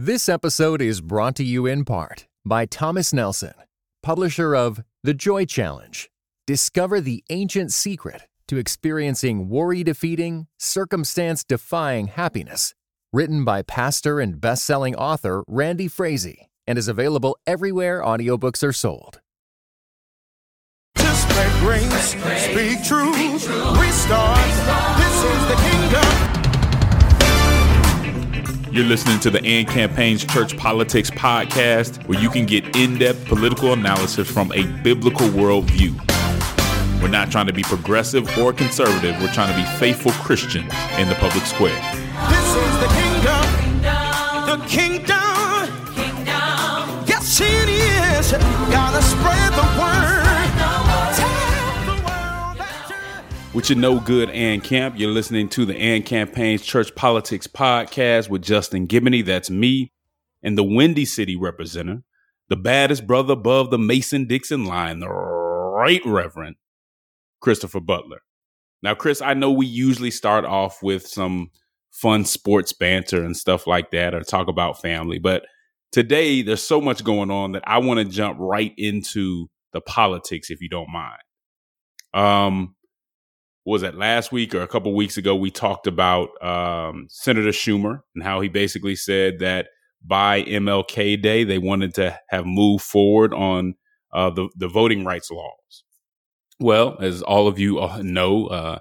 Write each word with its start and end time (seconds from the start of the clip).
This 0.00 0.28
episode 0.28 0.80
is 0.80 1.00
brought 1.00 1.34
to 1.34 1.42
you 1.42 1.66
in 1.66 1.84
part 1.84 2.28
by 2.44 2.66
Thomas 2.66 3.12
Nelson, 3.12 3.54
publisher 4.00 4.54
of 4.54 4.80
The 5.02 5.12
Joy 5.12 5.44
Challenge. 5.44 6.08
Discover 6.46 7.00
the 7.00 7.24
ancient 7.30 7.72
secret 7.72 8.22
to 8.46 8.58
experiencing 8.58 9.48
worry 9.48 9.82
defeating, 9.82 10.46
circumstance 10.56 11.42
defying 11.42 12.06
happiness. 12.06 12.74
Written 13.12 13.44
by 13.44 13.62
pastor 13.62 14.20
and 14.20 14.40
best 14.40 14.64
selling 14.64 14.94
author 14.94 15.42
Randy 15.48 15.88
Frazee 15.88 16.46
and 16.64 16.78
is 16.78 16.86
available 16.86 17.36
everywhere 17.44 18.00
audiobooks 18.00 18.62
are 18.62 18.72
sold. 18.72 19.20
Spread 20.94 21.52
grace, 21.58 22.10
speak 22.44 22.84
truth, 22.84 23.48
restart. 23.76 24.38
This 24.96 25.24
is 25.24 25.48
the 25.48 25.56
kingdom. 25.68 26.37
You're 28.70 28.84
listening 28.84 29.18
to 29.20 29.30
the 29.30 29.42
AND 29.44 29.66
Campaign's 29.66 30.24
Church 30.26 30.54
Politics 30.56 31.10
Podcast, 31.10 32.06
where 32.06 32.20
you 32.20 32.28
can 32.28 32.44
get 32.44 32.76
in 32.76 32.98
depth 32.98 33.24
political 33.24 33.72
analysis 33.72 34.30
from 34.30 34.52
a 34.52 34.62
biblical 34.82 35.26
worldview. 35.28 35.94
We're 37.00 37.08
not 37.08 37.30
trying 37.30 37.46
to 37.46 37.52
be 37.52 37.62
progressive 37.62 38.28
or 38.36 38.52
conservative, 38.52 39.18
we're 39.22 39.32
trying 39.32 39.50
to 39.50 39.58
be 39.58 39.78
faithful 39.78 40.12
Christians 40.12 40.70
in 40.98 41.08
the 41.08 41.14
public 41.14 41.46
square. 41.46 41.80
This 42.28 42.56
is 42.56 42.78
the 42.78 42.88
kingdom. 42.92 43.44
The 44.46 44.66
kingdom. 44.68 45.08
Yes, 47.06 47.40
it 47.40 47.68
is. 47.70 48.32
Gotta 48.70 49.02
spread 49.02 49.52
the 49.54 49.80
word. 49.80 49.97
With 53.54 53.70
your 53.70 53.78
no 53.78 53.98
good 53.98 54.28
and 54.30 54.62
camp, 54.62 54.98
you're 54.98 55.10
listening 55.10 55.48
to 55.50 55.64
the 55.64 55.74
AND 55.74 56.04
Campaign's 56.04 56.62
Church 56.62 56.94
Politics 56.94 57.46
Podcast 57.46 58.28
with 58.28 58.42
Justin 58.42 58.86
Giboney. 58.86 59.24
That's 59.24 59.48
me 59.48 59.90
and 60.42 60.56
the 60.56 60.62
Windy 60.62 61.06
City 61.06 61.34
representative, 61.34 62.02
the 62.48 62.56
baddest 62.56 63.06
brother 63.06 63.32
above 63.32 63.70
the 63.70 63.78
Mason 63.78 64.26
Dixon 64.26 64.66
line, 64.66 65.00
the 65.00 65.08
Right 65.08 66.02
Reverend 66.04 66.56
Christopher 67.40 67.80
Butler. 67.80 68.20
Now, 68.82 68.94
Chris, 68.94 69.22
I 69.22 69.32
know 69.32 69.50
we 69.50 69.66
usually 69.66 70.10
start 70.10 70.44
off 70.44 70.82
with 70.82 71.06
some 71.06 71.50
fun 71.90 72.26
sports 72.26 72.74
banter 72.74 73.24
and 73.24 73.36
stuff 73.36 73.66
like 73.66 73.90
that 73.92 74.14
or 74.14 74.20
talk 74.20 74.48
about 74.48 74.82
family, 74.82 75.18
but 75.18 75.46
today 75.90 76.42
there's 76.42 76.62
so 76.62 76.82
much 76.82 77.02
going 77.02 77.30
on 77.30 77.52
that 77.52 77.64
I 77.66 77.78
want 77.78 77.98
to 77.98 78.04
jump 78.04 78.36
right 78.38 78.74
into 78.76 79.48
the 79.72 79.80
politics 79.80 80.50
if 80.50 80.60
you 80.60 80.68
don't 80.68 80.92
mind. 80.92 81.18
Um, 82.12 82.74
was 83.64 83.82
that 83.82 83.96
last 83.96 84.32
week 84.32 84.54
or 84.54 84.62
a 84.62 84.68
couple 84.68 84.94
weeks 84.94 85.16
ago? 85.16 85.34
We 85.34 85.50
talked 85.50 85.86
about 85.86 86.30
um, 86.42 87.06
Senator 87.10 87.50
Schumer 87.50 88.00
and 88.14 88.24
how 88.24 88.40
he 88.40 88.48
basically 88.48 88.96
said 88.96 89.40
that 89.40 89.68
by 90.04 90.42
MLK 90.44 91.20
Day 91.20 91.44
they 91.44 91.58
wanted 91.58 91.94
to 91.94 92.18
have 92.30 92.46
moved 92.46 92.84
forward 92.84 93.34
on 93.34 93.74
uh, 94.12 94.30
the 94.30 94.48
the 94.56 94.68
voting 94.68 95.04
rights 95.04 95.30
laws. 95.30 95.84
Well, 96.60 96.96
as 97.00 97.22
all 97.22 97.46
of 97.46 97.58
you 97.58 97.78
uh, 97.80 98.00
know, 98.02 98.46
uh, 98.46 98.78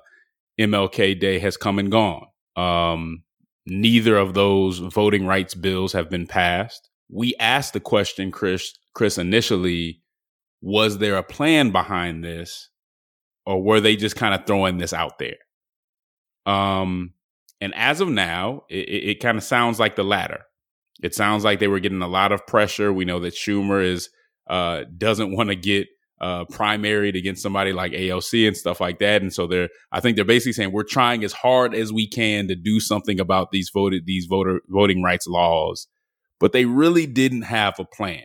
MLK 0.59 1.19
Day 1.19 1.39
has 1.39 1.57
come 1.57 1.79
and 1.79 1.91
gone. 1.91 2.25
Um, 2.55 3.23
neither 3.65 4.17
of 4.17 4.33
those 4.33 4.79
voting 4.79 5.25
rights 5.25 5.53
bills 5.53 5.93
have 5.93 6.09
been 6.09 6.25
passed. 6.25 6.89
We 7.09 7.35
asked 7.39 7.73
the 7.73 7.79
question, 7.79 8.31
Chris, 8.31 8.73
Chris, 8.93 9.17
initially, 9.17 10.01
was 10.61 10.97
there 10.97 11.17
a 11.17 11.23
plan 11.23 11.71
behind 11.71 12.23
this? 12.23 12.69
Or 13.47 13.63
were 13.63 13.79
they 13.79 13.95
just 13.95 14.17
kind 14.17 14.35
of 14.35 14.45
throwing 14.45 14.77
this 14.77 14.91
out 14.91 15.19
there? 15.19 15.37
Um, 16.45 17.13
and 17.61 17.73
as 17.75 18.01
of 18.01 18.09
now, 18.09 18.63
it, 18.69 18.89
it, 18.89 19.09
it 19.09 19.19
kind 19.21 19.37
of 19.37 19.43
sounds 19.43 19.79
like 19.79 19.95
the 19.95 20.03
latter. 20.03 20.41
It 21.01 21.15
sounds 21.15 21.45
like 21.45 21.59
they 21.59 21.69
were 21.69 21.79
getting 21.79 22.01
a 22.01 22.09
lot 22.09 22.33
of 22.33 22.45
pressure. 22.45 22.91
We 22.91 23.05
know 23.05 23.21
that 23.21 23.35
Schumer 23.35 23.81
is 23.81 24.09
uh, 24.49 24.83
doesn't 24.97 25.31
want 25.33 25.47
to 25.47 25.55
get 25.55 25.87
uh, 26.19 26.43
primaried 26.45 27.17
against 27.17 27.41
somebody 27.41 27.71
like 27.71 27.93
AOC 27.93 28.47
and 28.47 28.57
stuff 28.57 28.81
like 28.81 28.99
that, 28.99 29.21
and 29.21 29.33
so 29.33 29.47
they're. 29.47 29.69
I 29.93 30.01
think 30.01 30.17
they're 30.17 30.25
basically 30.25 30.53
saying 30.53 30.73
we're 30.73 30.83
trying 30.83 31.23
as 31.23 31.31
hard 31.31 31.73
as 31.73 31.93
we 31.93 32.05
can 32.05 32.49
to 32.49 32.55
do 32.55 32.81
something 32.81 33.17
about 33.17 33.51
these 33.51 33.69
voted 33.73 34.05
these 34.05 34.25
voter 34.25 34.59
voting 34.67 35.03
rights 35.03 35.27
laws, 35.27 35.87
but 36.39 36.51
they 36.51 36.65
really 36.65 37.05
didn't 37.05 37.43
have 37.43 37.79
a 37.79 37.85
plan. 37.85 38.23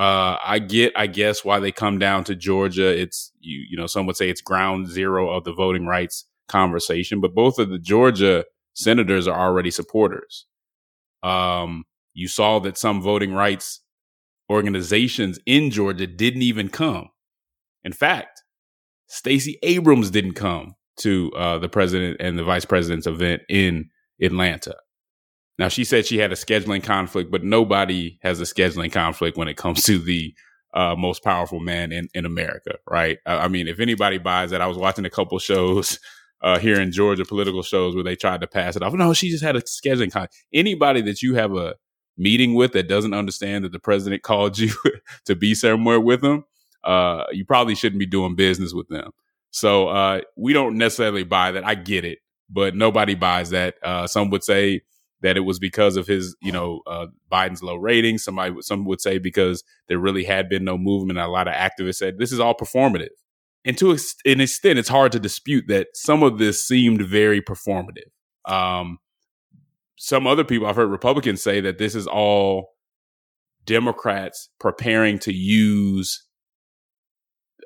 Uh, 0.00 0.38
I 0.42 0.60
get, 0.60 0.94
I 0.96 1.08
guess, 1.08 1.44
why 1.44 1.60
they 1.60 1.72
come 1.72 1.98
down 1.98 2.24
to 2.24 2.34
Georgia. 2.34 2.88
It's 2.88 3.32
you, 3.38 3.66
you 3.70 3.76
know, 3.76 3.86
some 3.86 4.06
would 4.06 4.16
say 4.16 4.30
it's 4.30 4.40
ground 4.40 4.88
zero 4.88 5.28
of 5.28 5.44
the 5.44 5.52
voting 5.52 5.84
rights 5.84 6.24
conversation, 6.48 7.20
but 7.20 7.34
both 7.34 7.58
of 7.58 7.68
the 7.68 7.78
Georgia 7.78 8.46
senators 8.72 9.28
are 9.28 9.38
already 9.38 9.70
supporters. 9.70 10.46
Um, 11.22 11.84
you 12.14 12.28
saw 12.28 12.60
that 12.60 12.78
some 12.78 13.02
voting 13.02 13.34
rights 13.34 13.82
organizations 14.50 15.38
in 15.44 15.70
Georgia 15.70 16.06
didn't 16.06 16.42
even 16.42 16.70
come. 16.70 17.10
In 17.84 17.92
fact, 17.92 18.42
Stacey 19.06 19.58
Abrams 19.62 20.10
didn't 20.10 20.32
come 20.32 20.76
to 21.00 21.30
uh, 21.36 21.58
the 21.58 21.68
president 21.68 22.16
and 22.20 22.38
the 22.38 22.44
vice 22.44 22.64
president's 22.64 23.06
event 23.06 23.42
in 23.50 23.90
Atlanta. 24.22 24.76
Now 25.60 25.68
she 25.68 25.84
said 25.84 26.06
she 26.06 26.16
had 26.16 26.32
a 26.32 26.36
scheduling 26.36 26.82
conflict, 26.82 27.30
but 27.30 27.44
nobody 27.44 28.18
has 28.22 28.40
a 28.40 28.44
scheduling 28.44 28.90
conflict 28.90 29.36
when 29.36 29.46
it 29.46 29.58
comes 29.58 29.82
to 29.82 29.98
the 29.98 30.34
uh, 30.72 30.94
most 30.96 31.22
powerful 31.22 31.60
man 31.60 31.92
in, 31.92 32.08
in 32.14 32.24
America, 32.24 32.76
right? 32.88 33.18
I, 33.26 33.40
I 33.40 33.48
mean, 33.48 33.68
if 33.68 33.78
anybody 33.78 34.16
buys 34.16 34.52
that, 34.52 34.62
I 34.62 34.66
was 34.66 34.78
watching 34.78 35.04
a 35.04 35.10
couple 35.10 35.38
shows 35.38 36.00
uh, 36.42 36.58
here 36.58 36.80
in 36.80 36.92
Georgia, 36.92 37.26
political 37.26 37.62
shows 37.62 37.94
where 37.94 38.02
they 38.02 38.16
tried 38.16 38.40
to 38.40 38.46
pass 38.46 38.74
it 38.74 38.82
off. 38.82 38.94
No, 38.94 39.12
she 39.12 39.28
just 39.28 39.44
had 39.44 39.54
a 39.54 39.60
scheduling 39.60 40.10
conflict. 40.10 40.34
Anybody 40.54 41.02
that 41.02 41.20
you 41.20 41.34
have 41.34 41.54
a 41.54 41.74
meeting 42.16 42.54
with 42.54 42.72
that 42.72 42.88
doesn't 42.88 43.12
understand 43.12 43.66
that 43.66 43.72
the 43.72 43.78
president 43.78 44.22
called 44.22 44.58
you 44.58 44.72
to 45.26 45.36
be 45.36 45.54
somewhere 45.54 46.00
with 46.00 46.22
them, 46.22 46.44
uh, 46.84 47.24
you 47.32 47.44
probably 47.44 47.74
shouldn't 47.74 48.00
be 48.00 48.06
doing 48.06 48.34
business 48.34 48.72
with 48.72 48.88
them. 48.88 49.10
So 49.50 49.88
uh, 49.88 50.22
we 50.38 50.54
don't 50.54 50.78
necessarily 50.78 51.24
buy 51.24 51.52
that. 51.52 51.66
I 51.66 51.74
get 51.74 52.06
it, 52.06 52.20
but 52.48 52.74
nobody 52.74 53.14
buys 53.14 53.50
that. 53.50 53.74
Uh, 53.82 54.06
some 54.06 54.30
would 54.30 54.42
say 54.42 54.80
that 55.22 55.36
it 55.36 55.40
was 55.40 55.58
because 55.58 55.96
of 55.96 56.06
his, 56.06 56.36
you 56.40 56.52
know, 56.52 56.80
uh, 56.86 57.06
Biden's 57.30 57.62
low 57.62 57.76
ratings. 57.76 58.24
Somebody, 58.24 58.54
some 58.60 58.84
would 58.86 59.00
say 59.00 59.18
because 59.18 59.62
there 59.88 59.98
really 59.98 60.24
had 60.24 60.48
been 60.48 60.64
no 60.64 60.78
movement. 60.78 61.18
A 61.18 61.28
lot 61.28 61.48
of 61.48 61.54
activists 61.54 61.96
said 61.96 62.18
this 62.18 62.32
is 62.32 62.40
all 62.40 62.54
performative. 62.54 63.08
And 63.64 63.76
to 63.78 63.90
an 64.24 64.40
extent, 64.40 64.78
it's 64.78 64.88
hard 64.88 65.12
to 65.12 65.20
dispute 65.20 65.66
that 65.68 65.88
some 65.94 66.22
of 66.22 66.38
this 66.38 66.66
seemed 66.66 67.02
very 67.02 67.42
performative. 67.42 68.08
Um, 68.46 68.98
some 69.96 70.26
other 70.26 70.44
people, 70.44 70.66
I've 70.66 70.76
heard 70.76 70.90
Republicans 70.90 71.42
say 71.42 71.60
that 71.60 71.76
this 71.76 71.94
is 71.94 72.06
all 72.06 72.70
Democrats 73.66 74.48
preparing 74.58 75.18
to 75.20 75.32
use 75.32 76.26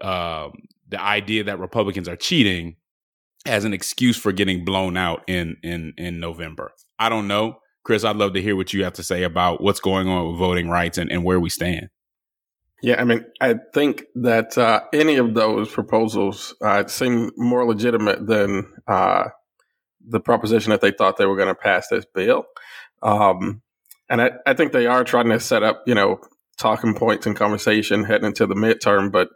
um, 0.02 0.52
the 0.88 1.00
idea 1.00 1.44
that 1.44 1.60
Republicans 1.60 2.08
are 2.08 2.16
cheating 2.16 2.76
as 3.46 3.64
an 3.64 3.72
excuse 3.72 4.16
for 4.16 4.32
getting 4.32 4.64
blown 4.64 4.96
out 4.96 5.22
in 5.28 5.56
in 5.62 5.94
in 5.96 6.18
November. 6.18 6.72
I 6.98 7.08
don't 7.08 7.28
know. 7.28 7.58
Chris, 7.84 8.04
I'd 8.04 8.16
love 8.16 8.32
to 8.32 8.42
hear 8.42 8.56
what 8.56 8.72
you 8.72 8.84
have 8.84 8.94
to 8.94 9.02
say 9.02 9.22
about 9.22 9.62
what's 9.62 9.80
going 9.80 10.08
on 10.08 10.28
with 10.28 10.38
voting 10.38 10.68
rights 10.68 10.96
and, 10.96 11.12
and 11.12 11.22
where 11.22 11.38
we 11.38 11.50
stand. 11.50 11.88
Yeah, 12.82 13.00
I 13.00 13.04
mean, 13.04 13.24
I 13.40 13.56
think 13.72 14.04
that 14.16 14.58
uh, 14.58 14.82
any 14.92 15.16
of 15.16 15.34
those 15.34 15.70
proposals 15.70 16.54
uh, 16.62 16.86
seem 16.86 17.30
more 17.36 17.66
legitimate 17.66 18.26
than 18.26 18.72
uh, 18.86 19.28
the 20.06 20.20
proposition 20.20 20.70
that 20.70 20.80
they 20.80 20.90
thought 20.90 21.16
they 21.16 21.26
were 21.26 21.36
going 21.36 21.48
to 21.48 21.54
pass 21.54 21.88
this 21.88 22.04
bill. 22.04 22.44
Um, 23.02 23.62
and 24.10 24.20
I, 24.20 24.32
I 24.46 24.54
think 24.54 24.72
they 24.72 24.86
are 24.86 25.04
trying 25.04 25.30
to 25.30 25.40
set 25.40 25.62
up, 25.62 25.82
you 25.86 25.94
know, 25.94 26.20
talking 26.58 26.94
points 26.94 27.26
and 27.26 27.36
conversation 27.36 28.04
heading 28.04 28.26
into 28.26 28.46
the 28.46 28.54
midterm. 28.54 29.10
But 29.10 29.28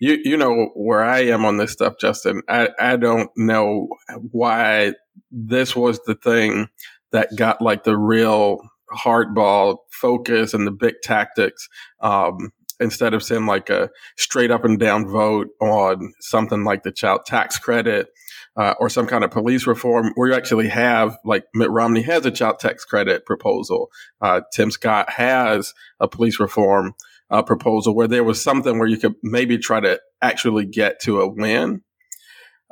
you, 0.00 0.18
you 0.24 0.36
know 0.36 0.70
where 0.74 1.02
I 1.02 1.20
am 1.20 1.44
on 1.44 1.56
this 1.56 1.72
stuff, 1.72 1.94
Justin. 2.00 2.42
I, 2.48 2.70
I 2.80 2.96
don't 2.96 3.30
know 3.36 3.88
why 4.30 4.94
this 5.30 5.76
was 5.76 6.00
the 6.06 6.14
thing 6.14 6.68
that 7.14 7.28
got 7.36 7.62
like 7.62 7.84
the 7.84 7.96
real 7.96 8.58
hardball 8.92 9.78
focus 9.90 10.52
and 10.52 10.66
the 10.66 10.72
big 10.72 10.96
tactics. 11.02 11.68
Um, 12.00 12.50
instead 12.80 13.14
of 13.14 13.22
saying 13.22 13.46
like 13.46 13.70
a 13.70 13.88
straight 14.18 14.50
up 14.50 14.64
and 14.64 14.80
down 14.80 15.08
vote 15.08 15.46
on 15.60 16.12
something 16.20 16.64
like 16.64 16.82
the 16.82 16.90
child 16.90 17.20
tax 17.24 17.56
credit 17.56 18.08
uh, 18.56 18.74
or 18.80 18.88
some 18.88 19.06
kind 19.06 19.22
of 19.22 19.30
police 19.30 19.64
reform, 19.64 20.10
where 20.16 20.28
you 20.28 20.34
actually 20.34 20.68
have 20.68 21.16
like 21.24 21.44
Mitt 21.54 21.70
Romney 21.70 22.02
has 22.02 22.26
a 22.26 22.32
child 22.32 22.58
tax 22.58 22.84
credit 22.84 23.24
proposal. 23.24 23.90
Uh, 24.20 24.40
Tim 24.52 24.72
Scott 24.72 25.08
has 25.10 25.72
a 26.00 26.08
police 26.08 26.40
reform 26.40 26.94
uh, 27.30 27.42
proposal 27.42 27.94
where 27.94 28.08
there 28.08 28.24
was 28.24 28.42
something 28.42 28.76
where 28.76 28.88
you 28.88 28.98
could 28.98 29.14
maybe 29.22 29.56
try 29.56 29.78
to 29.78 30.00
actually 30.20 30.66
get 30.66 31.00
to 31.02 31.20
a 31.20 31.28
win. 31.28 31.82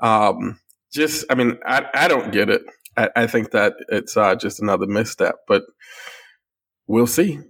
Um, 0.01 0.59
just, 0.93 1.25
I 1.31 1.37
mean, 1.37 1.59
I, 1.65 1.87
I 1.95 2.09
don't 2.09 2.33
get 2.33 2.51
it. 2.51 2.63
I, 2.97 3.09
I 3.17 3.27
think 3.27 3.51
that 3.53 3.75
it's 3.89 4.17
uh, 4.17 4.35
just 4.35 4.61
another 4.61 4.87
misstep, 4.87 5.37
but 5.49 5.65
we'll 6.87 7.07
see. 7.07 7.41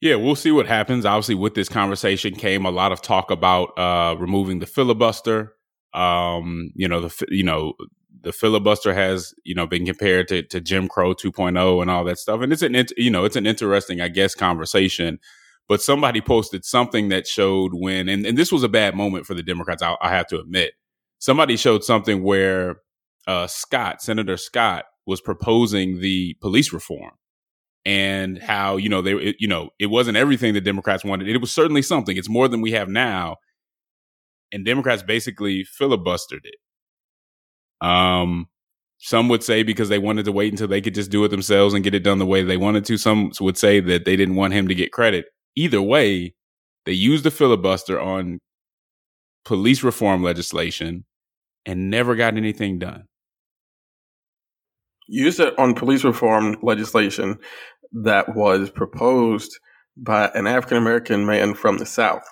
Yeah, 0.00 0.16
we'll 0.16 0.36
see 0.36 0.50
what 0.50 0.66
happens. 0.66 1.04
Obviously, 1.06 1.34
with 1.34 1.54
this 1.54 1.68
conversation 1.68 2.34
came 2.34 2.66
a 2.66 2.70
lot 2.70 2.92
of 2.92 3.00
talk 3.00 3.30
about 3.30 3.78
uh, 3.78 4.16
removing 4.18 4.58
the 4.58 4.66
filibuster. 4.66 5.54
Um, 5.94 6.70
you 6.74 6.86
know, 6.86 7.08
the 7.08 7.26
you 7.28 7.42
know 7.42 7.72
the 8.20 8.32
filibuster 8.32 8.92
has 8.92 9.34
you 9.44 9.54
know 9.54 9.66
been 9.66 9.86
compared 9.86 10.28
to, 10.28 10.42
to 10.42 10.60
Jim 10.60 10.88
Crow 10.88 11.14
2.0 11.14 11.80
and 11.80 11.90
all 11.90 12.04
that 12.04 12.18
stuff, 12.18 12.42
and 12.42 12.52
it's 12.52 12.62
an 12.62 12.76
you 12.96 13.10
know 13.10 13.24
it's 13.24 13.36
an 13.36 13.46
interesting 13.46 14.00
I 14.00 14.08
guess 14.08 14.34
conversation. 14.34 15.18
But 15.68 15.82
somebody 15.82 16.20
posted 16.20 16.64
something 16.64 17.08
that 17.08 17.26
showed 17.26 17.72
when, 17.74 18.08
and, 18.08 18.24
and 18.24 18.38
this 18.38 18.52
was 18.52 18.62
a 18.62 18.68
bad 18.68 18.94
moment 18.94 19.26
for 19.26 19.34
the 19.34 19.42
Democrats. 19.42 19.82
I, 19.82 19.96
I 20.00 20.10
have 20.10 20.28
to 20.28 20.38
admit, 20.38 20.74
somebody 21.18 21.56
showed 21.56 21.82
something 21.82 22.22
where 22.22 22.76
uh, 23.26 23.46
Scott, 23.46 24.02
Senator 24.02 24.36
Scott, 24.36 24.84
was 25.06 25.20
proposing 25.20 26.00
the 26.00 26.34
police 26.40 26.72
reform 26.72 27.12
and 27.84 28.42
how 28.42 28.76
you 28.76 28.88
know 28.88 29.00
they 29.00 29.14
it, 29.14 29.36
you 29.38 29.46
know 29.46 29.70
it 29.78 29.86
wasn't 29.86 30.16
everything 30.16 30.52
the 30.52 30.60
Democrats 30.60 31.04
wanted. 31.04 31.28
It 31.28 31.40
was 31.40 31.52
certainly 31.52 31.82
something. 31.82 32.16
It's 32.16 32.28
more 32.28 32.48
than 32.48 32.60
we 32.60 32.72
have 32.72 32.88
now, 32.88 33.36
and 34.52 34.64
Democrats 34.64 35.02
basically 35.02 35.64
filibustered 35.64 36.44
it. 36.44 36.56
Um, 37.86 38.46
some 38.98 39.28
would 39.28 39.44
say 39.44 39.62
because 39.62 39.88
they 39.88 39.98
wanted 39.98 40.24
to 40.24 40.32
wait 40.32 40.52
until 40.52 40.68
they 40.68 40.80
could 40.80 40.94
just 40.94 41.10
do 41.10 41.24
it 41.24 41.28
themselves 41.28 41.74
and 41.74 41.84
get 41.84 41.94
it 41.94 42.02
done 42.02 42.18
the 42.18 42.26
way 42.26 42.42
they 42.42 42.56
wanted 42.56 42.84
to. 42.86 42.96
Some 42.96 43.30
would 43.40 43.58
say 43.58 43.80
that 43.80 44.04
they 44.04 44.16
didn't 44.16 44.36
want 44.36 44.54
him 44.54 44.68
to 44.68 44.74
get 44.74 44.92
credit. 44.92 45.26
Either 45.54 45.82
way, 45.82 46.34
they 46.86 46.92
used 46.92 47.24
the 47.24 47.30
filibuster 47.30 48.00
on 48.00 48.40
police 49.44 49.82
reform 49.82 50.22
legislation 50.22 51.04
and 51.66 51.90
never 51.90 52.14
got 52.14 52.36
anything 52.36 52.78
done. 52.78 53.04
Used 55.06 55.40
it 55.40 55.58
on 55.58 55.74
police 55.74 56.04
reform 56.04 56.56
legislation 56.62 57.38
that 57.92 58.34
was 58.34 58.70
proposed 58.70 59.58
by 59.96 60.30
an 60.34 60.46
African 60.46 60.76
American 60.76 61.24
man 61.26 61.54
from 61.54 61.78
the 61.78 61.86
South. 61.86 62.24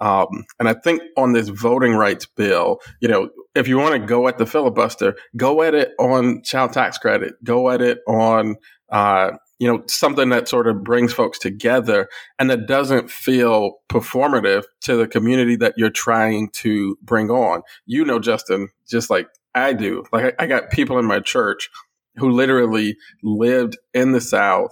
Um, 0.00 0.44
and 0.60 0.68
I 0.68 0.74
think 0.74 1.02
on 1.16 1.32
this 1.32 1.48
voting 1.48 1.94
rights 1.94 2.26
bill, 2.26 2.78
you 3.00 3.08
know, 3.08 3.30
if 3.54 3.66
you 3.66 3.78
want 3.78 4.00
to 4.00 4.06
go 4.06 4.28
at 4.28 4.38
the 4.38 4.46
filibuster, 4.46 5.16
go 5.36 5.62
at 5.62 5.74
it 5.74 5.92
on 5.98 6.42
child 6.44 6.72
tax 6.72 6.98
credit, 6.98 7.34
go 7.42 7.70
at 7.70 7.80
it 7.80 7.98
on, 8.06 8.56
uh, 8.90 9.32
you 9.58 9.66
know, 9.66 9.82
something 9.88 10.28
that 10.28 10.48
sort 10.48 10.68
of 10.68 10.84
brings 10.84 11.12
folks 11.12 11.38
together 11.38 12.08
and 12.38 12.48
that 12.48 12.68
doesn't 12.68 13.10
feel 13.10 13.72
performative 13.90 14.62
to 14.82 14.96
the 14.96 15.08
community 15.08 15.56
that 15.56 15.74
you're 15.76 15.90
trying 15.90 16.48
to 16.50 16.96
bring 17.02 17.28
on. 17.28 17.62
You 17.86 18.04
know, 18.04 18.20
Justin, 18.20 18.68
just 18.88 19.10
like 19.10 19.26
I 19.56 19.72
do. 19.72 20.04
Like 20.12 20.36
I 20.38 20.46
got 20.46 20.70
people 20.70 20.98
in 20.98 21.06
my 21.06 21.18
church 21.18 21.70
who 22.18 22.30
literally 22.30 22.96
lived 23.22 23.76
in 23.94 24.12
the 24.12 24.20
South 24.20 24.70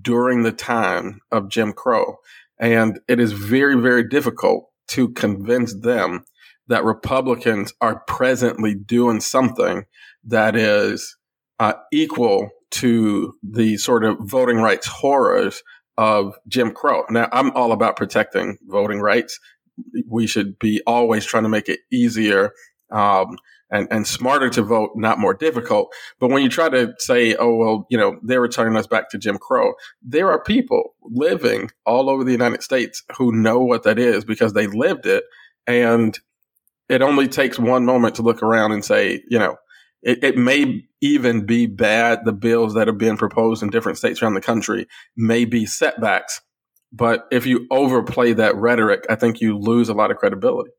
during 0.00 0.42
the 0.42 0.52
time 0.52 1.20
of 1.30 1.48
Jim 1.48 1.72
Crow. 1.72 2.16
And 2.58 3.00
it 3.08 3.20
is 3.20 3.32
very, 3.32 3.80
very 3.80 4.06
difficult 4.08 4.68
to 4.88 5.08
convince 5.10 5.74
them 5.74 6.24
that 6.68 6.84
Republicans 6.84 7.72
are 7.80 8.02
presently 8.06 8.74
doing 8.74 9.20
something 9.20 9.84
that 10.24 10.56
is 10.56 11.16
uh, 11.58 11.74
equal 11.92 12.50
to 12.70 13.34
the 13.42 13.76
sort 13.76 14.04
of 14.04 14.16
voting 14.20 14.58
rights 14.58 14.86
horrors 14.86 15.62
of 15.98 16.34
Jim 16.48 16.72
Crow. 16.72 17.04
Now, 17.10 17.28
I'm 17.32 17.50
all 17.52 17.72
about 17.72 17.96
protecting 17.96 18.56
voting 18.66 19.00
rights. 19.00 19.38
We 20.08 20.26
should 20.26 20.58
be 20.58 20.80
always 20.86 21.24
trying 21.24 21.42
to 21.42 21.48
make 21.48 21.68
it 21.68 21.80
easier 21.92 22.52
um, 22.90 23.36
and, 23.72 23.88
and 23.90 24.06
smarter 24.06 24.50
to 24.50 24.62
vote, 24.62 24.90
not 24.94 25.18
more 25.18 25.34
difficult. 25.34 25.92
But 26.20 26.30
when 26.30 26.42
you 26.42 26.50
try 26.50 26.68
to 26.68 26.92
say, 26.98 27.34
oh, 27.34 27.56
well, 27.56 27.86
you 27.90 27.96
know, 27.96 28.18
they're 28.22 28.40
returning 28.40 28.76
us 28.76 28.86
back 28.86 29.08
to 29.10 29.18
Jim 29.18 29.38
Crow, 29.38 29.72
there 30.02 30.30
are 30.30 30.42
people 30.42 30.94
living 31.02 31.70
all 31.86 32.10
over 32.10 32.22
the 32.22 32.32
United 32.32 32.62
States 32.62 33.02
who 33.16 33.32
know 33.32 33.60
what 33.60 33.82
that 33.84 33.98
is 33.98 34.24
because 34.24 34.52
they 34.52 34.66
lived 34.66 35.06
it. 35.06 35.24
And 35.66 36.16
it 36.88 37.00
only 37.00 37.26
takes 37.26 37.58
one 37.58 37.86
moment 37.86 38.16
to 38.16 38.22
look 38.22 38.42
around 38.42 38.72
and 38.72 38.84
say, 38.84 39.22
you 39.28 39.38
know, 39.38 39.56
it, 40.02 40.22
it 40.22 40.36
may 40.36 40.84
even 41.00 41.46
be 41.46 41.66
bad. 41.66 42.24
The 42.24 42.32
bills 42.32 42.74
that 42.74 42.88
are 42.88 42.92
being 42.92 43.16
proposed 43.16 43.62
in 43.62 43.70
different 43.70 43.98
states 43.98 44.22
around 44.22 44.34
the 44.34 44.40
country 44.40 44.86
may 45.16 45.44
be 45.44 45.64
setbacks. 45.64 46.42
But 46.92 47.26
if 47.30 47.46
you 47.46 47.66
overplay 47.70 48.34
that 48.34 48.56
rhetoric, 48.56 49.06
I 49.08 49.14
think 49.14 49.40
you 49.40 49.58
lose 49.58 49.88
a 49.88 49.94
lot 49.94 50.10
of 50.10 50.18
credibility. 50.18 50.72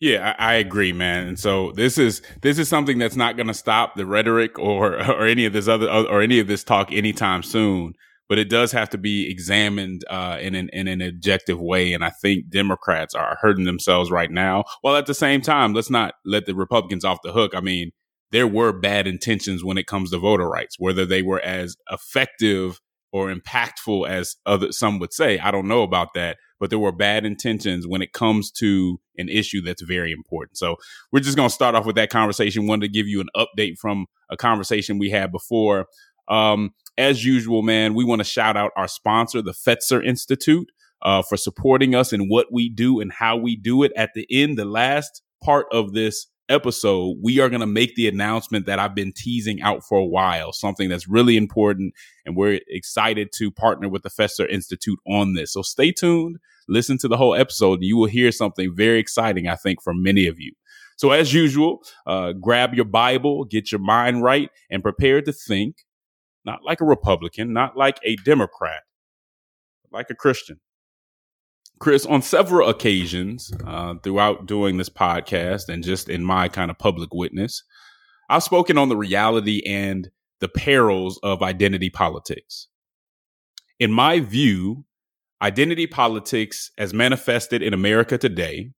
Yeah, 0.00 0.34
I, 0.38 0.52
I, 0.52 0.54
agree, 0.54 0.92
man. 0.92 1.28
And 1.28 1.38
so 1.38 1.72
this 1.72 1.98
is 1.98 2.20
this 2.42 2.58
is 2.58 2.68
something 2.68 2.98
that's 2.98 3.16
not 3.16 3.36
going 3.36 3.46
to 3.46 3.54
stop 3.54 3.94
the 3.94 4.06
rhetoric 4.06 4.58
or 4.58 4.94
or 5.10 5.26
any 5.26 5.46
of 5.46 5.52
this 5.52 5.68
other 5.68 5.88
or 5.88 6.20
any 6.20 6.38
of 6.40 6.46
this 6.46 6.64
talk 6.64 6.92
anytime 6.92 7.42
soon. 7.42 7.94
But 8.28 8.38
it 8.38 8.48
does 8.48 8.72
have 8.72 8.88
to 8.90 8.98
be 8.98 9.30
examined 9.30 10.02
uh, 10.10 10.38
in 10.40 10.54
an 10.54 10.68
in 10.72 10.88
an 10.88 11.00
objective 11.00 11.60
way. 11.60 11.92
And 11.92 12.04
I 12.04 12.10
think 12.10 12.48
Democrats 12.48 13.14
are 13.14 13.38
hurting 13.40 13.64
themselves 13.64 14.10
right 14.10 14.30
now. 14.30 14.64
While 14.80 14.96
at 14.96 15.06
the 15.06 15.14
same 15.14 15.40
time, 15.40 15.74
let's 15.74 15.90
not 15.90 16.14
let 16.24 16.46
the 16.46 16.54
Republicans 16.54 17.04
off 17.04 17.18
the 17.22 17.32
hook. 17.32 17.52
I 17.54 17.60
mean, 17.60 17.92
there 18.32 18.48
were 18.48 18.72
bad 18.72 19.06
intentions 19.06 19.62
when 19.62 19.78
it 19.78 19.86
comes 19.86 20.10
to 20.10 20.18
voter 20.18 20.48
rights, 20.48 20.76
whether 20.78 21.06
they 21.06 21.22
were 21.22 21.40
as 21.40 21.76
effective 21.90 22.80
or 23.12 23.32
impactful 23.32 24.08
as 24.08 24.36
other 24.44 24.72
some 24.72 24.98
would 24.98 25.12
say. 25.12 25.38
I 25.38 25.52
don't 25.52 25.68
know 25.68 25.82
about 25.82 26.14
that 26.14 26.36
but 26.64 26.70
there 26.70 26.78
were 26.78 26.92
bad 26.92 27.26
intentions 27.26 27.86
when 27.86 28.00
it 28.00 28.14
comes 28.14 28.50
to 28.50 28.98
an 29.18 29.28
issue 29.28 29.60
that's 29.60 29.82
very 29.82 30.12
important. 30.12 30.56
So 30.56 30.76
we're 31.12 31.20
just 31.20 31.36
going 31.36 31.50
to 31.50 31.54
start 31.54 31.74
off 31.74 31.84
with 31.84 31.96
that 31.96 32.08
conversation. 32.08 32.66
Wanted 32.66 32.86
to 32.86 32.92
give 32.92 33.06
you 33.06 33.20
an 33.20 33.28
update 33.36 33.76
from 33.76 34.06
a 34.30 34.36
conversation 34.38 34.96
we 34.96 35.10
had 35.10 35.30
before. 35.30 35.88
Um, 36.26 36.70
as 36.96 37.22
usual, 37.22 37.60
man, 37.60 37.92
we 37.92 38.02
want 38.02 38.20
to 38.20 38.24
shout 38.24 38.56
out 38.56 38.70
our 38.78 38.88
sponsor, 38.88 39.42
the 39.42 39.52
Fetzer 39.52 40.02
Institute, 40.02 40.72
uh, 41.02 41.20
for 41.20 41.36
supporting 41.36 41.94
us 41.94 42.14
in 42.14 42.28
what 42.30 42.46
we 42.50 42.70
do 42.70 42.98
and 42.98 43.12
how 43.12 43.36
we 43.36 43.56
do 43.56 43.82
it. 43.82 43.92
At 43.94 44.12
the 44.14 44.26
end, 44.30 44.56
the 44.56 44.64
last 44.64 45.20
part 45.42 45.66
of 45.70 45.92
this 45.92 46.28
episode, 46.48 47.16
we 47.22 47.40
are 47.40 47.48
going 47.48 47.60
to 47.60 47.66
make 47.66 47.94
the 47.94 48.08
announcement 48.08 48.66
that 48.66 48.78
I've 48.78 48.94
been 48.94 49.12
teasing 49.12 49.62
out 49.62 49.84
for 49.84 49.98
a 49.98 50.04
while, 50.04 50.52
something 50.52 50.88
that's 50.88 51.08
really 51.08 51.36
important. 51.36 51.94
And 52.24 52.36
we're 52.36 52.60
excited 52.68 53.30
to 53.38 53.50
partner 53.50 53.88
with 53.88 54.02
the 54.02 54.10
Fetzer 54.10 54.48
Institute 54.48 54.98
on 55.06 55.34
this. 55.34 55.52
So 55.52 55.62
stay 55.62 55.92
tuned, 55.92 56.38
listen 56.68 56.98
to 56.98 57.08
the 57.08 57.16
whole 57.16 57.34
episode, 57.34 57.74
and 57.74 57.84
you 57.84 57.96
will 57.96 58.08
hear 58.08 58.32
something 58.32 58.74
very 58.74 58.98
exciting, 58.98 59.48
I 59.48 59.56
think, 59.56 59.82
from 59.82 60.02
many 60.02 60.26
of 60.26 60.38
you. 60.38 60.52
So 60.96 61.10
as 61.10 61.34
usual, 61.34 61.82
uh, 62.06 62.32
grab 62.32 62.74
your 62.74 62.84
Bible, 62.84 63.44
get 63.44 63.72
your 63.72 63.80
mind 63.80 64.22
right, 64.22 64.50
and 64.70 64.82
prepare 64.82 65.20
to 65.22 65.32
think, 65.32 65.76
not 66.44 66.60
like 66.64 66.80
a 66.80 66.84
Republican, 66.84 67.52
not 67.52 67.76
like 67.76 67.98
a 68.04 68.16
Democrat, 68.16 68.82
like 69.90 70.10
a 70.10 70.14
Christian. 70.14 70.60
Chris, 71.78 72.06
on 72.06 72.22
several 72.22 72.68
occasions 72.68 73.52
uh, 73.66 73.94
throughout 74.02 74.46
doing 74.46 74.76
this 74.76 74.88
podcast 74.88 75.68
and 75.68 75.82
just 75.82 76.08
in 76.08 76.24
my 76.24 76.48
kind 76.48 76.70
of 76.70 76.78
public 76.78 77.12
witness, 77.12 77.62
I've 78.28 78.42
spoken 78.42 78.78
on 78.78 78.88
the 78.88 78.96
reality 78.96 79.62
and 79.66 80.10
the 80.40 80.48
perils 80.48 81.18
of 81.22 81.42
identity 81.42 81.90
politics. 81.90 82.68
In 83.80 83.90
my 83.90 84.20
view, 84.20 84.84
identity 85.42 85.86
politics, 85.86 86.70
as 86.78 86.94
manifested 86.94 87.62
in 87.62 87.74
America 87.74 88.18
today, 88.18 88.70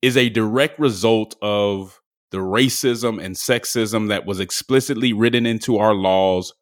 is 0.00 0.16
a 0.16 0.28
direct 0.28 0.78
result 0.78 1.34
of 1.42 2.00
the 2.30 2.38
racism 2.38 3.22
and 3.22 3.34
sexism 3.34 4.08
that 4.08 4.24
was 4.24 4.38
explicitly 4.38 5.12
written 5.12 5.44
into 5.44 5.78
our 5.78 5.92
laws 5.92 6.54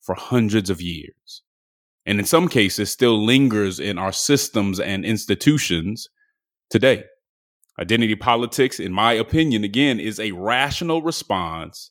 for 0.00 0.14
hundreds 0.14 0.68
of 0.68 0.82
years 0.82 1.43
and 2.06 2.18
in 2.18 2.24
some 2.24 2.48
cases 2.48 2.90
still 2.90 3.24
lingers 3.24 3.80
in 3.80 3.98
our 3.98 4.12
systems 4.12 4.78
and 4.80 5.04
institutions 5.04 6.08
today. 6.70 7.04
Identity 7.78 8.14
politics, 8.14 8.78
in 8.78 8.92
my 8.92 9.12
opinion, 9.14 9.64
again, 9.64 9.98
is 9.98 10.20
a 10.20 10.32
rational 10.32 11.02
response 11.02 11.90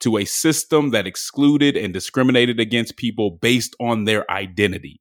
to 0.00 0.16
a 0.16 0.24
system 0.24 0.90
that 0.90 1.06
excluded 1.06 1.76
and 1.76 1.92
discriminated 1.92 2.60
against 2.60 2.96
people 2.96 3.38
based 3.40 3.74
on 3.80 4.04
their 4.04 4.30
identity. 4.30 5.00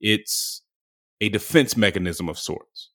It's 0.00 0.62
a 1.20 1.28
defense 1.28 1.76
mechanism 1.76 2.28
of 2.28 2.38
sorts. 2.38 2.90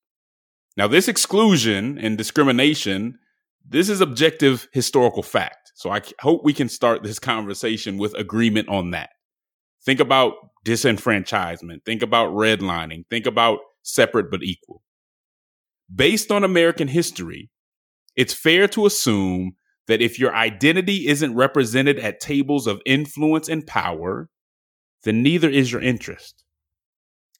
Now, 0.75 0.87
this 0.87 1.07
exclusion 1.07 1.97
and 1.97 2.17
discrimination, 2.17 3.19
this 3.67 3.89
is 3.89 4.01
objective 4.01 4.67
historical 4.73 5.23
fact. 5.23 5.71
So 5.75 5.91
I 5.91 6.01
hope 6.19 6.41
we 6.43 6.53
can 6.53 6.67
start 6.67 7.03
this 7.03 7.19
conversation 7.19 7.97
with 7.97 8.13
agreement 8.15 8.67
on 8.67 8.91
that. 8.91 9.09
Think 9.85 9.99
about 9.99 10.33
disenfranchisement. 10.65 11.85
Think 11.85 12.01
about 12.01 12.33
redlining. 12.33 13.03
Think 13.09 13.25
about 13.25 13.59
separate 13.83 14.29
but 14.29 14.43
equal. 14.43 14.81
Based 15.93 16.31
on 16.31 16.43
American 16.43 16.87
history, 16.87 17.49
it's 18.15 18.33
fair 18.33 18.67
to 18.69 18.85
assume 18.85 19.53
that 19.87 20.01
if 20.01 20.19
your 20.19 20.35
identity 20.35 21.07
isn't 21.07 21.35
represented 21.35 21.97
at 21.99 22.19
tables 22.19 22.67
of 22.67 22.81
influence 22.85 23.49
and 23.49 23.65
power, 23.65 24.29
then 25.03 25.23
neither 25.23 25.49
is 25.49 25.71
your 25.71 25.81
interest. 25.81 26.43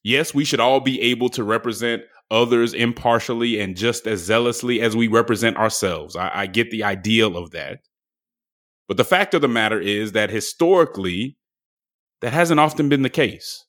Yes, 0.03 0.33
we 0.33 0.45
should 0.45 0.59
all 0.59 0.79
be 0.79 1.01
able 1.01 1.29
to 1.29 1.43
represent 1.43 2.03
others 2.31 2.73
impartially 2.73 3.59
and 3.59 3.75
just 3.75 4.07
as 4.07 4.23
zealously 4.23 4.81
as 4.81 4.95
we 4.95 5.07
represent 5.07 5.57
ourselves. 5.57 6.15
I, 6.15 6.31
I 6.33 6.47
get 6.47 6.71
the 6.71 6.83
ideal 6.83 7.37
of 7.37 7.51
that. 7.51 7.79
But 8.87 8.97
the 8.97 9.05
fact 9.05 9.33
of 9.33 9.41
the 9.41 9.47
matter 9.47 9.79
is 9.79 10.13
that 10.13 10.29
historically, 10.29 11.37
that 12.21 12.33
hasn't 12.33 12.59
often 12.59 12.89
been 12.89 13.01
the 13.01 13.09
case. 13.09 13.65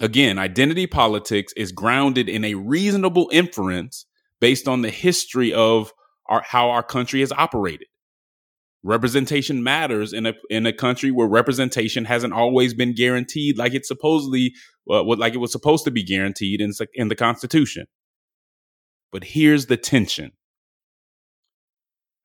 Again, 0.00 0.38
identity 0.38 0.86
politics 0.86 1.52
is 1.56 1.72
grounded 1.72 2.28
in 2.28 2.44
a 2.44 2.54
reasonable 2.54 3.28
inference 3.32 4.06
based 4.40 4.66
on 4.66 4.82
the 4.82 4.90
history 4.90 5.52
of 5.52 5.92
our, 6.26 6.42
how 6.42 6.70
our 6.70 6.82
country 6.82 7.20
has 7.20 7.32
operated. 7.32 7.88
Representation 8.82 9.62
matters 9.62 10.12
in 10.12 10.26
a 10.26 10.32
in 10.50 10.66
a 10.66 10.72
country 10.72 11.12
where 11.12 11.28
representation 11.28 12.04
hasn't 12.04 12.32
always 12.32 12.74
been 12.74 12.96
guaranteed 12.96 13.56
like 13.56 13.74
it's 13.74 13.86
supposedly 13.86 14.54
uh, 14.90 15.04
like 15.04 15.34
it 15.34 15.38
was 15.38 15.52
supposed 15.52 15.84
to 15.84 15.92
be 15.92 16.02
guaranteed 16.02 16.60
in 16.60 16.72
in 16.94 17.06
the 17.06 17.14
Constitution. 17.14 17.86
But 19.12 19.22
here's 19.22 19.66
the 19.66 19.76
tension. 19.76 20.32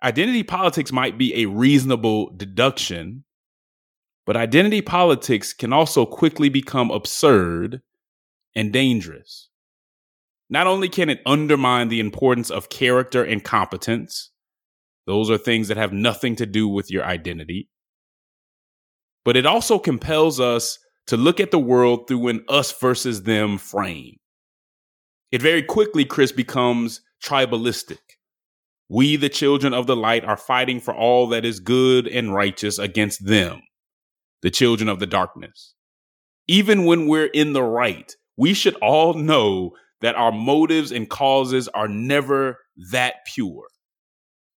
Identity 0.02 0.42
politics 0.42 0.92
might 0.92 1.18
be 1.18 1.44
a 1.44 1.46
reasonable 1.46 2.32
deduction, 2.36 3.24
but 4.28 4.36
identity 4.36 4.82
politics 4.82 5.54
can 5.54 5.72
also 5.72 6.06
quickly 6.06 6.50
become 6.50 6.92
absurd 6.92 7.82
and 8.54 8.74
dangerous. 8.74 9.48
Not 10.50 10.68
only 10.68 10.90
can 10.90 11.10
it 11.10 11.22
undermine 11.26 11.88
the 11.88 12.02
importance 12.02 12.52
of 12.52 12.70
character 12.70 13.24
and 13.24 13.42
competence, 13.42 14.32
those 15.06 15.30
are 15.30 15.38
things 15.38 15.70
that 15.70 15.78
have 15.78 15.94
nothing 15.94 16.36
to 16.36 16.46
do 16.46 16.68
with 16.68 16.92
your 16.92 17.06
identity, 17.06 17.70
but 19.24 19.38
it 19.38 19.46
also 19.46 19.80
compels 19.80 20.42
us 20.42 20.78
to 21.06 21.16
look 21.16 21.40
at 21.40 21.52
the 21.52 21.60
world 21.60 22.10
through 22.10 22.28
an 22.28 22.44
us 22.50 22.78
versus 22.78 23.24
them 23.24 23.58
frame. 23.58 24.18
It 25.32 25.42
very 25.42 25.64
quickly, 25.64 26.04
Chris, 26.04 26.34
becomes 26.34 27.00
tribalistic. 27.24 28.00
We, 28.90 29.16
the 29.16 29.30
children 29.30 29.74
of 29.74 29.88
the 29.88 29.96
light, 29.96 30.26
are 30.26 30.38
fighting 30.38 30.82
for 30.82 30.94
all 30.94 31.28
that 31.30 31.46
is 31.46 31.62
good 31.62 32.08
and 32.08 32.34
righteous 32.34 32.78
against 32.78 33.26
them 33.26 33.62
the 34.41 34.51
children 34.51 34.89
of 34.89 35.00
the 35.00 35.08
darkness. 35.08 35.74
Even 36.48 36.86
when 36.86 37.08
we're 37.08 37.25
in 37.25 37.53
the 37.53 37.63
right, 37.63 38.13
we 38.38 38.53
should 38.53 38.75
all 38.75 39.13
know 39.13 39.72
that 40.01 40.15
our 40.15 40.32
motives 40.32 40.91
and 40.91 41.10
causes 41.10 41.67
are 41.70 41.88
never 41.88 42.60
that 42.91 43.15
pure, 43.34 43.67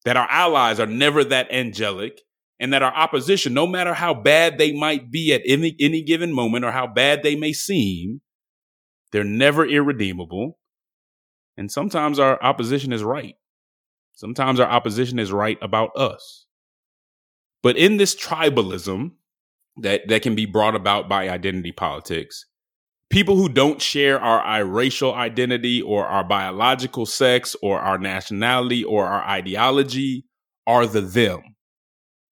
that 0.05 0.17
our 0.17 0.29
allies 0.31 0.79
are 0.79 0.87
never 0.87 1.25
that 1.25 1.51
angelic, 1.51 2.21
and 2.59 2.75
that 2.75 2.83
our 2.83 2.95
opposition, 2.95 3.55
no 3.55 3.67
matter 3.67 3.95
how 3.95 4.13
bad 4.13 4.59
they 4.59 4.73
might 4.73 5.11
be 5.11 5.33
at 5.33 5.41
any, 5.47 5.75
any 5.81 6.03
given 6.03 6.33
moment 6.33 6.65
or 6.65 6.71
how 6.71 6.87
bad 6.87 7.23
they 7.23 7.35
may 7.35 7.55
seem, 7.55 8.21
they're 9.13 9.25
never 9.25 9.67
irredeemable. 9.67 10.59
And 11.57 11.73
sometimes 11.73 12.19
our 12.19 12.41
opposition 12.43 12.93
is 12.93 13.03
right. 13.03 13.35
Sometimes 14.13 14.61
our 14.61 14.69
opposition 14.69 15.19
is 15.19 15.33
right 15.33 15.59
about 15.63 15.97
us. 15.97 16.45
But 17.63 17.79
in 17.79 17.97
this 17.97 18.15
tribalism, 18.15 19.13
that 19.83 20.09
that 20.09 20.23
can 20.23 20.35
be 20.35 20.47
brought 20.47 20.75
about 20.75 21.09
by 21.09 21.29
identity 21.29 21.73
politics. 21.73 22.47
People 23.11 23.37
who 23.37 23.49
don't 23.49 23.83
share 23.83 24.21
our 24.21 24.65
racial 24.65 25.15
identity 25.15 25.83
or 25.83 26.07
our 26.07 26.23
biological 26.23 27.07
sex 27.07 27.57
or 27.61 27.81
our 27.81 27.99
nationality 27.99 28.85
or 28.85 29.07
our 29.07 29.23
ideology 29.23 30.25
are 30.67 30.87
the 30.87 31.01
them. 31.01 31.41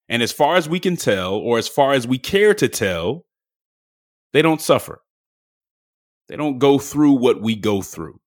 And 0.09 0.23
as 0.23 0.31
far 0.33 0.57
as 0.57 0.69
we 0.69 0.79
can 0.79 0.97
tell, 0.97 1.35
or 1.35 1.59
as 1.59 1.69
far 1.69 1.93
as 1.93 2.07
we 2.07 2.19
care 2.19 2.55
to 2.55 2.69
tell, 2.69 3.27
they 4.33 4.41
don't 4.41 4.61
suffer. 4.61 5.03
They 6.29 6.37
don't 6.37 6.59
go 6.59 6.79
through 6.79 7.13
what 7.13 7.43
we 7.43 7.57
go 7.57 7.83
through. 7.83 8.21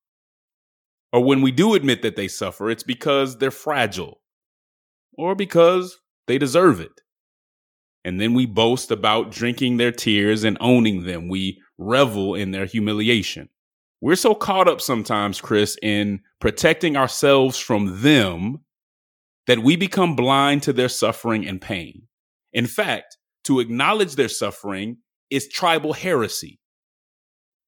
Or 1.12 1.24
when 1.24 1.42
we 1.42 1.52
do 1.52 1.74
admit 1.74 2.02
that 2.02 2.16
they 2.16 2.28
suffer, 2.28 2.70
it's 2.70 2.82
because 2.82 3.38
they're 3.38 3.50
fragile 3.50 4.20
or 5.16 5.34
because 5.34 5.98
they 6.26 6.38
deserve 6.38 6.80
it. 6.80 7.00
And 8.04 8.20
then 8.20 8.34
we 8.34 8.46
boast 8.46 8.90
about 8.90 9.30
drinking 9.30 9.76
their 9.76 9.92
tears 9.92 10.44
and 10.44 10.56
owning 10.60 11.04
them. 11.04 11.28
We 11.28 11.60
revel 11.78 12.34
in 12.34 12.50
their 12.50 12.66
humiliation. 12.66 13.48
We're 14.00 14.16
so 14.16 14.34
caught 14.34 14.66
up 14.66 14.80
sometimes, 14.80 15.40
Chris, 15.40 15.78
in 15.80 16.20
protecting 16.40 16.96
ourselves 16.96 17.58
from 17.58 18.02
them 18.02 18.58
that 19.46 19.60
we 19.60 19.76
become 19.76 20.16
blind 20.16 20.64
to 20.64 20.72
their 20.72 20.88
suffering 20.88 21.46
and 21.46 21.60
pain. 21.60 22.02
In 22.52 22.66
fact, 22.66 23.16
to 23.44 23.60
acknowledge 23.60 24.16
their 24.16 24.28
suffering 24.28 24.98
is 25.30 25.48
tribal 25.48 25.92
heresy. 25.92 26.58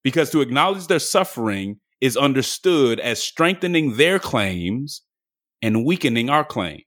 Because 0.02 0.30
to 0.30 0.40
acknowledge 0.40 0.86
their 0.88 0.98
suffering 0.98 1.78
is 2.00 2.16
understood 2.16 3.00
as 3.00 3.22
strengthening 3.22 3.96
their 3.96 4.18
claims 4.18 5.02
and 5.62 5.84
weakening 5.84 6.28
our 6.28 6.44
claim. 6.44 6.82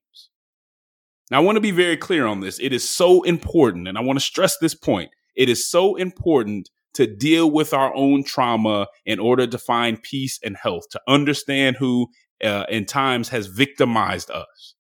Now, 1.30 1.38
I 1.38 1.44
want 1.44 1.58
to 1.58 1.62
be 1.62 1.72
very 1.72 1.98
clear 1.98 2.26
on 2.26 2.40
this. 2.40 2.60
It 2.60 2.72
is 2.74 2.90
so 2.90 3.24
important, 3.24 3.88
and 3.88 3.98
I 3.98 4.02
want 4.02 4.18
to 4.18 4.26
stress 4.26 4.58
this 4.58 4.74
point. 4.76 5.12
It 5.36 5.50
is 5.50 5.70
so 5.70 5.96
important 5.96 6.70
to 6.94 7.06
deal 7.06 7.52
with 7.52 7.74
our 7.74 7.94
own 7.96 8.24
trauma 8.24 8.88
in 9.06 9.20
order 9.20 9.46
to 9.46 9.58
find 9.58 10.02
peace 10.02 10.40
and 10.44 10.58
health, 10.58 10.90
to 10.92 11.02
understand 11.08 11.76
who 11.76 12.08
uh, 12.44 12.66
in 12.70 12.86
times 12.86 13.30
has 13.30 13.48
victimized 13.48 14.32
us. 14.32 14.76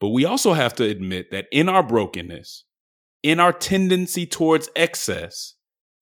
But 0.00 0.08
we 0.08 0.24
also 0.24 0.52
have 0.52 0.74
to 0.74 0.84
admit 0.84 1.30
that 1.30 1.46
in 1.52 1.68
our 1.68 1.82
brokenness, 1.82 2.64
in 3.22 3.38
our 3.38 3.52
tendency 3.52 4.26
towards 4.26 4.68
excess, 4.74 5.54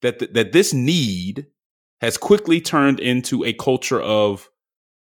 that, 0.03 0.19
th- 0.19 0.33
that 0.33 0.53
this 0.53 0.73
need 0.73 1.47
has 2.01 2.17
quickly 2.17 2.61
turned 2.61 2.99
into 2.99 3.45
a 3.45 3.53
culture 3.53 4.01
of 4.01 4.49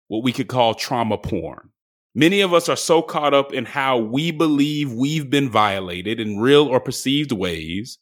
what 0.09 0.25
we 0.25 0.33
could 0.33 0.49
call 0.49 0.75
trauma 0.75 1.17
porn. 1.17 1.71
Many 2.15 2.43
of 2.43 2.53
us 2.53 2.69
are 2.69 2.77
so 2.77 3.01
caught 3.01 3.33
up 3.33 3.55
in 3.55 3.65
how 3.65 3.97
we 3.97 4.31
believe 4.31 4.93
we've 4.93 5.31
been 5.31 5.49
violated 5.49 6.21
in 6.21 6.39
real 6.39 6.67
or 6.67 6.79
perceived 6.79 7.33
ways 7.33 7.99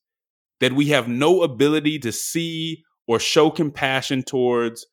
that 0.59 0.73
we 0.73 0.87
have 0.87 1.09
no 1.09 1.43
ability 1.43 1.99
to 2.00 2.12
see 2.12 2.83
or 3.07 3.21
show 3.21 3.50
compassion 3.50 4.23
towards 4.23 4.87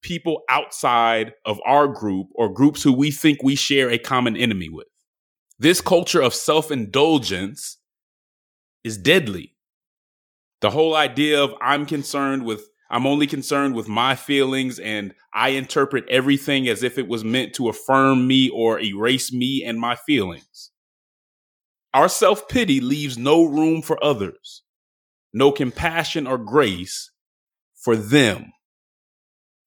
people 0.00 0.42
outside 0.48 1.32
of 1.44 1.60
our 1.66 1.88
group 1.88 2.28
or 2.34 2.52
groups 2.52 2.82
who 2.82 2.92
we 2.92 3.10
think 3.10 3.42
we 3.42 3.56
share 3.56 3.90
a 3.90 3.98
common 3.98 4.36
enemy 4.36 4.68
with. 4.68 4.86
This 5.58 5.80
culture 5.80 6.20
of 6.20 6.34
self 6.34 6.70
indulgence 6.70 7.78
is 8.84 8.96
deadly. 8.96 9.56
The 10.60 10.70
whole 10.70 10.94
idea 10.94 11.42
of 11.42 11.54
I'm 11.60 11.86
concerned 11.86 12.44
with 12.44 12.68
I'm 12.92 13.06
only 13.06 13.26
concerned 13.26 13.74
with 13.74 13.88
my 13.88 14.14
feelings 14.14 14.78
and 14.78 15.14
I 15.32 15.50
interpret 15.50 16.04
everything 16.10 16.68
as 16.68 16.82
if 16.82 16.98
it 16.98 17.08
was 17.08 17.24
meant 17.24 17.54
to 17.54 17.70
affirm 17.70 18.26
me 18.26 18.50
or 18.50 18.78
erase 18.78 19.32
me 19.32 19.64
and 19.64 19.80
my 19.80 19.96
feelings. 19.96 20.70
Our 21.94 22.10
self 22.10 22.48
pity 22.48 22.80
leaves 22.80 23.16
no 23.16 23.44
room 23.44 23.80
for 23.80 24.02
others, 24.04 24.62
no 25.32 25.52
compassion 25.52 26.26
or 26.26 26.36
grace 26.36 27.10
for 27.82 27.96
them. 27.96 28.52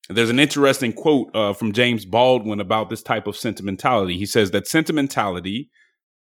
There's 0.07 0.29
an 0.29 0.39
interesting 0.39 0.93
quote 0.93 1.35
uh, 1.35 1.53
from 1.53 1.73
James 1.73 2.05
Baldwin 2.05 2.59
about 2.59 2.91
this 2.91 3.01
type 3.01 3.25
of 3.25 3.35
sentimentality. 3.35 4.19
He 4.19 4.27
says 4.27 4.51
that 4.51 4.67
sentimentality, 4.67 5.71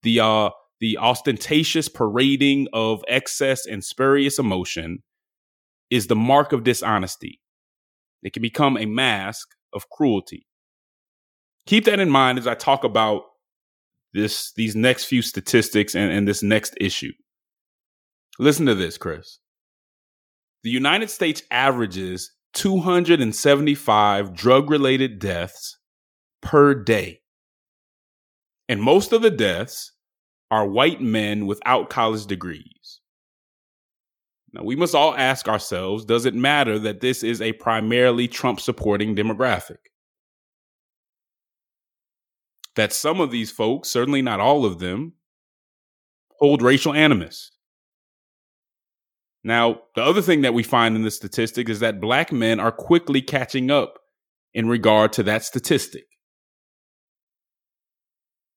the 0.03 0.21
uh, 0.21 0.51
the 0.81 0.97
ostentatious 0.97 1.89
parading 1.89 2.69
of 2.73 3.05
excess 3.07 3.67
and 3.67 3.85
spurious 3.85 4.39
emotion, 4.39 5.03
is 5.91 6.07
the 6.07 6.17
mark 6.17 6.53
of 6.53 6.65
dishonesty. 6.65 7.41
It 8.23 8.33
can 8.33 8.43
become 8.43 8.77
a 8.77 8.87
mask 8.87 9.49
of 9.73 9.89
cruelty. 9.91 10.47
Keep 11.67 11.85
that 11.85 12.01
in 12.01 12.11
mind 12.11 12.39
as 12.39 12.47
I 12.47 12.55
talk 12.55 12.85
about 12.85 13.23
this 14.13 14.53
these 14.53 14.75
next 14.75 15.05
few 15.05 15.23
statistics 15.23 15.95
and, 15.95 16.11
and 16.11 16.27
this 16.27 16.43
next 16.43 16.75
issue. 16.81 17.13
Listen 18.39 18.67
to 18.67 18.75
this, 18.75 18.99
Chris. 18.99 19.39
The 20.63 20.71
United 20.71 21.11
States 21.11 21.43
averages 21.51 22.33
275 22.55 24.35
drug 24.35 24.71
related 24.71 25.19
deaths 25.19 25.79
per 26.41 26.75
day. 26.75 27.21
And 28.69 28.83
most 28.83 29.13
of 29.13 29.23
the 29.23 29.31
deaths 29.31 29.93
are 30.51 30.67
white 30.67 31.01
men 31.01 31.47
without 31.47 31.91
college 31.91 32.27
degrees. 32.27 32.76
Now, 34.53 34.63
we 34.63 34.77
must 34.77 34.95
all 34.95 35.15
ask 35.17 35.49
ourselves 35.49 36.05
does 36.05 36.25
it 36.25 36.35
matter 36.35 36.79
that 36.79 37.01
this 37.01 37.23
is 37.23 37.41
a 37.43 37.53
primarily 37.53 38.29
Trump 38.29 38.61
supporting 38.61 39.15
demographic? 39.15 39.79
That 42.75 42.93
some 42.93 43.21
of 43.21 43.31
these 43.31 43.51
folks, 43.51 43.89
certainly 43.89 44.23
not 44.23 44.41
all 44.41 44.65
of 44.65 44.79
them, 44.79 45.15
hold 46.39 46.63
racial 46.63 46.95
animus. 46.95 47.53
Now, 49.43 49.83
the 49.95 50.03
other 50.03 50.23
thing 50.23 50.43
that 50.43 50.55
we 50.55 50.63
find 50.63 50.97
in 50.97 51.03
this 51.03 51.17
statistic 51.17 51.69
is 51.69 51.81
that 51.81 52.01
black 52.01 52.33
men 52.33 52.59
are 52.59 52.73
quickly 52.73 53.23
catching 53.23 53.71
up 53.71 54.01
in 54.53 54.69
regard 54.69 55.13
to 55.15 55.23
that 55.23 55.45
statistic. 55.45 56.05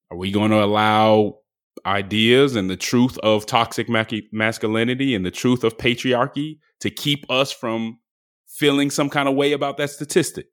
Are 0.09 0.17
we 0.17 0.31
going 0.31 0.51
to 0.51 0.63
allow 0.63 1.38
ideas 1.85 2.55
and 2.55 2.69
the 2.69 2.77
truth 2.77 3.17
of 3.19 3.45
toxic 3.45 3.87
masculinity 4.31 5.15
and 5.15 5.25
the 5.25 5.31
truth 5.31 5.63
of 5.63 5.77
patriarchy 5.77 6.57
to 6.79 6.89
keep 6.89 7.29
us 7.29 7.51
from 7.51 7.99
feeling 8.47 8.89
some 8.89 9.09
kind 9.09 9.29
of 9.29 9.35
way 9.35 9.51
about 9.51 9.77
that 9.77 9.89
statistic. 9.89 10.47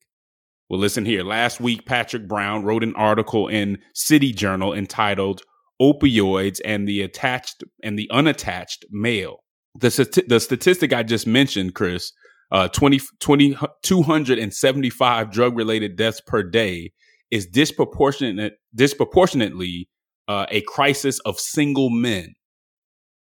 Well, 0.69 0.81
listen 0.81 1.05
here. 1.05 1.23
Last 1.23 1.61
week, 1.61 1.87
Patrick 1.87 2.27
Brown 2.27 2.65
wrote 2.65 2.83
an 2.83 2.95
article 2.97 3.47
in 3.47 3.79
City 3.95 4.33
Journal 4.33 4.73
entitled 4.73 5.43
Opioids 5.81 6.61
and 6.65 6.89
the 6.89 7.03
Attached 7.03 7.63
and 7.83 7.99
the 7.99 8.11
Unattached 8.13 8.85
Male. 8.91 9.45
The, 9.79 10.25
the 10.27 10.41
statistic 10.41 10.93
I 10.93 11.03
just 11.03 11.27
mentioned, 11.27 11.75
Chris, 11.75 12.13
uh, 12.51 12.69
20, 12.69 13.01
20, 13.21 13.57
275 13.83 15.31
drug 15.31 15.57
related 15.57 15.97
deaths 15.97 16.21
per 16.27 16.43
day 16.43 16.93
is 17.31 17.47
disproportionate, 17.47 18.55
disproportionately 18.75 19.89
uh, 20.29 20.47
a 20.51 20.61
crisis 20.63 21.19
of 21.21 21.39
single 21.39 21.91
men. 21.91 22.35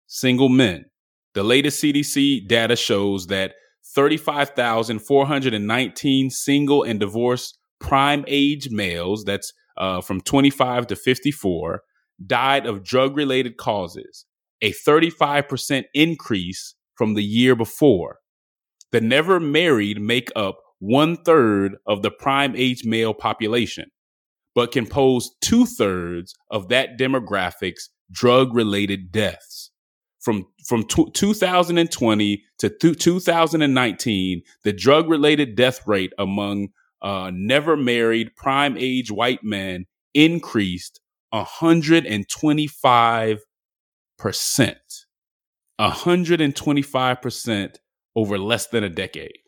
Single 0.07 0.49
men. 0.49 0.85
The 1.33 1.43
latest 1.43 1.83
CDC 1.83 2.47
data 2.47 2.75
shows 2.75 3.27
that 3.27 3.53
35,419 3.95 6.29
single 6.29 6.83
and 6.83 6.99
divorced 6.99 7.57
prime 7.79 8.23
age 8.27 8.69
males, 8.69 9.23
that's 9.25 9.51
uh, 9.77 10.01
from 10.01 10.21
25 10.21 10.87
to 10.87 10.95
54, 10.95 11.81
died 12.25 12.65
of 12.65 12.83
drug 12.83 13.15
related 13.17 13.57
causes, 13.57 14.25
a 14.61 14.71
35% 14.71 15.83
increase 15.93 16.75
from 16.95 17.15
the 17.15 17.23
year 17.23 17.55
before. 17.55 18.19
The 18.91 19.01
never 19.01 19.39
married 19.39 19.99
make 19.99 20.29
up 20.35 20.59
one 20.79 21.17
third 21.17 21.75
of 21.87 22.03
the 22.03 22.11
prime 22.11 22.55
age 22.55 22.85
male 22.85 23.13
population, 23.13 23.89
but 24.55 24.71
can 24.71 24.85
pose 24.85 25.31
two 25.41 25.65
thirds 25.65 26.35
of 26.51 26.69
that 26.69 26.97
demographic's 26.97 27.89
drug 28.11 28.53
related 28.53 29.11
deaths. 29.11 29.71
From, 30.21 30.45
from 30.67 30.83
t- 30.85 31.09
2020 31.13 32.43
to 32.59 32.69
th- 32.69 32.97
2019, 32.97 34.41
the 34.63 34.73
drug 34.73 35.09
related 35.09 35.55
death 35.55 35.81
rate 35.85 36.13
among 36.17 36.69
uh, 37.01 37.31
never 37.33 37.75
married 37.75 38.33
prime 38.35 38.77
age 38.77 39.11
white 39.11 39.43
men 39.43 39.85
increased 40.13 41.01
125%. 41.33 43.37
125% 45.81 47.75
over 48.15 48.37
less 48.37 48.67
than 48.67 48.83
a 48.83 48.89
decade. 48.89 49.39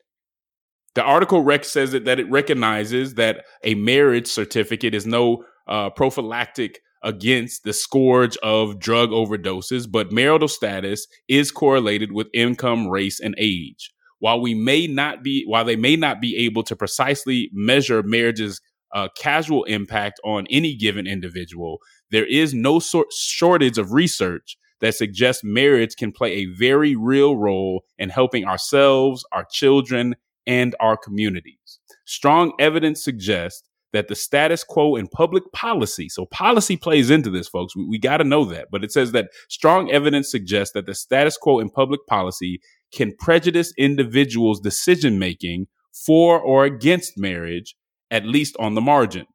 The 0.96 1.04
article 1.04 1.44
rec 1.44 1.66
says 1.66 1.92
that, 1.92 2.06
that 2.06 2.20
it 2.20 2.30
recognizes 2.32 3.16
that 3.16 3.46
a 3.64 3.76
marriage 3.76 4.28
certificate 4.28 4.96
is 4.96 5.06
no 5.06 5.44
uh, 5.68 5.90
prophylactic 5.90 6.80
against 7.04 7.64
the 7.64 7.74
scourge 7.74 8.38
of 8.38 8.80
drug 8.80 9.10
overdoses, 9.10 9.90
but 9.90 10.12
marital 10.12 10.48
status 10.48 11.06
is 11.28 11.52
correlated 11.52 12.12
with 12.12 12.28
income, 12.34 12.88
race, 12.88 13.20
and 13.20 13.36
age. 13.38 13.92
While 14.20 14.42
we 14.42 14.56
may 14.56 14.88
not 14.88 15.22
be, 15.22 15.44
while 15.46 15.66
they 15.66 15.76
may 15.76 15.98
not 15.98 16.22
be 16.22 16.36
able 16.38 16.64
to 16.64 16.76
precisely 16.76 17.50
measure 17.54 18.02
marriage's 18.02 18.60
uh, 18.94 19.10
casual 19.18 19.66
impact 19.66 20.20
on 20.24 20.48
any 20.50 20.76
given 20.76 21.06
individual, 21.06 21.80
there 22.10 22.26
is 22.26 22.54
no 22.54 22.80
sort 22.80 23.08
shortage 23.14 23.78
of 23.78 23.92
research 23.92 24.58
that 24.80 24.96
suggests 24.96 25.44
marriage 25.44 25.96
can 25.98 26.12
play 26.12 26.32
a 26.32 26.46
very 26.46 26.96
real 26.96 27.36
role 27.36 27.84
in 27.98 28.10
helping 28.10 28.46
ourselves, 28.46 29.24
our 29.32 29.46
children, 29.52 30.16
and 30.48 30.76
our 30.80 30.98
communities. 30.98 31.80
Strong 32.06 32.54
evidence 32.60 33.04
suggests 33.04 33.64
that 33.94 34.10
the 34.10 34.16
status 34.16 34.64
quo 34.64 34.96
in 34.96 35.08
public 35.08 35.44
policy, 35.54 36.10
so 36.10 36.26
policy 36.26 36.76
plays 36.76 37.10
into 37.10 37.30
this, 37.30 37.48
folks. 37.48 37.76
We, 37.76 37.86
we 37.86 37.98
got 37.98 38.18
to 38.18 38.26
know 38.26 38.44
that. 38.46 38.68
But 38.70 38.84
it 38.84 38.92
says 38.92 39.14
that 39.14 39.30
strong 39.50 39.90
evidence 39.90 40.30
suggests 40.30 40.74
that 40.74 40.86
the 40.86 40.94
status 40.94 41.38
quo 41.38 41.60
in 41.60 41.70
public 41.70 42.02
policy 42.08 42.60
can 42.94 43.16
prejudice 43.18 43.74
individuals' 43.78 44.60
decision 44.60 45.18
making 45.18 45.68
for 45.94 46.40
or 46.40 46.66
against 46.66 47.18
marriage, 47.18 47.76
at 48.12 48.26
least 48.26 48.56
on 48.60 48.76
the 48.76 48.82
margin. 48.82 49.28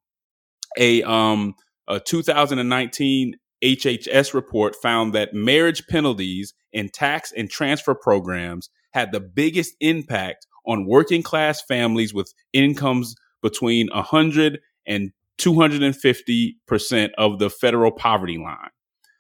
A, 0.78 1.02
um, 1.04 1.54
a 1.88 1.98
2019 1.98 3.36
HHS 3.64 4.34
report 4.34 4.76
found 4.76 5.14
that 5.14 5.34
marriage 5.34 5.86
penalties 5.88 6.54
in 6.72 6.88
tax 6.88 7.32
and 7.32 7.50
transfer 7.50 7.94
programs 7.94 8.68
had 8.92 9.12
the 9.12 9.20
biggest 9.20 9.74
impact 9.80 10.46
on 10.66 10.86
working 10.86 11.22
class 11.22 11.62
families 11.62 12.14
with 12.14 12.32
incomes 12.52 13.14
between 13.42 13.88
100 13.92 14.60
and 14.86 15.12
250% 15.40 17.10
of 17.16 17.38
the 17.38 17.50
federal 17.50 17.90
poverty 17.90 18.38
line. 18.38 18.70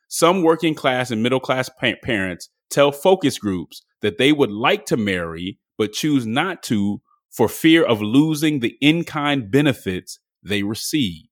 Some 0.08 0.42
working 0.42 0.74
class 0.74 1.10
and 1.10 1.22
middle 1.22 1.40
class 1.40 1.70
pa- 1.80 1.92
parents 2.02 2.48
tell 2.68 2.92
focus 2.92 3.38
groups 3.38 3.82
that 4.02 4.18
they 4.18 4.32
would 4.32 4.50
like 4.50 4.86
to 4.86 4.96
marry 4.96 5.58
but 5.78 5.92
choose 5.92 6.26
not 6.26 6.62
to 6.64 7.00
for 7.30 7.48
fear 7.48 7.84
of 7.84 8.02
losing 8.02 8.60
the 8.60 8.76
in 8.80 9.04
kind 9.04 9.50
benefits 9.50 10.18
they 10.42 10.62
receive. 10.62 11.24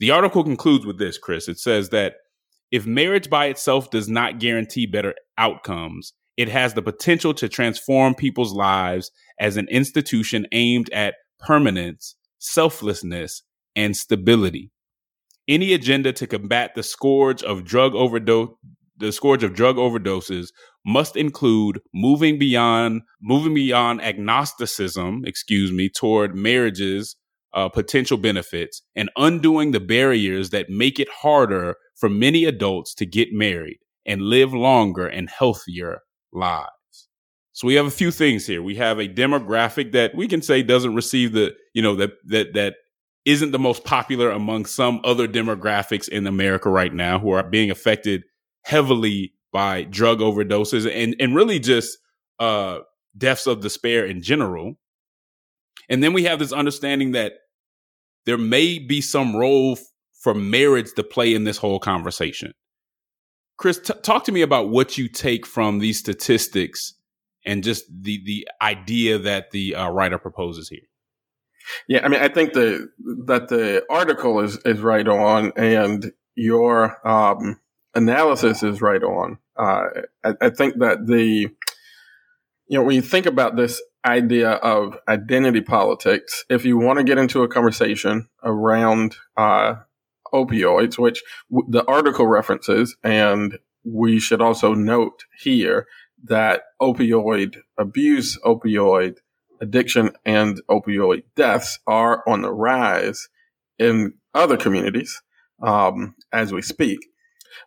The 0.00 0.10
article 0.10 0.42
concludes 0.42 0.84
with 0.84 0.98
this, 0.98 1.18
Chris. 1.18 1.48
It 1.48 1.58
says 1.58 1.90
that 1.90 2.16
if 2.70 2.84
marriage 2.84 3.30
by 3.30 3.46
itself 3.46 3.90
does 3.90 4.08
not 4.08 4.40
guarantee 4.40 4.86
better 4.86 5.14
outcomes, 5.38 6.12
it 6.36 6.48
has 6.48 6.74
the 6.74 6.82
potential 6.82 7.34
to 7.34 7.48
transform 7.48 8.14
people's 8.14 8.52
lives 8.52 9.10
as 9.38 9.56
an 9.56 9.68
institution 9.68 10.46
aimed 10.52 10.90
at 10.90 11.14
permanence, 11.38 12.16
selflessness, 12.38 13.42
and 13.76 13.96
stability. 13.96 14.70
Any 15.46 15.74
agenda 15.74 16.12
to 16.14 16.26
combat 16.26 16.74
the 16.74 16.82
scourge 16.82 17.42
of 17.42 17.64
drug 17.64 17.94
overdose 17.94 18.50
the 18.96 19.10
scourge 19.10 19.42
of 19.42 19.54
drug 19.54 19.76
overdoses 19.76 20.48
must 20.86 21.16
include 21.16 21.80
moving 21.92 22.38
beyond 22.38 23.02
moving 23.20 23.52
beyond 23.52 24.00
agnosticism, 24.00 25.22
excuse 25.26 25.72
me, 25.72 25.88
toward 25.88 26.36
marriage's 26.36 27.16
uh, 27.52 27.68
potential 27.68 28.16
benefits 28.16 28.82
and 28.94 29.10
undoing 29.16 29.72
the 29.72 29.80
barriers 29.80 30.50
that 30.50 30.70
make 30.70 31.00
it 31.00 31.08
harder 31.08 31.74
for 31.96 32.08
many 32.08 32.44
adults 32.44 32.94
to 32.94 33.06
get 33.06 33.28
married 33.32 33.78
and 34.06 34.22
live 34.22 34.52
longer 34.52 35.06
and 35.06 35.28
healthier 35.28 36.00
lives. 36.34 36.70
So 37.52 37.66
we 37.66 37.74
have 37.74 37.86
a 37.86 37.90
few 37.90 38.10
things 38.10 38.46
here. 38.46 38.62
We 38.62 38.74
have 38.76 38.98
a 38.98 39.08
demographic 39.08 39.92
that 39.92 40.14
we 40.14 40.26
can 40.26 40.42
say 40.42 40.62
doesn't 40.62 40.94
receive 40.94 41.32
the, 41.32 41.54
you 41.72 41.82
know, 41.82 41.94
that 41.96 42.12
that 42.26 42.54
that 42.54 42.74
isn't 43.24 43.52
the 43.52 43.58
most 43.58 43.84
popular 43.84 44.30
among 44.30 44.66
some 44.66 45.00
other 45.04 45.28
demographics 45.28 46.08
in 46.08 46.26
America 46.26 46.68
right 46.68 46.92
now 46.92 47.18
who 47.18 47.30
are 47.30 47.42
being 47.42 47.70
affected 47.70 48.24
heavily 48.62 49.32
by 49.52 49.84
drug 49.84 50.18
overdoses 50.18 50.90
and 50.92 51.14
and 51.20 51.34
really 51.34 51.60
just 51.60 51.98
uh 52.40 52.80
deaths 53.16 53.46
of 53.46 53.60
despair 53.60 54.04
in 54.04 54.20
general. 54.20 54.74
And 55.88 56.02
then 56.02 56.12
we 56.12 56.24
have 56.24 56.40
this 56.40 56.52
understanding 56.52 57.12
that 57.12 57.34
there 58.26 58.38
may 58.38 58.78
be 58.78 59.00
some 59.00 59.36
role 59.36 59.78
for 60.20 60.34
marriage 60.34 60.92
to 60.96 61.04
play 61.04 61.34
in 61.34 61.44
this 61.44 61.58
whole 61.58 61.78
conversation. 61.78 62.54
Chris, 63.56 63.78
t- 63.78 63.94
talk 64.02 64.24
to 64.24 64.32
me 64.32 64.42
about 64.42 64.70
what 64.70 64.98
you 64.98 65.08
take 65.08 65.46
from 65.46 65.78
these 65.78 65.98
statistics 65.98 66.94
and 67.44 67.62
just 67.62 67.84
the 67.90 68.22
the 68.24 68.48
idea 68.60 69.18
that 69.18 69.50
the 69.50 69.74
uh, 69.74 69.88
writer 69.88 70.18
proposes 70.18 70.68
here. 70.68 70.80
Yeah, 71.88 72.04
I 72.04 72.08
mean, 72.08 72.20
I 72.20 72.28
think 72.28 72.52
the 72.52 72.88
that 73.26 73.48
the 73.48 73.84
article 73.88 74.40
is 74.40 74.58
is 74.64 74.80
right 74.80 75.06
on, 75.06 75.52
and 75.56 76.12
your 76.34 77.06
um, 77.06 77.60
analysis 77.94 78.62
is 78.62 78.82
right 78.82 79.02
on. 79.02 79.38
Uh, 79.56 79.84
I, 80.24 80.34
I, 80.40 80.50
think 80.50 80.80
that 80.80 81.06
the 81.06 81.48
you 82.66 82.78
know 82.78 82.82
when 82.82 82.96
you 82.96 83.02
think 83.02 83.26
about 83.26 83.56
this 83.56 83.80
idea 84.04 84.50
of 84.50 84.98
identity 85.08 85.60
politics, 85.60 86.44
if 86.50 86.64
you 86.64 86.76
want 86.76 86.98
to 86.98 87.04
get 87.04 87.18
into 87.18 87.42
a 87.42 87.48
conversation 87.48 88.28
around 88.42 89.16
uh, 89.36 89.76
opioids, 90.32 90.98
which 90.98 91.22
w- 91.50 91.66
the 91.70 91.84
article 91.86 92.26
references, 92.26 92.96
and 93.02 93.58
we 93.84 94.18
should 94.18 94.40
also 94.40 94.74
note 94.74 95.24
here 95.38 95.86
that 96.24 96.62
opioid 96.80 97.56
abuse, 97.78 98.38
opioid 98.44 99.18
addiction, 99.60 100.10
and 100.24 100.60
opioid 100.70 101.22
deaths 101.36 101.78
are 101.86 102.22
on 102.26 102.42
the 102.42 102.52
rise 102.52 103.28
in 103.78 104.14
other 104.34 104.56
communities 104.56 105.22
um, 105.62 106.14
as 106.32 106.52
we 106.52 106.62
speak. 106.62 106.98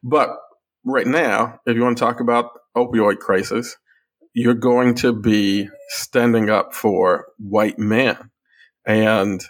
But 0.03 0.29
right 0.83 1.07
now, 1.07 1.59
if 1.65 1.75
you 1.75 1.83
want 1.83 1.97
to 1.97 2.03
talk 2.03 2.19
about 2.19 2.51
opioid 2.75 3.19
crisis, 3.19 3.77
you're 4.33 4.53
going 4.53 4.95
to 4.95 5.13
be 5.13 5.69
standing 5.89 6.49
up 6.49 6.73
for 6.73 7.27
white 7.37 7.79
men. 7.79 8.31
And 8.85 9.43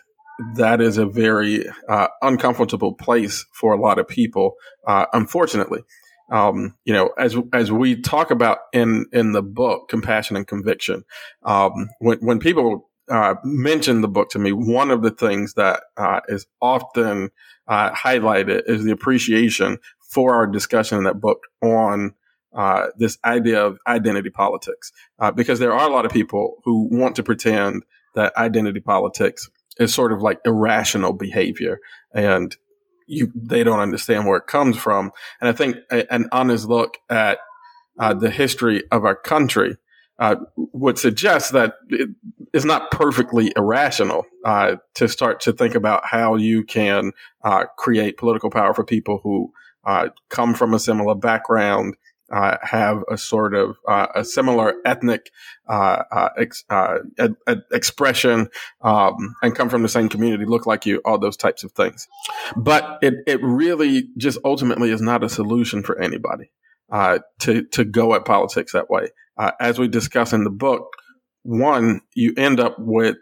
that 0.55 0.81
is 0.81 0.97
a 0.97 1.05
very 1.05 1.65
uh, 1.89 2.07
uncomfortable 2.21 2.93
place 2.93 3.45
for 3.53 3.73
a 3.73 3.79
lot 3.79 3.99
of 3.99 4.07
people, 4.07 4.55
uh, 4.87 5.05
unfortunately. 5.13 5.81
Um, 6.29 6.75
you 6.83 6.93
know, 6.93 7.11
as 7.17 7.37
as 7.53 7.71
we 7.71 8.01
talk 8.01 8.31
about 8.31 8.59
in 8.73 9.05
in 9.13 9.31
the 9.31 9.41
book, 9.41 9.87
compassion 9.87 10.35
and 10.35 10.45
conviction, 10.45 11.05
um, 11.43 11.89
when 11.99 12.19
when 12.19 12.39
people 12.39 12.89
uh, 13.09 13.35
mention 13.43 14.01
the 14.01 14.09
book 14.09 14.29
to 14.31 14.39
me, 14.39 14.51
one 14.51 14.91
of 14.91 15.01
the 15.01 15.11
things 15.11 15.53
that 15.53 15.83
uh, 15.95 16.19
is 16.27 16.45
often 16.61 17.29
uh, 17.67 17.91
highlighted 17.91 18.63
is 18.67 18.83
the 18.83 18.91
appreciation 18.91 19.77
for 20.01 20.35
our 20.35 20.47
discussion 20.47 20.97
in 20.97 21.03
that 21.05 21.21
book 21.21 21.43
on 21.61 22.13
uh, 22.53 22.87
this 22.97 23.17
idea 23.23 23.65
of 23.65 23.77
identity 23.87 24.29
politics, 24.29 24.91
uh, 25.19 25.31
because 25.31 25.59
there 25.59 25.73
are 25.73 25.87
a 25.87 25.91
lot 25.91 26.05
of 26.05 26.11
people 26.11 26.57
who 26.65 26.89
want 26.91 27.15
to 27.15 27.23
pretend 27.23 27.83
that 28.15 28.35
identity 28.35 28.79
politics 28.79 29.49
is 29.79 29.93
sort 29.93 30.11
of 30.11 30.21
like 30.21 30.39
irrational 30.45 31.13
behavior 31.13 31.79
and 32.13 32.55
you 33.07 33.31
they 33.35 33.63
don't 33.63 33.79
understand 33.79 34.25
where 34.25 34.37
it 34.37 34.47
comes 34.47 34.77
from. 34.77 35.11
And 35.39 35.49
I 35.49 35.53
think 35.53 35.77
a, 35.91 36.11
an 36.13 36.27
honest 36.31 36.67
look 36.67 36.97
at 37.09 37.39
uh, 37.99 38.13
the 38.13 38.29
history 38.29 38.83
of 38.91 39.05
our 39.05 39.15
country 39.15 39.77
uh, 40.19 40.35
would 40.55 40.97
suggest 40.97 41.53
that 41.53 41.75
it's 42.53 42.65
not 42.65 42.91
perfectly 42.91 43.51
irrational 43.55 44.25
uh, 44.45 44.75
to 44.95 45.07
start 45.07 45.39
to 45.41 45.53
think 45.53 45.75
about 45.75 46.05
how 46.05 46.35
you 46.35 46.63
can 46.63 47.11
uh, 47.43 47.65
create 47.77 48.17
political 48.17 48.49
power 48.49 48.73
for 48.73 48.83
people 48.83 49.19
who 49.23 49.51
uh, 49.85 50.09
come 50.29 50.53
from 50.53 50.73
a 50.73 50.79
similar 50.79 51.15
background, 51.15 51.95
uh, 52.31 52.57
have 52.61 53.03
a 53.09 53.17
sort 53.17 53.53
of 53.53 53.77
uh, 53.87 54.07
a 54.15 54.23
similar 54.23 54.75
ethnic 54.85 55.31
uh, 55.67 56.29
ex- 56.37 56.65
expression, 57.71 58.49
um, 58.81 59.35
and 59.41 59.55
come 59.55 59.69
from 59.69 59.81
the 59.81 59.89
same 59.89 60.09
community, 60.09 60.45
look 60.45 60.65
like 60.65 60.85
you, 60.85 61.01
all 61.05 61.17
those 61.17 61.37
types 61.37 61.63
of 61.63 61.71
things. 61.71 62.07
But 62.55 62.99
it 63.01 63.15
it 63.25 63.41
really 63.41 64.09
just 64.17 64.39
ultimately 64.43 64.91
is 64.91 65.01
not 65.01 65.23
a 65.23 65.29
solution 65.29 65.83
for 65.83 65.99
anybody 65.99 66.51
to 66.91 67.63
to 67.63 67.85
go 67.85 68.13
at 68.15 68.25
politics 68.25 68.73
that 68.73 68.89
way. 68.89 69.09
as 69.59 69.79
we 69.79 69.87
discuss 69.87 70.33
in 70.33 70.43
the 70.43 70.49
book 70.49 70.87
one, 71.47 72.01
you 72.13 72.33
end 72.35 72.59
up 72.59 72.75
with 72.77 73.15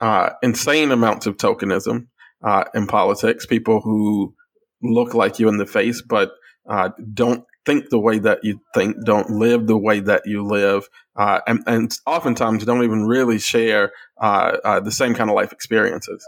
uh, 0.00 0.30
insane 0.42 0.90
amounts 0.90 1.26
of 1.26 1.36
tokenism 1.36 2.06
uh, 2.42 2.64
in 2.74 2.86
politics. 2.86 3.44
People 3.44 3.80
who 3.82 4.34
look 4.82 5.12
like 5.12 5.38
you 5.38 5.48
in 5.48 5.58
the 5.58 5.66
face, 5.66 6.00
but 6.00 6.32
uh, 6.68 6.88
don't 7.12 7.44
think 7.66 7.90
the 7.90 7.98
way 7.98 8.18
that 8.18 8.40
you 8.42 8.60
think, 8.74 8.96
don't 9.04 9.30
live 9.30 9.66
the 9.66 9.78
way 9.78 10.00
that 10.00 10.22
you 10.26 10.44
live, 10.44 10.88
uh, 11.16 11.40
and, 11.46 11.62
and, 11.66 11.92
oftentimes 12.06 12.64
don't 12.64 12.84
even 12.84 13.06
really 13.06 13.38
share 13.38 13.92
uh, 14.20 14.56
uh, 14.64 14.80
the 14.80 14.92
same 14.92 15.14
kind 15.14 15.28
of 15.28 15.36
life 15.36 15.52
experiences. 15.52 16.26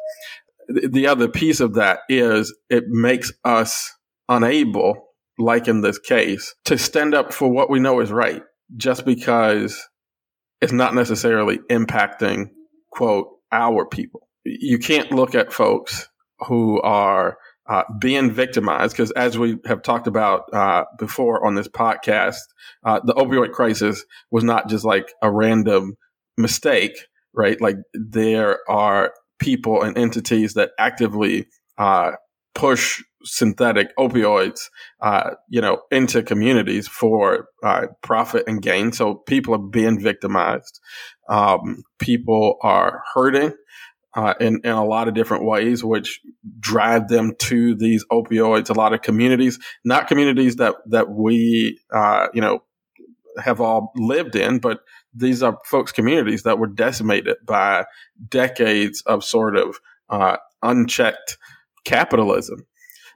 The 0.68 1.06
other 1.06 1.28
piece 1.28 1.60
of 1.60 1.74
that 1.74 2.00
is 2.08 2.54
it 2.68 2.84
makes 2.88 3.32
us 3.44 3.94
unable, 4.28 5.08
like 5.38 5.68
in 5.68 5.80
this 5.80 5.98
case, 5.98 6.54
to 6.66 6.78
stand 6.78 7.14
up 7.14 7.32
for 7.32 7.48
what 7.48 7.70
we 7.70 7.80
know 7.80 8.00
is 8.00 8.12
right 8.12 8.42
just 8.76 9.04
because 9.04 9.88
it's 10.60 10.72
not 10.72 10.94
necessarily 10.94 11.58
impacting, 11.70 12.50
quote, 12.90 13.28
our 13.50 13.84
people. 13.84 14.28
You 14.44 14.78
can't 14.78 15.12
look 15.12 15.34
at 15.34 15.52
folks 15.52 16.08
who 16.46 16.80
are 16.80 17.36
uh, 17.68 17.84
being 18.00 18.30
victimized 18.30 18.94
because, 18.94 19.10
as 19.12 19.38
we 19.38 19.58
have 19.66 19.82
talked 19.82 20.06
about 20.06 20.52
uh, 20.52 20.84
before 20.98 21.46
on 21.46 21.54
this 21.54 21.68
podcast, 21.68 22.40
uh, 22.84 23.00
the 23.04 23.14
opioid 23.14 23.52
crisis 23.52 24.04
was 24.30 24.44
not 24.44 24.68
just 24.68 24.84
like 24.84 25.12
a 25.22 25.30
random 25.30 25.96
mistake, 26.36 27.06
right? 27.32 27.60
Like 27.60 27.76
there 27.94 28.58
are 28.68 29.12
people 29.38 29.82
and 29.82 29.96
entities 29.96 30.54
that 30.54 30.70
actively 30.78 31.46
uh, 31.78 32.12
push 32.54 33.02
synthetic 33.24 33.96
opioids, 33.96 34.68
uh, 35.00 35.30
you 35.48 35.60
know, 35.60 35.82
into 35.90 36.22
communities 36.22 36.88
for 36.88 37.46
uh, 37.62 37.86
profit 38.02 38.44
and 38.46 38.60
gain. 38.60 38.92
So 38.92 39.14
people 39.14 39.54
are 39.54 39.58
being 39.58 40.00
victimized. 40.00 40.80
Um, 41.28 41.82
people 41.98 42.56
are 42.62 43.02
hurting 43.14 43.52
uh, 44.14 44.34
in 44.40 44.60
in 44.64 44.70
a 44.70 44.84
lot 44.84 45.08
of 45.08 45.14
different 45.14 45.44
ways, 45.44 45.82
which 45.84 46.20
drive 46.60 47.08
them 47.08 47.34
to 47.38 47.74
these 47.74 48.04
opioids. 48.10 48.70
A 48.70 48.74
lot 48.74 48.92
of 48.92 49.02
communities, 49.02 49.58
not 49.84 50.08
communities 50.08 50.56
that 50.56 50.76
that 50.86 51.10
we, 51.10 51.78
uh, 51.92 52.28
you 52.34 52.40
know, 52.40 52.62
have 53.42 53.60
all 53.60 53.92
lived 53.96 54.36
in, 54.36 54.58
but 54.58 54.80
these 55.14 55.42
are 55.42 55.58
folks' 55.64 55.92
communities 55.92 56.42
that 56.42 56.58
were 56.58 56.66
decimated 56.66 57.36
by 57.46 57.84
decades 58.28 59.02
of 59.02 59.24
sort 59.24 59.56
of 59.56 59.78
uh, 60.08 60.36
unchecked 60.62 61.38
capitalism 61.84 62.66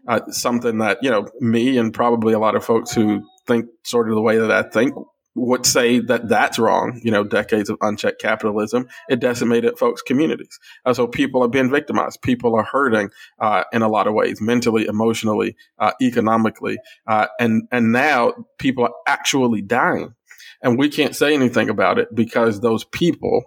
uh, 0.09 0.21
something 0.31 0.79
that 0.79 0.99
you 1.03 1.11
know 1.11 1.27
me 1.41 1.79
and 1.79 1.93
probably 1.93 2.33
a 2.33 2.39
lot 2.39 2.55
of 2.55 2.65
folks 2.65 2.93
who 2.93 3.23
think 3.47 3.67
sort 3.85 4.09
of 4.09 4.15
the 4.15 4.21
way 4.21 4.39
that 4.39 4.51
I 4.51 4.63
think 4.63 4.95
would 5.37 5.65
say 5.67 6.01
that 6.01 6.29
that's 6.29 6.59
wrong. 6.59 7.01
You 7.05 7.11
know, 7.11 7.23
decades 7.23 7.71
of 7.71 7.79
unchecked 7.81 8.21
capitalism 8.21 8.89
it 9.09 9.21
decimated 9.21 9.79
folks' 9.79 10.03
communities. 10.03 10.59
Uh, 10.85 10.95
so 10.95 11.07
people 11.07 11.43
are 11.43 11.49
being 11.49 11.71
victimized. 11.71 12.23
People 12.23 12.55
are 12.55 12.65
hurting 12.65 13.11
uh, 13.39 13.65
in 13.73 13.83
a 13.83 13.89
lot 13.89 14.07
of 14.07 14.15
ways, 14.15 14.41
mentally, 14.41 14.87
emotionally, 14.87 15.57
uh, 15.79 15.93
economically, 16.03 16.79
uh, 17.07 17.27
and 17.39 17.69
and 17.71 17.93
now 17.93 18.33
people 18.59 18.85
are 18.85 18.95
actually 19.07 19.63
dying, 19.63 20.15
and 20.63 20.79
we 20.79 20.89
can't 20.89 21.15
say 21.15 21.35
anything 21.35 21.69
about 21.69 21.99
it 21.99 22.15
because 22.15 22.61
those 22.61 22.85
people 22.85 23.45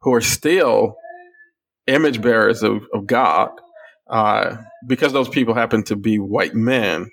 who 0.00 0.12
are 0.12 0.20
still 0.20 0.96
image 1.86 2.20
bearers 2.20 2.62
of, 2.64 2.82
of 2.92 3.06
God 3.06 3.50
uh, 4.08 4.56
because 4.86 5.12
those 5.12 5.28
people 5.28 5.54
happen 5.54 5.82
to 5.84 5.96
be 5.96 6.18
white 6.18 6.54
men, 6.54 7.10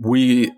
we 0.00 0.52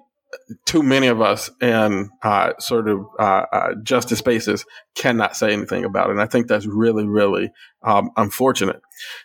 too 0.64 0.83
many 0.83 1.07
of 1.07 1.20
us 1.20 1.51
in 1.61 2.11
uh, 2.23 2.53
sort 2.59 2.88
of 2.88 3.07
uh, 3.18 3.44
uh, 3.53 3.75
justice 3.83 4.18
spaces 4.18 4.64
cannot 4.94 5.37
say 5.37 5.53
anything 5.53 5.85
about 5.85 6.09
it. 6.09 6.12
And 6.12 6.20
I 6.20 6.27
think 6.27 6.47
that's 6.47 6.66
really, 6.66 7.07
really 7.07 7.51
um, 7.83 8.11
unfortunate. 8.16 8.81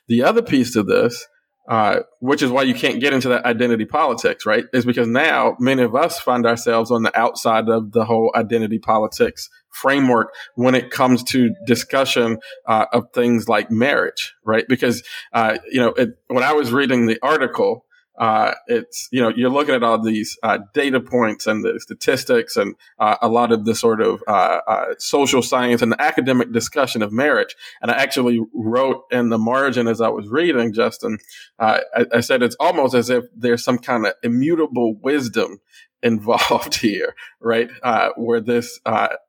The 0.08 0.24
other 0.24 0.42
piece 0.42 0.74
to 0.74 0.84
this 0.84 1.28
uh, 1.70 2.00
which 2.20 2.42
is 2.42 2.50
why 2.50 2.64
you 2.64 2.74
can't 2.74 3.00
get 3.00 3.14
into 3.14 3.30
that 3.30 3.46
identity 3.46 3.86
politics, 3.86 4.44
right? 4.44 4.66
Is 4.74 4.86
because 4.86 5.08
now 5.08 5.56
many 5.60 5.84
of 5.84 5.96
us 5.96 6.20
find 6.20 6.48
ourselves 6.48 6.90
on 6.90 7.04
the 7.04 7.18
outside 7.18 7.70
of 7.70 7.92
the 7.92 8.06
whole 8.06 8.34
identity 8.36 8.80
politics 8.80 9.48
framework 9.70 10.34
when 10.56 10.74
it 10.74 10.90
comes 10.90 11.22
to 11.26 11.54
discussion 11.68 12.40
uh, 12.66 12.88
of 12.92 13.14
things 13.14 13.48
like 13.48 13.70
marriage, 13.70 14.34
right? 14.44 14.66
Because 14.68 15.04
uh, 15.32 15.60
you 15.72 15.80
know, 15.80 15.90
it, 15.90 16.18
when 16.28 16.44
I 16.44 16.54
was 16.54 16.72
reading 16.72 17.06
the 17.06 17.20
article, 17.22 17.86
uh, 18.20 18.54
it's 18.68 19.08
you 19.12 19.22
know 19.22 19.30
you're 19.30 19.50
looking 19.50 19.74
at 19.74 19.82
all 19.82 19.98
these 19.98 20.38
uh, 20.44 20.60
data 20.74 21.00
points 21.00 21.48
and 21.48 21.64
the 21.64 21.80
statistics 21.80 22.58
and 22.58 22.76
uh, 23.00 23.16
a 23.22 23.30
lot 23.30 23.54
of 23.54 23.64
the 23.64 23.74
sort 23.74 24.02
of 24.02 24.22
uh, 24.28 24.60
uh, 24.68 24.86
social 24.98 25.42
science 25.42 25.82
and 25.82 25.94
the 25.94 26.02
academic 26.02 26.52
discussion 26.52 27.02
of 27.02 27.14
marriage. 27.14 27.56
And 27.82 27.90
I 27.90 27.96
actually 27.96 28.42
wrote 28.54 29.04
in 29.10 29.30
the 29.30 29.38
margin 29.38 29.88
as 29.88 30.02
I 30.02 30.10
was 30.10 30.28
reading, 30.28 30.74
Justin, 30.74 31.18
uh, 31.60 31.80
I, 31.96 32.06
I, 32.16 32.20
said 32.20 32.44
it's 32.44 32.58
almost 32.60 32.94
as 32.94 33.10
if 33.10 33.24
there's 33.34 33.64
some 33.64 33.78
kind 33.78 34.06
of 34.06 34.14
immutable 34.22 34.96
wisdom 34.96 35.62
involved 36.04 36.76
here, 36.82 37.16
right? 37.40 37.70
where 38.18 38.42
this 38.42 38.82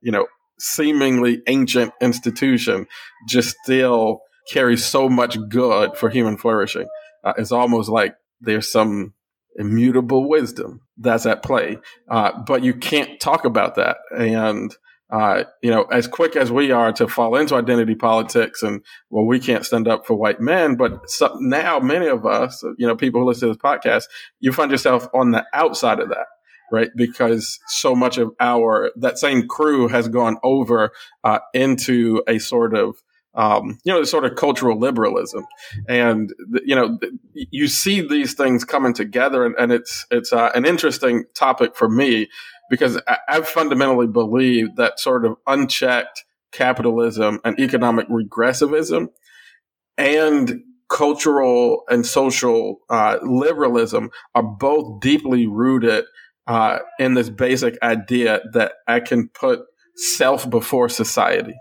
you 0.02 0.10
know 0.10 0.26
seemingly 0.58 1.42
ancient 1.46 1.92
institution 2.00 2.88
just 3.28 3.56
still 3.62 4.22
carries 4.50 4.84
so 4.84 5.08
much 5.08 5.38
good 5.48 5.96
for 5.96 6.10
human 6.10 6.36
flourishing. 6.36 6.88
it's 7.38 7.52
almost 7.52 7.88
like 7.88 8.16
there's 8.40 8.70
some 8.70 9.14
immutable 9.56 10.28
wisdom 10.28 10.80
that's 10.96 11.26
at 11.26 11.42
play. 11.42 11.78
Uh, 12.08 12.32
but 12.46 12.62
you 12.62 12.74
can't 12.74 13.20
talk 13.20 13.44
about 13.44 13.74
that. 13.74 13.98
And, 14.16 14.74
uh, 15.10 15.44
you 15.62 15.70
know, 15.70 15.82
as 15.84 16.06
quick 16.06 16.36
as 16.36 16.52
we 16.52 16.70
are 16.70 16.92
to 16.92 17.08
fall 17.08 17.36
into 17.36 17.56
identity 17.56 17.94
politics 17.94 18.62
and, 18.62 18.82
well, 19.10 19.26
we 19.26 19.40
can't 19.40 19.66
stand 19.66 19.88
up 19.88 20.06
for 20.06 20.14
white 20.14 20.40
men, 20.40 20.76
but 20.76 21.10
so, 21.10 21.36
now 21.40 21.80
many 21.80 22.06
of 22.06 22.24
us, 22.24 22.62
you 22.78 22.86
know, 22.86 22.96
people 22.96 23.20
who 23.20 23.26
listen 23.26 23.48
to 23.48 23.54
this 23.54 23.62
podcast, 23.62 24.04
you 24.38 24.52
find 24.52 24.70
yourself 24.70 25.08
on 25.12 25.32
the 25.32 25.44
outside 25.52 26.00
of 26.00 26.08
that. 26.10 26.26
Right, 26.72 26.90
because 26.94 27.58
so 27.66 27.96
much 27.96 28.16
of 28.16 28.30
our 28.38 28.92
that 28.94 29.18
same 29.18 29.48
crew 29.48 29.88
has 29.88 30.06
gone 30.06 30.36
over 30.44 30.92
uh, 31.24 31.40
into 31.52 32.22
a 32.28 32.38
sort 32.38 32.76
of 32.76 33.02
um, 33.34 33.78
you 33.84 33.92
know, 33.92 34.00
the 34.00 34.06
sort 34.06 34.24
of 34.24 34.34
cultural 34.34 34.78
liberalism, 34.78 35.46
and 35.88 36.32
you 36.64 36.74
know, 36.74 36.98
you 37.32 37.68
see 37.68 38.00
these 38.00 38.34
things 38.34 38.64
coming 38.64 38.92
together, 38.92 39.44
and, 39.44 39.54
and 39.56 39.72
it's 39.72 40.06
it's 40.10 40.32
uh, 40.32 40.50
an 40.54 40.66
interesting 40.66 41.24
topic 41.34 41.76
for 41.76 41.88
me 41.88 42.28
because 42.70 43.00
I, 43.06 43.18
I 43.28 43.40
fundamentally 43.42 44.08
believe 44.08 44.76
that 44.76 44.98
sort 44.98 45.24
of 45.24 45.36
unchecked 45.46 46.24
capitalism 46.52 47.40
and 47.44 47.58
economic 47.60 48.08
regressivism 48.08 49.08
and 49.96 50.62
cultural 50.88 51.84
and 51.88 52.04
social 52.04 52.80
uh, 52.90 53.18
liberalism 53.22 54.10
are 54.34 54.42
both 54.42 55.00
deeply 55.00 55.46
rooted 55.46 56.04
uh, 56.48 56.78
in 56.98 57.14
this 57.14 57.30
basic 57.30 57.78
idea 57.82 58.40
that 58.52 58.72
I 58.88 58.98
can 58.98 59.28
put 59.28 59.60
self 59.94 60.50
before 60.50 60.88
society 60.88 61.54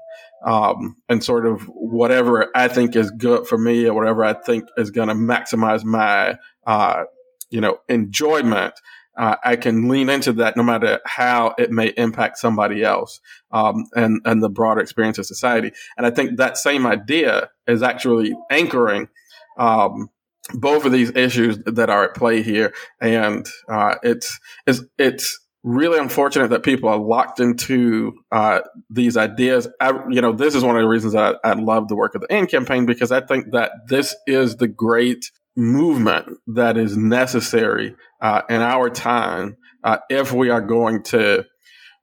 um, 0.45 0.97
and 1.07 1.23
sort 1.23 1.45
of 1.45 1.63
whatever 1.63 2.49
I 2.55 2.67
think 2.67 2.95
is 2.95 3.11
good 3.11 3.47
for 3.47 3.57
me 3.57 3.85
or 3.85 3.93
whatever 3.93 4.23
I 4.23 4.33
think 4.33 4.65
is 4.77 4.91
going 4.91 5.09
to 5.09 5.13
maximize 5.13 5.83
my, 5.83 6.37
uh, 6.65 7.03
you 7.49 7.61
know, 7.61 7.79
enjoyment. 7.89 8.73
Uh, 9.17 9.35
I 9.43 9.57
can 9.57 9.89
lean 9.89 10.09
into 10.09 10.31
that 10.33 10.55
no 10.55 10.63
matter 10.63 10.99
how 11.05 11.53
it 11.57 11.71
may 11.71 11.87
impact 11.97 12.37
somebody 12.37 12.83
else 12.83 13.19
um, 13.51 13.85
and 13.93 14.21
and 14.23 14.41
the 14.41 14.49
broader 14.49 14.79
experience 14.79 15.17
of 15.17 15.25
society. 15.25 15.71
And 15.97 16.05
I 16.05 16.09
think 16.09 16.37
that 16.37 16.57
same 16.57 16.85
idea 16.85 17.49
is 17.67 17.83
actually 17.83 18.33
anchoring 18.49 19.09
um, 19.57 20.09
both 20.53 20.85
of 20.85 20.91
these 20.91 21.11
issues 21.15 21.57
that 21.65 21.89
are 21.89 22.05
at 22.05 22.15
play 22.15 22.41
here. 22.41 22.73
And 23.01 23.45
uh, 23.67 23.95
it's 24.03 24.39
it's 24.65 24.83
it's 24.97 25.39
really 25.63 25.99
unfortunate 25.99 26.49
that 26.49 26.63
people 26.63 26.89
are 26.89 26.97
locked 26.97 27.39
into 27.39 28.13
uh, 28.31 28.61
these 28.89 29.17
ideas. 29.17 29.67
I, 29.81 29.91
you 30.09 30.21
know, 30.21 30.31
this 30.31 30.55
is 30.55 30.63
one 30.63 30.75
of 30.75 30.81
the 30.81 30.87
reasons 30.87 31.15
I, 31.15 31.35
I 31.43 31.53
love 31.53 31.87
the 31.87 31.95
work 31.95 32.15
of 32.15 32.21
the 32.21 32.33
AND 32.33 32.49
campaign 32.49 32.85
because 32.85 33.11
I 33.11 33.21
think 33.21 33.51
that 33.51 33.71
this 33.87 34.15
is 34.25 34.55
the 34.55 34.67
great 34.67 35.31
movement 35.57 36.37
that 36.47 36.77
is 36.77 36.95
necessary 36.95 37.95
uh, 38.21 38.41
in 38.49 38.61
our 38.61 38.89
time 38.89 39.57
uh, 39.83 39.97
if 40.09 40.31
we 40.31 40.49
are 40.49 40.61
going 40.61 41.03
to 41.03 41.45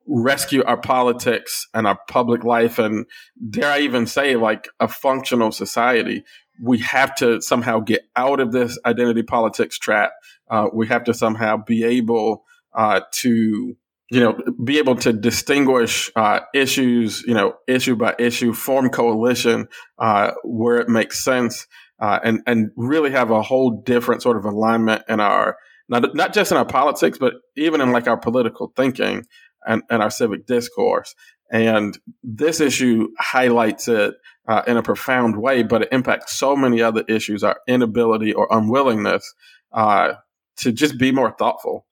rescue 0.09 0.63
our 0.65 0.81
politics 0.81 1.67
and 1.75 1.87
our 1.87 1.99
public 2.09 2.45
life 2.45 2.79
and 2.79 3.07
dare 3.51 3.73
I 3.73 3.81
even 3.81 4.07
say 4.07 4.37
like 4.37 4.69
a 4.79 4.87
functional 4.87 5.51
society, 5.51 6.23
we 6.63 6.79
have 6.79 7.15
to 7.17 7.41
somehow 7.41 7.81
get 7.81 8.03
out 8.15 8.41
of 8.41 8.53
this 8.53 8.79
identity 8.85 9.23
politics 9.23 9.79
trap. 9.79 10.13
Uh, 10.51 10.69
we 10.73 10.87
have 10.87 11.05
to 11.05 11.15
somehow 11.15 11.57
be 11.57 11.85
able 11.85 12.45
uh, 12.77 13.01
to 13.13 13.77
you 14.11 14.21
know, 14.21 14.39
be 14.63 14.79
able 14.79 14.95
to 14.95 15.13
distinguish 15.13 16.11
uh, 16.15 16.41
issues, 16.55 17.23
you 17.23 17.35
know, 17.35 17.55
issue 17.67 17.97
by 17.97 18.15
issue, 18.19 18.53
form 18.53 18.89
coalition 18.89 19.67
uh, 19.99 20.31
where 20.45 20.79
it 20.79 20.89
makes 20.89 21.25
sense, 21.25 21.67
uh, 22.01 22.21
and 22.23 22.41
and 22.47 22.71
really 22.77 23.11
have 23.11 23.31
a 23.31 23.43
whole 23.43 23.83
different 23.85 24.23
sort 24.23 24.37
of 24.37 24.45
alignment 24.45 25.03
in 25.09 25.19
our 25.19 25.57
not 25.89 26.15
not 26.15 26.33
just 26.33 26.53
in 26.53 26.59
our 26.59 26.65
politics, 26.65 27.19
but 27.19 27.35
even 27.57 27.81
in 27.81 27.91
like 27.91 28.07
our 28.07 28.17
political 28.17 28.73
thinking 28.77 29.25
and, 29.67 29.83
and 29.91 30.03
our 30.03 30.11
civic 30.11 30.47
discourse. 30.47 31.15
And 31.51 31.99
this 32.23 32.61
issue 32.61 33.09
highlights 33.19 33.89
it 33.89 34.15
uh, 34.49 34.63
in 34.69 34.77
a 34.77 34.83
profound 34.83 35.41
way, 35.41 35.65
but 35.65 35.83
it 35.83 35.89
impacts 35.91 36.37
so 36.39 36.55
many 36.55 36.81
other 36.81 37.03
issues: 37.09 37.43
our 37.43 37.59
inability 37.67 38.33
or 38.33 38.47
unwillingness 38.53 39.35
uh, 39.73 40.15
to 40.59 40.71
just 40.71 40.97
be 40.97 41.11
more 41.11 41.35
thoughtful 41.37 41.87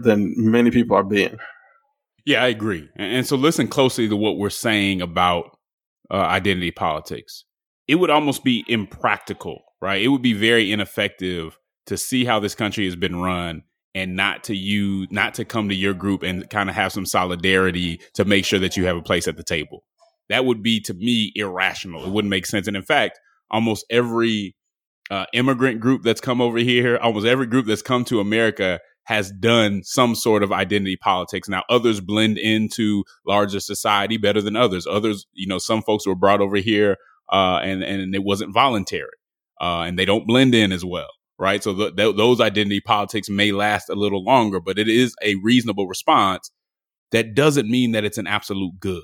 than 0.00 0.34
many 0.36 0.70
people 0.70 0.96
are 0.96 1.04
being. 1.04 1.38
Yeah, 2.24 2.42
I 2.42 2.48
agree. 2.48 2.88
And 2.96 3.26
so 3.26 3.36
listen 3.36 3.68
closely 3.68 4.08
to 4.08 4.16
what 4.16 4.38
we're 4.38 4.50
saying 4.50 5.02
about 5.02 5.58
uh, 6.10 6.16
identity 6.16 6.70
politics. 6.70 7.44
It 7.88 7.96
would 7.96 8.10
almost 8.10 8.44
be 8.44 8.64
impractical, 8.68 9.62
right? 9.80 10.00
It 10.00 10.08
would 10.08 10.22
be 10.22 10.34
very 10.34 10.70
ineffective 10.70 11.58
to 11.86 11.96
see 11.96 12.24
how 12.24 12.38
this 12.38 12.54
country 12.54 12.84
has 12.84 12.94
been 12.94 13.16
run 13.16 13.62
and 13.94 14.16
not 14.16 14.44
to 14.44 14.56
you 14.56 15.06
not 15.10 15.34
to 15.34 15.44
come 15.44 15.68
to 15.68 15.74
your 15.74 15.94
group 15.94 16.22
and 16.22 16.48
kind 16.48 16.70
of 16.70 16.76
have 16.76 16.92
some 16.92 17.04
solidarity 17.04 18.00
to 18.14 18.24
make 18.24 18.44
sure 18.44 18.58
that 18.58 18.76
you 18.76 18.86
have 18.86 18.96
a 18.96 19.02
place 19.02 19.26
at 19.28 19.36
the 19.36 19.42
table. 19.42 19.84
That 20.28 20.44
would 20.44 20.62
be 20.62 20.80
to 20.82 20.94
me 20.94 21.32
irrational. 21.34 22.04
It 22.04 22.10
wouldn't 22.10 22.30
make 22.30 22.46
sense. 22.46 22.68
And 22.68 22.76
in 22.76 22.84
fact, 22.84 23.18
almost 23.50 23.84
every 23.90 24.56
uh, 25.10 25.26
immigrant 25.34 25.80
group 25.80 26.02
that's 26.02 26.20
come 26.20 26.40
over 26.40 26.58
here, 26.58 26.96
almost 26.96 27.26
every 27.26 27.46
group 27.46 27.66
that's 27.66 27.82
come 27.82 28.04
to 28.06 28.20
America 28.20 28.80
has 29.04 29.32
done 29.32 29.82
some 29.82 30.14
sort 30.14 30.42
of 30.42 30.52
identity 30.52 30.96
politics. 30.96 31.48
Now, 31.48 31.64
others 31.68 32.00
blend 32.00 32.38
into 32.38 33.04
larger 33.26 33.60
society 33.60 34.16
better 34.16 34.40
than 34.40 34.56
others. 34.56 34.86
Others, 34.86 35.26
you 35.32 35.46
know, 35.46 35.58
some 35.58 35.82
folks 35.82 36.06
were 36.06 36.14
brought 36.14 36.40
over 36.40 36.56
here 36.56 36.96
uh, 37.30 37.60
and 37.62 37.82
and 37.82 38.14
it 38.14 38.22
wasn't 38.22 38.52
voluntary, 38.52 39.16
uh, 39.60 39.80
and 39.80 39.98
they 39.98 40.04
don't 40.04 40.26
blend 40.26 40.54
in 40.54 40.70
as 40.70 40.84
well, 40.84 41.08
right? 41.38 41.62
So 41.62 41.74
th- 41.74 41.96
th- 41.96 42.16
those 42.16 42.40
identity 42.40 42.80
politics 42.80 43.28
may 43.28 43.52
last 43.52 43.88
a 43.88 43.94
little 43.94 44.22
longer, 44.22 44.60
but 44.60 44.78
it 44.78 44.88
is 44.88 45.14
a 45.22 45.34
reasonable 45.36 45.88
response. 45.88 46.50
That 47.10 47.34
doesn't 47.34 47.68
mean 47.68 47.92
that 47.92 48.04
it's 48.04 48.18
an 48.18 48.26
absolute 48.26 48.78
good. 48.80 49.02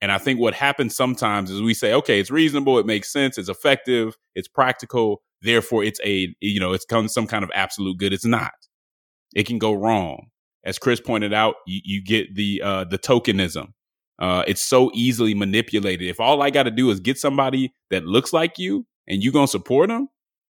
And 0.00 0.12
I 0.12 0.18
think 0.18 0.38
what 0.38 0.54
happens 0.54 0.94
sometimes 0.94 1.50
is 1.50 1.60
we 1.60 1.74
say, 1.74 1.92
okay, 1.92 2.20
it's 2.20 2.30
reasonable, 2.30 2.78
it 2.78 2.86
makes 2.86 3.12
sense, 3.12 3.36
it's 3.36 3.48
effective, 3.48 4.16
it's 4.36 4.46
practical, 4.46 5.22
therefore 5.42 5.84
it's 5.84 6.00
a 6.04 6.34
you 6.40 6.60
know 6.60 6.72
it's 6.72 6.86
some 7.12 7.26
kind 7.26 7.44
of 7.44 7.50
absolute 7.54 7.98
good. 7.98 8.12
It's 8.12 8.26
not 8.26 8.52
it 9.34 9.46
can 9.46 9.58
go 9.58 9.72
wrong. 9.72 10.28
As 10.64 10.78
Chris 10.78 11.00
pointed 11.00 11.32
out, 11.32 11.56
you, 11.66 11.80
you 11.84 12.04
get 12.04 12.34
the 12.34 12.60
uh, 12.62 12.84
the 12.84 12.98
tokenism. 12.98 13.72
Uh, 14.18 14.42
it's 14.46 14.62
so 14.62 14.90
easily 14.94 15.32
manipulated. 15.34 16.08
If 16.08 16.18
all 16.18 16.42
I 16.42 16.50
got 16.50 16.64
to 16.64 16.70
do 16.70 16.90
is 16.90 16.98
get 16.98 17.18
somebody 17.18 17.72
that 17.90 18.04
looks 18.04 18.32
like 18.32 18.58
you 18.58 18.86
and 19.06 19.22
you 19.22 19.30
gonna 19.30 19.46
support 19.46 19.88
them, 19.88 20.08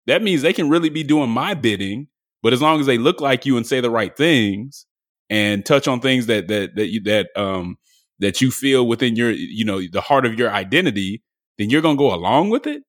that 0.06 0.22
means 0.22 0.42
they 0.42 0.52
can 0.52 0.70
really 0.70 0.88
be 0.88 1.02
doing 1.02 1.30
my 1.30 1.54
bidding. 1.54 2.08
But 2.42 2.54
as 2.54 2.62
long 2.62 2.80
as 2.80 2.86
they 2.86 2.96
look 2.96 3.20
like 3.20 3.44
you 3.44 3.56
and 3.58 3.66
say 3.66 3.80
the 3.80 3.90
right 3.90 4.16
things 4.16 4.86
and 5.28 5.64
touch 5.64 5.86
on 5.86 6.00
things 6.00 6.26
that 6.26 6.48
that 6.48 6.74
that 6.76 6.88
you 6.88 7.02
that 7.02 7.28
um 7.36 7.76
that 8.18 8.40
you 8.40 8.50
feel 8.50 8.86
within 8.86 9.14
your 9.14 9.30
you 9.30 9.64
know 9.64 9.80
the 9.92 10.00
heart 10.00 10.24
of 10.24 10.38
your 10.38 10.50
identity, 10.50 11.22
then 11.58 11.68
you're 11.68 11.82
gonna 11.82 11.98
go 11.98 12.14
along 12.14 12.48
with 12.48 12.66
it. 12.66 12.82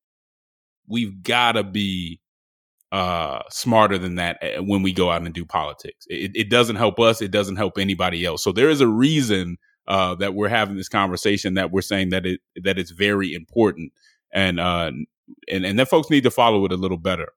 We've 0.88 1.22
got 1.22 1.54
to 1.54 1.63
be 1.63 2.21
uh, 2.91 3.41
smarter 3.49 3.97
than 3.97 4.15
that 4.15 4.38
eh, 4.41 4.58
when 4.60 4.82
we 4.82 4.91
go 4.91 5.10
out 5.10 5.21
and 5.21 5.34
do 5.34 5.45
politics. 5.45 6.06
It, 6.10 6.32
it, 6.36 6.49
doesn't 6.49 6.75
help 6.75 6.99
us. 6.99 7.21
It 7.21 7.32
doesn't 7.32 7.56
help 7.56 7.77
anybody 7.77 8.25
else. 8.25 8.43
So 8.43 8.51
there 8.51 8.69
is 8.69 8.82
a 8.82 8.88
reason 8.88 9.58
uh, 9.88 10.15
that 10.15 10.34
we're 10.34 10.49
having 10.49 10.75
this 10.75 10.89
conversation 10.89 11.54
that 11.54 11.71
we're 11.71 11.82
saying 11.82 12.10
that 12.10 12.25
it 12.25 12.41
that 12.63 12.77
it's 12.77 12.91
very 12.91 13.34
important, 13.34 13.93
and 14.34 14.60
uh, 14.60 14.91
and 15.49 15.65
and 15.65 15.80
that 15.80 15.89
folks 15.89 16.10
need 16.10 16.23
to 16.23 16.32
follow 16.32 16.65
it 16.65 16.71
a 16.71 16.77
little 16.77 16.97
better. 16.97 17.30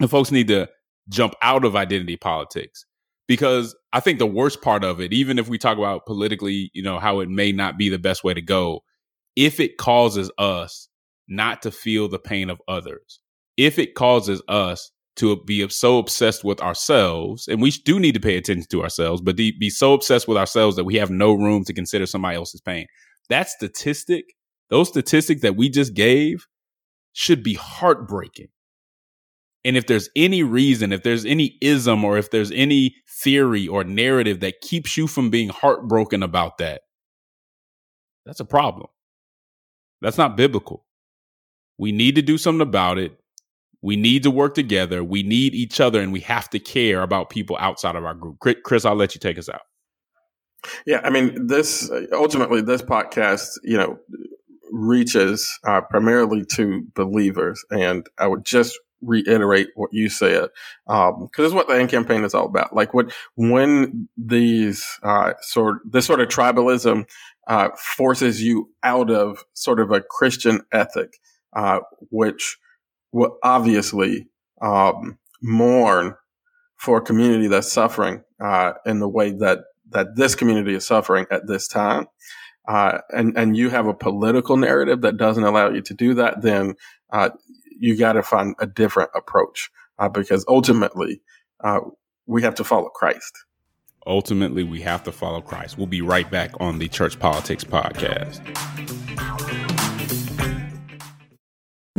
And 0.00 0.10
folks 0.10 0.30
need 0.30 0.48
to 0.48 0.68
jump 1.08 1.34
out 1.42 1.64
of 1.64 1.76
identity 1.76 2.16
politics 2.16 2.84
because 3.26 3.76
I 3.92 4.00
think 4.00 4.18
the 4.18 4.26
worst 4.26 4.60
part 4.60 4.82
of 4.82 5.00
it, 5.00 5.12
even 5.12 5.38
if 5.38 5.48
we 5.48 5.58
talk 5.58 5.78
about 5.78 6.06
politically, 6.06 6.70
you 6.74 6.82
know, 6.82 6.98
how 6.98 7.20
it 7.20 7.28
may 7.28 7.52
not 7.52 7.78
be 7.78 7.88
the 7.88 7.98
best 7.98 8.24
way 8.24 8.34
to 8.34 8.42
go, 8.42 8.82
if 9.36 9.60
it 9.60 9.78
causes 9.78 10.30
us 10.38 10.88
not 11.28 11.62
to 11.62 11.70
feel 11.70 12.08
the 12.08 12.18
pain 12.18 12.50
of 12.50 12.60
others 12.66 13.20
if 13.56 13.78
it 13.78 13.94
causes 13.94 14.42
us 14.48 14.90
to 15.16 15.36
be 15.44 15.68
so 15.68 15.98
obsessed 15.98 16.44
with 16.44 16.60
ourselves, 16.60 17.46
and 17.48 17.60
we 17.60 17.70
do 17.70 18.00
need 18.00 18.14
to 18.14 18.20
pay 18.20 18.36
attention 18.36 18.66
to 18.70 18.82
ourselves, 18.82 19.20
but 19.20 19.36
be 19.36 19.70
so 19.70 19.92
obsessed 19.92 20.26
with 20.26 20.38
ourselves 20.38 20.76
that 20.76 20.84
we 20.84 20.96
have 20.96 21.10
no 21.10 21.34
room 21.34 21.64
to 21.64 21.74
consider 21.74 22.06
somebody 22.06 22.36
else's 22.36 22.60
pain. 22.60 22.86
That 23.28 23.48
statistic, 23.48 24.24
those 24.70 24.88
statistics 24.88 25.42
that 25.42 25.56
we 25.56 25.68
just 25.68 25.94
gave, 25.94 26.46
should 27.12 27.42
be 27.42 27.54
heartbreaking. 27.54 28.48
And 29.62 29.76
if 29.76 29.86
there's 29.86 30.08
any 30.16 30.42
reason, 30.42 30.92
if 30.92 31.02
there's 31.02 31.26
any 31.26 31.58
ism, 31.60 32.02
or 32.02 32.16
if 32.16 32.30
there's 32.30 32.50
any 32.52 32.94
theory 33.22 33.68
or 33.68 33.84
narrative 33.84 34.40
that 34.40 34.62
keeps 34.62 34.96
you 34.96 35.06
from 35.06 35.28
being 35.28 35.50
heartbroken 35.50 36.22
about 36.22 36.56
that, 36.58 36.82
that's 38.24 38.40
a 38.40 38.44
problem. 38.46 38.86
That's 40.00 40.16
not 40.16 40.36
biblical. 40.36 40.86
We 41.76 41.92
need 41.92 42.14
to 42.14 42.22
do 42.22 42.38
something 42.38 42.66
about 42.66 42.96
it. 42.96 43.19
We 43.82 43.96
need 43.96 44.22
to 44.24 44.30
work 44.30 44.54
together. 44.54 45.02
We 45.02 45.22
need 45.22 45.54
each 45.54 45.80
other, 45.80 46.00
and 46.00 46.12
we 46.12 46.20
have 46.20 46.50
to 46.50 46.58
care 46.58 47.02
about 47.02 47.30
people 47.30 47.56
outside 47.60 47.96
of 47.96 48.04
our 48.04 48.14
group. 48.14 48.38
Chris, 48.62 48.84
I'll 48.84 48.94
let 48.94 49.14
you 49.14 49.20
take 49.20 49.38
us 49.38 49.48
out. 49.48 49.62
Yeah, 50.86 51.00
I 51.02 51.10
mean, 51.10 51.46
this 51.46 51.90
ultimately, 52.12 52.60
this 52.60 52.82
podcast, 52.82 53.58
you 53.62 53.78
know, 53.78 53.98
reaches 54.70 55.58
uh, 55.66 55.80
primarily 55.80 56.44
to 56.56 56.86
believers, 56.94 57.64
and 57.70 58.06
I 58.18 58.26
would 58.26 58.44
just 58.44 58.78
reiterate 59.02 59.68
what 59.74 59.90
you 59.94 60.10
said 60.10 60.48
because 60.86 61.14
um, 61.16 61.28
it's 61.38 61.54
what 61.54 61.66
the 61.68 61.74
AND 61.74 61.88
campaign 61.88 62.24
is 62.24 62.34
all 62.34 62.46
about. 62.46 62.74
Like, 62.74 62.92
what 62.92 63.12
when 63.36 64.08
these 64.16 64.86
uh, 65.02 65.32
sort 65.40 65.78
this 65.90 66.06
sort 66.06 66.20
of 66.20 66.28
tribalism 66.28 67.06
uh, 67.46 67.70
forces 67.76 68.42
you 68.42 68.70
out 68.82 69.10
of 69.10 69.44
sort 69.54 69.80
of 69.80 69.90
a 69.90 70.00
Christian 70.00 70.60
ethic, 70.72 71.18
uh, 71.54 71.80
which 72.10 72.58
will 73.12 73.38
obviously 73.42 74.28
um, 74.60 75.18
mourn 75.42 76.14
for 76.76 76.98
a 76.98 77.02
community 77.02 77.48
that's 77.48 77.70
suffering 77.70 78.22
uh, 78.42 78.72
in 78.86 79.00
the 79.00 79.08
way 79.08 79.32
that 79.32 79.60
that 79.90 80.14
this 80.14 80.34
community 80.34 80.74
is 80.74 80.86
suffering 80.86 81.26
at 81.30 81.46
this 81.46 81.68
time, 81.68 82.06
uh, 82.68 82.98
and 83.10 83.36
and 83.36 83.56
you 83.56 83.70
have 83.70 83.86
a 83.86 83.94
political 83.94 84.56
narrative 84.56 85.00
that 85.02 85.16
doesn't 85.16 85.44
allow 85.44 85.68
you 85.70 85.82
to 85.82 85.94
do 85.94 86.14
that, 86.14 86.42
then 86.42 86.74
uh, 87.12 87.30
you 87.78 87.96
got 87.96 88.12
to 88.12 88.22
find 88.22 88.54
a 88.60 88.66
different 88.66 89.10
approach 89.14 89.70
uh, 89.98 90.08
because 90.08 90.44
ultimately 90.48 91.22
uh, 91.62 91.80
we 92.26 92.42
have 92.42 92.54
to 92.54 92.64
follow 92.64 92.88
Christ. 92.88 93.32
Ultimately, 94.06 94.64
we 94.64 94.80
have 94.80 95.04
to 95.04 95.12
follow 95.12 95.42
Christ. 95.42 95.76
We'll 95.76 95.86
be 95.86 96.00
right 96.00 96.30
back 96.30 96.52
on 96.58 96.78
the 96.78 96.88
Church 96.88 97.18
Politics 97.18 97.64
Podcast. 97.64 98.40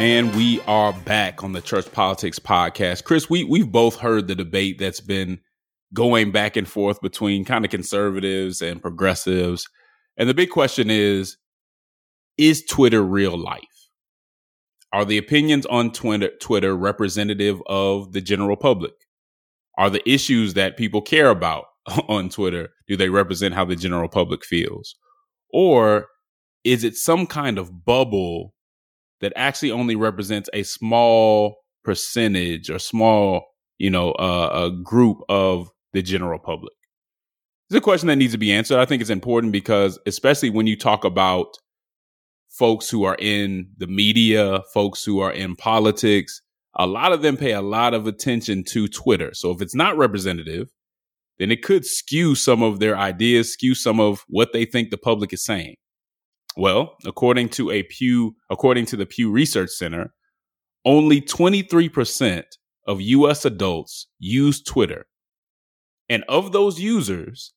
And 0.00 0.32
we 0.36 0.60
are 0.60 0.92
back 0.92 1.42
on 1.42 1.54
the 1.54 1.60
Church 1.60 1.90
Politics 1.90 2.38
Podcast. 2.38 3.02
Chris, 3.02 3.28
we, 3.28 3.42
we've 3.42 3.72
both 3.72 3.96
heard 3.96 4.28
the 4.28 4.36
debate 4.36 4.78
that's 4.78 5.00
been 5.00 5.40
going 5.92 6.30
back 6.30 6.56
and 6.56 6.68
forth 6.68 7.00
between 7.00 7.44
kind 7.44 7.64
of 7.64 7.72
conservatives 7.72 8.62
and 8.62 8.80
progressives. 8.80 9.66
And 10.16 10.28
the 10.28 10.34
big 10.34 10.50
question 10.50 10.88
is 10.88 11.36
Is 12.36 12.64
Twitter 12.64 13.02
real 13.02 13.36
life? 13.36 13.64
Are 14.92 15.04
the 15.04 15.18
opinions 15.18 15.66
on 15.66 15.90
Twitter, 15.90 16.30
Twitter 16.40 16.76
representative 16.76 17.60
of 17.66 18.12
the 18.12 18.20
general 18.20 18.56
public? 18.56 18.94
Are 19.78 19.90
the 19.90 20.08
issues 20.08 20.54
that 20.54 20.76
people 20.76 21.02
care 21.02 21.28
about 21.28 21.64
on 22.08 22.28
Twitter, 22.28 22.68
do 22.86 22.96
they 22.96 23.08
represent 23.08 23.52
how 23.52 23.64
the 23.64 23.74
general 23.74 24.08
public 24.08 24.44
feels? 24.44 24.94
Or 25.52 26.06
is 26.62 26.84
it 26.84 26.96
some 26.96 27.26
kind 27.26 27.58
of 27.58 27.84
bubble 27.84 28.54
that 29.20 29.32
actually 29.36 29.70
only 29.70 29.96
represents 29.96 30.48
a 30.52 30.62
small 30.62 31.58
percentage 31.84 32.70
or 32.70 32.78
small, 32.78 33.46
you 33.78 33.90
know, 33.90 34.12
uh, 34.12 34.70
a 34.70 34.82
group 34.82 35.18
of 35.28 35.70
the 35.92 36.02
general 36.02 36.38
public? 36.38 36.72
It's 37.68 37.76
a 37.76 37.80
question 37.82 38.08
that 38.08 38.16
needs 38.16 38.32
to 38.32 38.38
be 38.38 38.52
answered. 38.52 38.78
I 38.78 38.86
think 38.86 39.02
it's 39.02 39.10
important 39.10 39.52
because, 39.52 39.98
especially 40.06 40.50
when 40.50 40.66
you 40.66 40.76
talk 40.76 41.04
about 41.04 41.48
folks 42.48 42.88
who 42.88 43.04
are 43.04 43.16
in 43.18 43.68
the 43.76 43.86
media, 43.86 44.62
folks 44.72 45.04
who 45.04 45.20
are 45.20 45.32
in 45.32 45.54
politics, 45.54 46.40
a 46.74 46.86
lot 46.86 47.12
of 47.12 47.22
them 47.22 47.36
pay 47.36 47.52
a 47.52 47.60
lot 47.60 47.92
of 47.92 48.06
attention 48.06 48.64
to 48.64 48.88
Twitter. 48.88 49.34
So 49.34 49.50
if 49.50 49.60
it's 49.60 49.74
not 49.74 49.98
representative, 49.98 50.68
then 51.38 51.50
it 51.50 51.62
could 51.62 51.84
skew 51.84 52.34
some 52.34 52.62
of 52.62 52.80
their 52.80 52.96
ideas, 52.96 53.52
skew 53.52 53.74
some 53.74 54.00
of 54.00 54.24
what 54.28 54.52
they 54.52 54.64
think 54.64 54.90
the 54.90 54.96
public 54.96 55.32
is 55.32 55.44
saying. 55.44 55.76
Well, 56.58 56.96
according 57.06 57.50
to 57.50 57.70
a 57.70 57.84
Pew, 57.84 58.34
according 58.50 58.86
to 58.86 58.96
the 58.96 59.06
Pew 59.06 59.30
Research 59.30 59.70
Center, 59.70 60.12
only 60.84 61.20
23% 61.20 62.42
of 62.84 63.00
US 63.00 63.44
adults 63.44 64.08
use 64.18 64.60
Twitter. 64.60 65.06
And 66.08 66.24
of 66.28 66.50
those 66.50 66.80
users, 66.80 67.52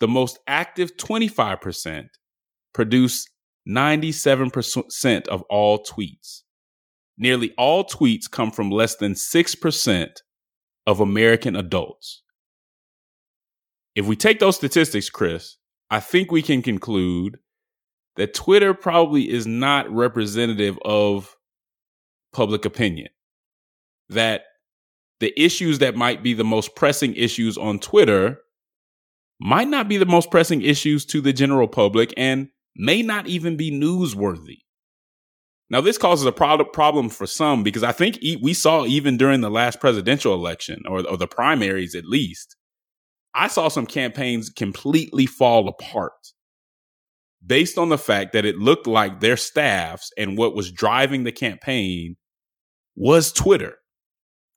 the 0.00 0.08
most 0.08 0.38
active 0.46 0.96
25% 0.96 2.06
produce 2.72 3.26
97% 3.68 5.28
of 5.28 5.42
all 5.50 5.84
tweets. 5.84 6.40
Nearly 7.18 7.52
all 7.58 7.84
tweets 7.84 8.30
come 8.30 8.50
from 8.50 8.70
less 8.70 8.96
than 8.96 9.12
6% 9.12 10.08
of 10.86 11.00
American 11.00 11.56
adults. 11.56 12.22
If 13.94 14.06
we 14.06 14.16
take 14.16 14.38
those 14.38 14.56
statistics, 14.56 15.10
Chris, 15.10 15.58
I 15.90 16.00
think 16.00 16.32
we 16.32 16.40
can 16.40 16.62
conclude 16.62 17.36
that 18.16 18.34
Twitter 18.34 18.74
probably 18.74 19.30
is 19.30 19.46
not 19.46 19.90
representative 19.90 20.78
of 20.84 21.36
public 22.32 22.64
opinion. 22.64 23.08
That 24.08 24.42
the 25.20 25.32
issues 25.40 25.78
that 25.78 25.96
might 25.96 26.22
be 26.22 26.34
the 26.34 26.44
most 26.44 26.74
pressing 26.74 27.14
issues 27.14 27.56
on 27.56 27.78
Twitter 27.78 28.38
might 29.40 29.68
not 29.68 29.88
be 29.88 29.96
the 29.96 30.06
most 30.06 30.30
pressing 30.30 30.62
issues 30.62 31.04
to 31.06 31.20
the 31.20 31.32
general 31.32 31.68
public 31.68 32.12
and 32.16 32.48
may 32.74 33.02
not 33.02 33.26
even 33.26 33.56
be 33.56 33.70
newsworthy. 33.70 34.58
Now, 35.68 35.80
this 35.80 35.98
causes 35.98 36.26
a 36.26 36.32
pro- 36.32 36.64
problem 36.64 37.08
for 37.08 37.26
some 37.26 37.62
because 37.62 37.82
I 37.82 37.92
think 37.92 38.18
we 38.40 38.54
saw 38.54 38.84
even 38.84 39.16
during 39.16 39.40
the 39.40 39.50
last 39.50 39.80
presidential 39.80 40.32
election 40.32 40.82
or, 40.86 41.06
or 41.08 41.16
the 41.16 41.26
primaries 41.26 41.94
at 41.94 42.04
least, 42.04 42.56
I 43.34 43.48
saw 43.48 43.68
some 43.68 43.86
campaigns 43.86 44.48
completely 44.48 45.26
fall 45.26 45.68
apart 45.68 46.12
based 47.46 47.78
on 47.78 47.88
the 47.88 47.98
fact 47.98 48.32
that 48.32 48.44
it 48.44 48.56
looked 48.56 48.86
like 48.86 49.20
their 49.20 49.36
staffs 49.36 50.10
and 50.16 50.36
what 50.36 50.56
was 50.56 50.72
driving 50.72 51.24
the 51.24 51.32
campaign 51.32 52.16
was 52.96 53.32
Twitter, 53.32 53.76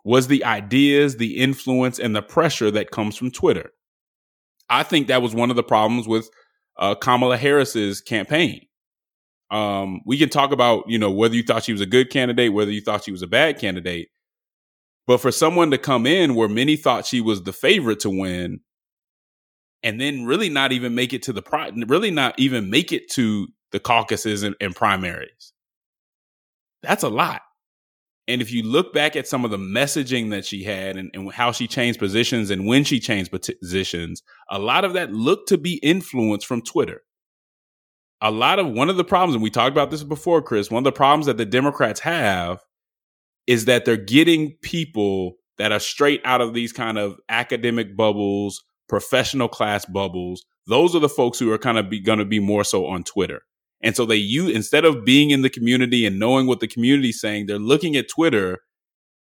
was 0.03 0.27
the 0.27 0.43
ideas, 0.43 1.17
the 1.17 1.37
influence, 1.37 1.99
and 1.99 2.15
the 2.15 2.21
pressure 2.21 2.71
that 2.71 2.91
comes 2.91 3.15
from 3.15 3.31
Twitter. 3.31 3.71
I 4.69 4.83
think 4.83 5.07
that 5.07 5.21
was 5.21 5.35
one 5.35 5.49
of 5.49 5.55
the 5.55 5.63
problems 5.63 6.07
with 6.07 6.29
uh, 6.77 6.95
Kamala 6.95 7.37
Harris's 7.37 8.01
campaign. 8.01 8.61
Um, 9.51 10.01
we 10.05 10.17
can 10.17 10.29
talk 10.29 10.51
about, 10.51 10.85
you 10.87 10.99
know, 10.99 11.11
whether 11.11 11.35
you 11.35 11.43
thought 11.43 11.63
she 11.63 11.71
was 11.71 11.81
a 11.81 11.87
good 11.87 12.09
candidate, 12.11 12.53
whether 12.53 12.71
you 12.71 12.81
thought 12.81 13.03
she 13.03 13.11
was 13.11 13.23
a 13.23 13.27
bad 13.27 13.59
candidate. 13.59 14.09
But 15.07 15.19
for 15.19 15.31
someone 15.31 15.71
to 15.71 15.79
come 15.79 16.05
in 16.05 16.35
where 16.35 16.47
many 16.47 16.75
thought 16.75 17.07
she 17.07 17.19
was 17.19 17.43
the 17.43 17.53
favorite 17.53 17.99
to 18.01 18.11
win, 18.11 18.59
and 19.83 19.99
then 19.99 20.25
really 20.25 20.49
not 20.49 20.71
even 20.71 20.95
make 20.95 21.13
it 21.13 21.23
to 21.23 21.33
the 21.33 21.41
pri- 21.41 21.71
really 21.87 22.11
not 22.11 22.37
even 22.37 22.69
make 22.69 22.91
it 22.91 23.09
to 23.11 23.47
the 23.71 23.79
caucuses 23.79 24.43
and, 24.43 24.55
and 24.59 24.75
primaries, 24.75 25.53
that's 26.81 27.03
a 27.03 27.09
lot. 27.09 27.41
And 28.27 28.43
if 28.43 28.51
you 28.51 28.61
look 28.61 28.93
back 28.93 29.15
at 29.15 29.27
some 29.27 29.43
of 29.43 29.49
the 29.49 29.57
messaging 29.57 30.29
that 30.29 30.45
she 30.45 30.63
had 30.63 30.97
and, 30.97 31.09
and, 31.15 31.31
how 31.31 31.51
she 31.51 31.67
changed 31.67 31.97
positions 31.97 32.51
and 32.51 32.67
when 32.67 32.83
she 32.83 32.99
changed 32.99 33.31
positions, 33.31 34.21
a 34.51 34.59
lot 34.59 34.85
of 34.85 34.93
that 34.93 35.11
looked 35.11 35.49
to 35.49 35.57
be 35.57 35.79
influenced 35.81 36.45
from 36.45 36.61
Twitter. 36.61 37.01
A 38.21 38.29
lot 38.29 38.59
of 38.59 38.67
one 38.67 38.89
of 38.89 38.97
the 38.97 39.03
problems, 39.03 39.33
and 39.33 39.41
we 39.41 39.49
talked 39.49 39.71
about 39.71 39.89
this 39.89 40.03
before, 40.03 40.43
Chris, 40.43 40.69
one 40.69 40.81
of 40.81 40.83
the 40.83 40.91
problems 40.91 41.25
that 41.25 41.37
the 41.37 41.45
Democrats 41.45 42.01
have 42.01 42.59
is 43.47 43.65
that 43.65 43.83
they're 43.83 43.97
getting 43.97 44.57
people 44.61 45.37
that 45.57 45.71
are 45.71 45.79
straight 45.79 46.21
out 46.23 46.39
of 46.39 46.53
these 46.53 46.71
kind 46.71 46.99
of 46.99 47.17
academic 47.29 47.97
bubbles, 47.97 48.63
professional 48.89 49.47
class 49.47 49.85
bubbles. 49.85 50.43
Those 50.67 50.95
are 50.95 50.99
the 50.99 51.09
folks 51.09 51.39
who 51.39 51.51
are 51.51 51.57
kind 51.57 51.77
of 51.77 51.85
going 52.03 52.19
to 52.19 52.25
be 52.25 52.39
more 52.39 52.63
so 52.63 52.85
on 52.85 53.03
Twitter. 53.03 53.43
And 53.81 53.95
so 53.95 54.05
they 54.05 54.17
use 54.17 54.53
instead 54.53 54.83
of 54.83 55.05
being 55.05 55.29
in 55.29 55.41
the 55.41 55.49
community 55.49 56.05
and 56.05 56.19
knowing 56.19 56.47
what 56.47 56.59
the 56.59 56.67
community 56.67 57.09
is 57.09 57.21
saying, 57.21 57.45
they're 57.45 57.57
looking 57.57 57.95
at 57.95 58.09
Twitter 58.09 58.59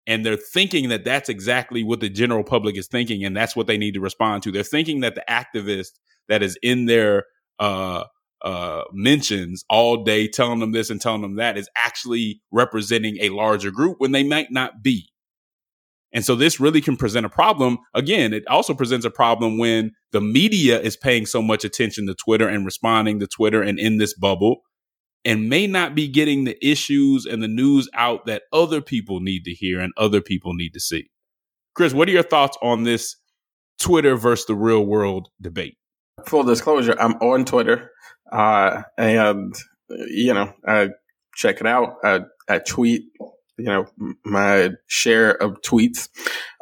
and 0.06 0.26
they're 0.26 0.36
thinking 0.36 0.88
that 0.90 1.04
that's 1.04 1.28
exactly 1.28 1.82
what 1.82 2.00
the 2.00 2.10
general 2.10 2.44
public 2.44 2.76
is 2.76 2.88
thinking 2.88 3.24
and 3.24 3.36
that's 3.36 3.56
what 3.56 3.66
they 3.66 3.78
need 3.78 3.94
to 3.94 4.00
respond 4.00 4.42
to. 4.42 4.52
They're 4.52 4.62
thinking 4.62 5.00
that 5.00 5.14
the 5.14 5.24
activist 5.28 5.92
that 6.28 6.42
is 6.42 6.58
in 6.62 6.86
their 6.86 7.24
uh, 7.58 8.04
uh, 8.44 8.82
mentions 8.92 9.64
all 9.70 10.02
day 10.02 10.28
telling 10.28 10.58
them 10.58 10.72
this 10.72 10.90
and 10.90 11.00
telling 11.00 11.22
them 11.22 11.36
that 11.36 11.56
is 11.56 11.68
actually 11.76 12.42
representing 12.50 13.16
a 13.20 13.28
larger 13.30 13.70
group 13.70 13.96
when 13.98 14.12
they 14.12 14.24
might 14.24 14.50
not 14.50 14.82
be. 14.82 15.08
And 16.12 16.24
so 16.24 16.34
this 16.34 16.60
really 16.60 16.80
can 16.80 16.96
present 16.96 17.24
a 17.24 17.30
problem. 17.30 17.78
Again, 17.94 18.32
it 18.32 18.46
also 18.46 18.74
presents 18.74 19.06
a 19.06 19.10
problem 19.10 19.58
when 19.58 19.92
the 20.12 20.20
media 20.20 20.78
is 20.80 20.96
paying 20.96 21.24
so 21.24 21.40
much 21.40 21.64
attention 21.64 22.06
to 22.06 22.14
Twitter 22.14 22.48
and 22.48 22.64
responding 22.64 23.18
to 23.20 23.26
Twitter 23.26 23.62
and 23.62 23.78
in 23.78 23.96
this 23.96 24.14
bubble 24.14 24.62
and 25.24 25.48
may 25.48 25.66
not 25.66 25.94
be 25.94 26.08
getting 26.08 26.44
the 26.44 26.58
issues 26.66 27.24
and 27.24 27.42
the 27.42 27.48
news 27.48 27.88
out 27.94 28.26
that 28.26 28.42
other 28.52 28.80
people 28.80 29.20
need 29.20 29.44
to 29.44 29.52
hear 29.52 29.80
and 29.80 29.92
other 29.96 30.20
people 30.20 30.52
need 30.52 30.74
to 30.74 30.80
see. 30.80 31.08
Chris, 31.74 31.94
what 31.94 32.08
are 32.08 32.12
your 32.12 32.22
thoughts 32.22 32.58
on 32.62 32.84
this 32.84 33.16
Twitter 33.80 34.16
versus 34.16 34.46
the 34.46 34.54
real 34.54 34.84
world 34.84 35.28
debate? 35.40 35.76
Full 36.26 36.42
disclosure, 36.42 36.94
I'm 37.00 37.14
on 37.14 37.44
Twitter 37.44 37.90
uh, 38.30 38.82
and, 38.98 39.54
you 39.88 40.34
know, 40.34 40.52
I 40.66 40.90
check 41.34 41.60
it 41.60 41.66
out. 41.66 41.94
I, 42.04 42.20
I 42.48 42.58
tweet 42.58 43.04
you 43.58 43.64
know 43.64 43.86
my 44.24 44.70
share 44.86 45.30
of 45.30 45.60
tweets. 45.62 46.08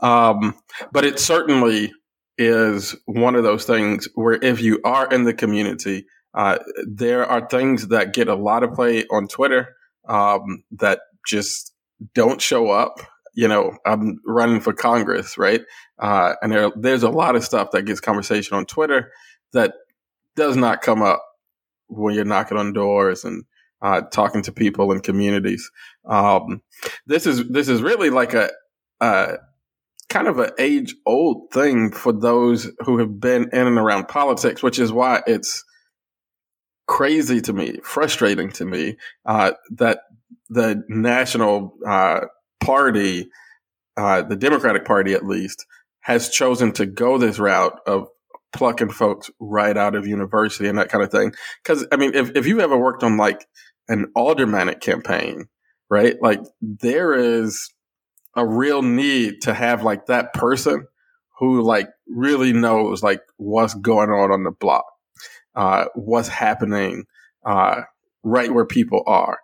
Um, 0.03 0.55
but 0.93 1.05
it 1.05 1.19
certainly 1.19 1.93
is 2.39 2.97
one 3.07 3.35
of 3.35 3.45
those 3.45 3.65
things 3.65 4.09
where 4.15 4.39
if 4.43 4.61
you 4.63 4.81
are 4.85 5.07
in 5.09 5.25
the 5.25 5.35
community 5.35 6.07
uh, 6.33 6.59
there 6.87 7.27
are 7.27 7.47
things 7.49 7.89
that 7.89 8.15
get 8.15 8.29
a 8.29 8.35
lot 8.35 8.63
of 8.63 8.73
play 8.73 9.05
on 9.11 9.29
twitter 9.29 9.75
um, 10.09 10.65
that 10.71 11.01
just 11.27 11.75
don't 12.15 12.41
show 12.41 12.71
up. 12.71 13.01
You 13.35 13.47
know 13.47 13.77
i'm 13.87 14.19
running 14.27 14.61
for 14.61 14.73
congress 14.73 15.37
right? 15.39 15.63
Uh, 15.99 16.35
and 16.41 16.51
there, 16.51 16.71
there's 16.77 17.03
a 17.03 17.11
lot 17.11 17.37
of 17.37 17.45
stuff 17.45 17.73
that 17.73 17.83
gets 17.83 18.01
conversation 18.01 18.57
on 18.57 18.65
twitter 18.65 19.13
that 19.53 19.75
does 20.35 20.57
not 20.57 20.81
come 20.81 21.03
up 21.03 21.23
when 21.89 22.15
you're 22.15 22.25
knocking 22.25 22.57
on 22.57 22.73
doors 22.73 23.25
and 23.25 23.45
uh, 23.83 24.03
talking 24.03 24.43
to 24.43 24.53
people 24.53 24.93
in 24.93 25.01
communities. 25.01 25.71
Um, 26.05 26.63
this 27.07 27.27
is 27.27 27.49
this 27.49 27.69
is 27.69 27.83
really 27.83 28.11
like 28.11 28.35
a, 28.35 28.51
a 29.01 29.39
kind 30.09 30.29
of 30.29 30.39
an 30.39 30.51
age 30.59 30.95
old 31.07 31.53
thing 31.53 31.93
for 31.93 32.13
those 32.13 32.71
who 32.81 32.99
have 32.99 33.21
been 33.21 33.49
in 33.53 33.67
and 33.67 33.79
around 33.79 34.09
politics, 34.09 34.63
which 34.63 34.79
is 34.79 34.93
why 34.93 35.23
it's 35.27 35.65
crazy 36.87 37.41
to 37.41 37.53
me, 37.53 37.79
frustrating 37.85 38.51
to 38.51 38.65
me 38.65 38.97
uh, 39.25 39.53
that 39.71 40.01
the 40.49 40.83
national 40.89 41.75
uh, 41.87 42.21
party, 42.59 43.31
uh, 43.97 44.23
the 44.23 44.37
Democratic 44.37 44.85
Party 44.85 45.15
at 45.15 45.25
least, 45.25 45.65
has 46.01 46.29
chosen 46.29 46.73
to 46.73 46.87
go 46.87 47.17
this 47.17 47.39
route 47.39 47.79
of 47.87 48.09
plucking 48.53 48.91
folks 48.91 49.31
right 49.39 49.77
out 49.77 49.95
of 49.95 50.07
university 50.07 50.69
and 50.69 50.79
that 50.79 50.89
kind 50.89 51.05
of 51.05 51.11
thing. 51.11 51.33
Because 51.63 51.87
I 51.93 51.97
mean, 51.97 52.15
if 52.15 52.35
if 52.35 52.47
you've 52.47 52.59
ever 52.59 52.77
worked 52.77 53.05
on 53.05 53.17
like 53.17 53.47
an 53.91 54.07
aldermanic 54.17 54.81
campaign, 54.81 55.49
right? 55.91 56.17
Like 56.23 56.41
there 56.63 57.13
is 57.13 57.71
a 58.37 58.47
real 58.47 58.81
need 58.81 59.43
to 59.43 59.53
have 59.53 59.83
like 59.83 60.07
that 60.07 60.33
person 60.33 60.87
who 61.39 61.63
like 61.63 61.89
really 62.07 62.53
knows 62.53 63.03
like 63.03 63.21
what's 63.37 63.75
going 63.75 64.11
on 64.11 64.31
on 64.31 64.45
the 64.45 64.53
block, 64.53 64.85
uh, 65.57 65.87
what's 65.95 66.29
happening, 66.29 67.05
uh, 67.45 67.83
right 68.23 68.55
where 68.55 68.67
people 68.67 69.03
are. 69.07 69.41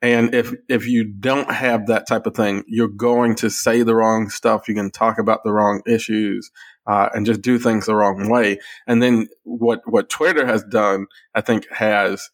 And 0.00 0.34
if, 0.34 0.52
if 0.68 0.88
you 0.88 1.04
don't 1.04 1.50
have 1.50 1.86
that 1.86 2.08
type 2.08 2.26
of 2.26 2.34
thing, 2.34 2.64
you're 2.66 2.88
going 2.88 3.36
to 3.36 3.50
say 3.50 3.82
the 3.82 3.94
wrong 3.94 4.30
stuff. 4.30 4.68
You 4.68 4.74
can 4.74 4.90
talk 4.90 5.18
about 5.18 5.44
the 5.44 5.52
wrong 5.52 5.82
issues, 5.86 6.50
uh, 6.86 7.10
and 7.12 7.26
just 7.26 7.42
do 7.42 7.58
things 7.58 7.86
the 7.86 7.94
wrong 7.94 8.28
way. 8.28 8.58
And 8.86 9.00
then 9.00 9.28
what, 9.44 9.82
what 9.84 10.08
Twitter 10.08 10.44
has 10.46 10.64
done, 10.64 11.06
I 11.34 11.40
think 11.40 11.70
has 11.70 12.30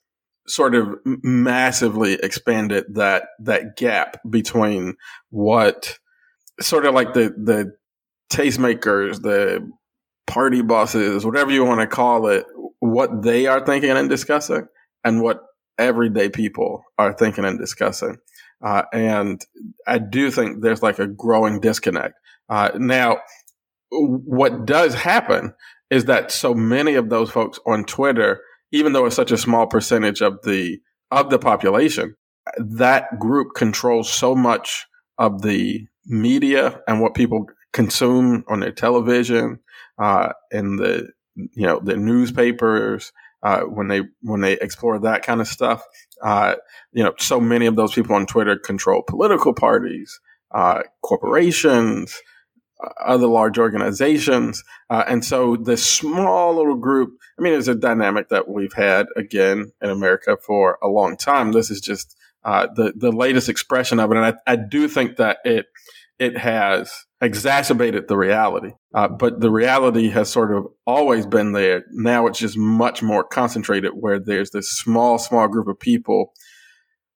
sort 0.49 0.75
of 0.75 0.97
massively 1.05 2.15
expanded 2.15 2.85
that 2.95 3.25
that 3.41 3.77
gap 3.77 4.19
between 4.29 4.95
what 5.31 5.99
sort 6.61 6.87
of 6.87 6.95
like 6.95 7.15
the 7.15 7.35
the 7.37 7.73
tastemakers, 8.31 9.23
the 9.23 9.71
party 10.27 10.63
bosses, 10.63 11.25
whatever 11.25 11.51
you 11.51 11.65
want 11.65 11.81
to 11.81 11.87
call 11.87 12.27
it, 12.27 12.45
what 12.81 13.23
they 13.23 13.47
are 13.47 13.65
thinking 13.65 13.91
and 13.91 14.09
discussing, 14.09 14.67
and 15.05 15.23
what 15.23 15.43
everyday 15.79 16.29
people 16.29 16.83
are 16.99 17.13
thinking 17.13 17.45
and 17.45 17.59
discussing. 17.59 18.17
Uh, 18.63 18.83
and 18.93 19.45
I 19.87 19.99
do 19.99 20.31
think 20.31 20.63
there's 20.63 20.83
like 20.83 20.99
a 20.99 21.07
growing 21.07 21.61
disconnect. 21.61 22.15
Uh, 22.49 22.71
now, 22.77 23.19
what 23.91 24.67
does 24.67 24.95
happen 24.95 25.55
is 25.91 26.07
that 26.07 26.31
so 26.31 26.55
many 26.55 26.95
of 26.95 27.09
those 27.09 27.31
folks 27.31 27.59
on 27.67 27.85
Twitter, 27.85 28.41
even 28.73 28.93
though 28.93 29.07
it's 29.07 29.17
such 29.17 29.33
a 29.33 29.39
small 29.39 29.67
percentage 29.67 30.21
of 30.21 30.43
the 30.43 30.79
of 31.11 31.31
the 31.31 31.39
population, 31.39 32.15
that 32.59 33.19
group 33.19 33.49
controls 33.55 34.11
so 34.11 34.35
much 34.35 34.87
of 35.19 35.43
the 35.43 35.87
media 36.07 36.81
and 36.87 37.01
what 37.01 37.15
people 37.15 37.47
consume 37.73 38.45
on 38.49 38.61
their 38.61 38.73
television, 38.73 39.59
uh, 39.99 40.33
and 40.51 40.79
the 40.79 41.09
you 41.35 41.67
know 41.67 41.81
the 41.83 41.97
newspapers 41.97 43.13
uh, 43.43 43.61
when 43.61 43.89
they 43.89 44.03
when 44.23 44.41
they 44.41 44.55
explore 44.55 44.99
that 44.99 45.23
kind 45.23 45.41
of 45.41 45.49
stuff. 45.49 45.83
Uh, 46.23 46.57
you 46.93 47.03
know, 47.03 47.15
so 47.19 47.41
many 47.41 47.67
of 47.67 47.77
those 47.77 47.95
people 47.95 48.17
on 48.17 48.27
Twitter 48.27 48.59
control 48.59 49.03
political 49.07 49.55
parties, 49.55 50.19
uh, 50.55 50.83
corporations, 51.03 52.21
other 53.05 53.27
large 53.27 53.59
organizations, 53.59 54.63
uh, 54.91 55.05
and 55.07 55.25
so 55.25 55.57
this 55.57 55.85
small 55.85 56.57
little 56.57 56.77
group. 56.77 57.19
I 57.39 57.43
mean, 57.43 57.55
it's 57.55 57.69
a 57.69 57.75
dynamic 57.75 58.29
that 58.29 58.49
we've 58.49 58.73
had 58.73 59.07
again 59.17 59.73
in 59.81 59.91
America 59.91 60.37
for 60.45 60.79
a 60.83 60.89
long 60.89 61.17
time. 61.17 61.53
This 61.53 61.71
is 61.71 61.81
just 61.81 62.17
uh, 62.45 62.69
the 62.75 62.93
the 62.97 63.13
latest 63.13 63.49
expression 63.49 63.99
of 64.01 64.11
it, 64.11 64.17
and 64.17 64.27
I, 64.27 64.35
I 64.47 64.57
do 64.57 64.89
think 64.89 65.17
that 65.17 65.39
it 65.45 65.67
it 66.19 66.37
has 66.37 67.07
exacerbated 67.21 68.09
the 68.09 68.17
reality. 68.17 68.73
Uh, 68.95 69.09
but 69.09 69.41
the 69.41 69.51
reality 69.51 70.09
has 70.11 70.29
sort 70.29 70.53
of 70.53 70.67
always 70.87 71.27
been 71.27 71.53
there. 71.53 71.85
Now 71.91 72.27
it's 72.27 72.39
just 72.39 72.57
much 72.57 73.03
more 73.03 73.25
concentrated 73.25 73.93
where 73.95 74.19
there's 74.19 74.51
this 74.51 74.71
small, 74.71 75.19
small 75.19 75.49
group 75.49 75.69
of 75.69 75.79
people 75.79 76.33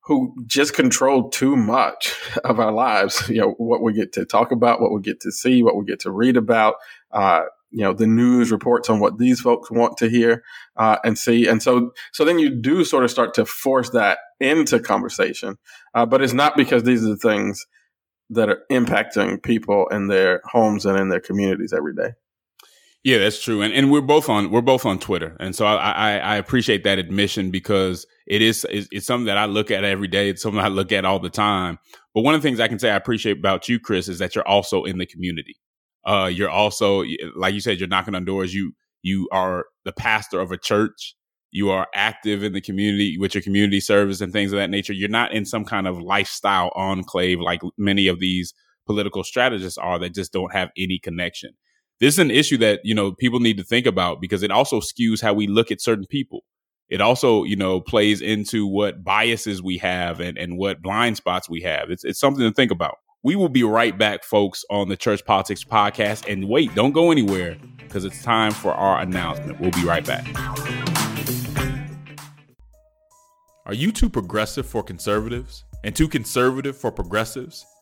who 0.04 0.34
just 0.46 0.74
control 0.74 1.28
too 1.30 1.56
much 1.56 2.14
of 2.44 2.60
our 2.60 2.72
lives. 2.72 3.28
You 3.28 3.40
know, 3.40 3.54
what 3.58 3.82
we 3.82 3.92
get 3.92 4.12
to 4.14 4.24
talk 4.24 4.52
about, 4.52 4.80
what 4.80 4.92
we 4.92 5.00
get 5.00 5.20
to 5.20 5.32
see, 5.32 5.62
what 5.62 5.76
we 5.76 5.84
get 5.84 6.00
to 6.00 6.10
read 6.10 6.36
about. 6.36 6.74
Uh, 7.10 7.42
you 7.70 7.82
know, 7.82 7.94
the 7.94 8.06
news 8.06 8.52
reports 8.52 8.90
on 8.90 9.00
what 9.00 9.16
these 9.16 9.40
folks 9.40 9.70
want 9.70 9.96
to 9.96 10.08
hear 10.08 10.44
uh, 10.76 10.98
and 11.04 11.18
see. 11.18 11.48
And 11.48 11.62
so, 11.62 11.92
so 12.12 12.24
then 12.24 12.38
you 12.38 12.50
do 12.50 12.84
sort 12.84 13.02
of 13.02 13.10
start 13.10 13.32
to 13.34 13.46
force 13.46 13.90
that 13.90 14.18
into 14.40 14.78
conversation. 14.78 15.56
Uh, 15.94 16.04
but 16.04 16.20
it's 16.20 16.34
not 16.34 16.54
because 16.54 16.82
these 16.82 17.02
are 17.02 17.08
the 17.08 17.16
things 17.16 17.66
that 18.28 18.50
are 18.50 18.62
impacting 18.70 19.42
people 19.42 19.88
in 19.88 20.08
their 20.08 20.42
homes 20.44 20.84
and 20.84 20.98
in 20.98 21.08
their 21.08 21.20
communities 21.20 21.72
every 21.72 21.94
day. 21.94 22.12
Yeah, 23.04 23.18
that's 23.18 23.42
true, 23.42 23.62
and 23.62 23.74
and 23.74 23.90
we're 23.90 24.00
both 24.00 24.28
on 24.28 24.50
we're 24.50 24.60
both 24.60 24.86
on 24.86 25.00
Twitter, 25.00 25.36
and 25.40 25.56
so 25.56 25.66
I 25.66 25.90
I, 25.90 26.16
I 26.18 26.36
appreciate 26.36 26.84
that 26.84 26.98
admission 27.00 27.50
because 27.50 28.06
it 28.28 28.42
is 28.42 28.64
it's, 28.70 28.86
it's, 28.92 29.06
something 29.06 29.26
that 29.26 29.38
I 29.38 29.46
look 29.46 29.72
at 29.72 29.82
every 29.82 30.06
day. 30.06 30.28
It's 30.28 30.40
something 30.42 30.60
I 30.60 30.68
look 30.68 30.92
at 30.92 31.04
all 31.04 31.18
the 31.18 31.30
time. 31.30 31.78
But 32.14 32.22
one 32.22 32.34
of 32.34 32.42
the 32.42 32.48
things 32.48 32.60
I 32.60 32.68
can 32.68 32.78
say 32.78 32.90
I 32.90 32.96
appreciate 32.96 33.38
about 33.38 33.68
you, 33.68 33.80
Chris, 33.80 34.08
is 34.08 34.20
that 34.20 34.36
you're 34.36 34.46
also 34.46 34.84
in 34.84 34.98
the 34.98 35.06
community. 35.06 35.56
Uh, 36.04 36.30
you're 36.32 36.50
also 36.50 37.02
like 37.34 37.54
you 37.54 37.60
said, 37.60 37.80
you're 37.80 37.88
knocking 37.88 38.14
on 38.14 38.24
doors. 38.24 38.54
You 38.54 38.72
you 39.02 39.28
are 39.32 39.66
the 39.84 39.92
pastor 39.92 40.40
of 40.40 40.52
a 40.52 40.56
church 40.56 41.16
you 41.52 41.70
are 41.70 41.86
active 41.94 42.42
in 42.42 42.54
the 42.54 42.60
community 42.60 43.18
with 43.18 43.34
your 43.34 43.42
community 43.42 43.78
service 43.78 44.20
and 44.22 44.32
things 44.32 44.52
of 44.52 44.56
that 44.56 44.70
nature. 44.70 44.94
You're 44.94 45.10
not 45.10 45.32
in 45.32 45.44
some 45.44 45.66
kind 45.66 45.86
of 45.86 46.00
lifestyle 46.00 46.72
enclave 46.74 47.40
like 47.40 47.60
many 47.76 48.08
of 48.08 48.18
these 48.18 48.54
political 48.86 49.22
strategists 49.22 49.78
are 49.78 49.98
that 49.98 50.14
just 50.14 50.32
don't 50.32 50.52
have 50.52 50.70
any 50.78 50.98
connection. 50.98 51.50
This 52.02 52.16
is 52.16 52.18
an 52.18 52.32
issue 52.32 52.56
that, 52.56 52.80
you 52.82 52.96
know, 52.96 53.12
people 53.12 53.38
need 53.38 53.58
to 53.58 53.62
think 53.62 53.86
about 53.86 54.20
because 54.20 54.42
it 54.42 54.50
also 54.50 54.80
skews 54.80 55.22
how 55.22 55.34
we 55.34 55.46
look 55.46 55.70
at 55.70 55.80
certain 55.80 56.04
people. 56.04 56.40
It 56.88 57.00
also, 57.00 57.44
you 57.44 57.54
know, 57.54 57.80
plays 57.80 58.20
into 58.20 58.66
what 58.66 59.04
biases 59.04 59.62
we 59.62 59.78
have 59.78 60.18
and, 60.18 60.36
and 60.36 60.58
what 60.58 60.82
blind 60.82 61.16
spots 61.16 61.48
we 61.48 61.60
have. 61.60 61.92
It's, 61.92 62.02
it's 62.02 62.18
something 62.18 62.42
to 62.42 62.52
think 62.52 62.72
about. 62.72 62.96
We 63.22 63.36
will 63.36 63.48
be 63.48 63.62
right 63.62 63.96
back, 63.96 64.24
folks, 64.24 64.64
on 64.68 64.88
the 64.88 64.96
Church 64.96 65.24
Politics 65.24 65.62
Podcast. 65.62 66.28
And 66.28 66.48
wait, 66.48 66.74
don't 66.74 66.90
go 66.90 67.12
anywhere 67.12 67.56
because 67.78 68.04
it's 68.04 68.20
time 68.20 68.50
for 68.50 68.74
our 68.74 69.00
announcement. 69.00 69.60
We'll 69.60 69.70
be 69.70 69.84
right 69.84 70.04
back. 70.04 70.26
Are 73.64 73.74
you 73.74 73.92
too 73.92 74.10
progressive 74.10 74.66
for 74.66 74.82
conservatives 74.82 75.62
and 75.84 75.94
too 75.94 76.08
conservative 76.08 76.76
for 76.76 76.90
progressives? 76.90 77.64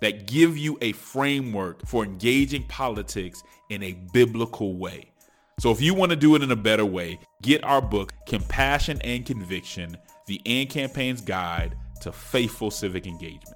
that 0.00 0.26
give 0.26 0.56
you 0.56 0.78
a 0.80 0.92
framework 0.92 1.86
for 1.86 2.04
engaging 2.04 2.64
politics 2.64 3.42
in 3.70 3.82
a 3.82 3.92
biblical 4.12 4.76
way. 4.76 5.10
So, 5.58 5.72
if 5.72 5.80
you 5.80 5.92
want 5.92 6.10
to 6.10 6.16
do 6.16 6.36
it 6.36 6.42
in 6.42 6.50
a 6.52 6.56
better 6.56 6.86
way, 6.86 7.18
get 7.42 7.64
our 7.64 7.82
book, 7.82 8.12
Compassion 8.26 9.00
and 9.02 9.26
Conviction 9.26 9.96
The 10.26 10.40
AND 10.46 10.70
Campaign's 10.70 11.20
Guide 11.20 11.76
to 12.02 12.12
Faithful 12.12 12.70
Civic 12.70 13.06
Engagement. 13.06 13.54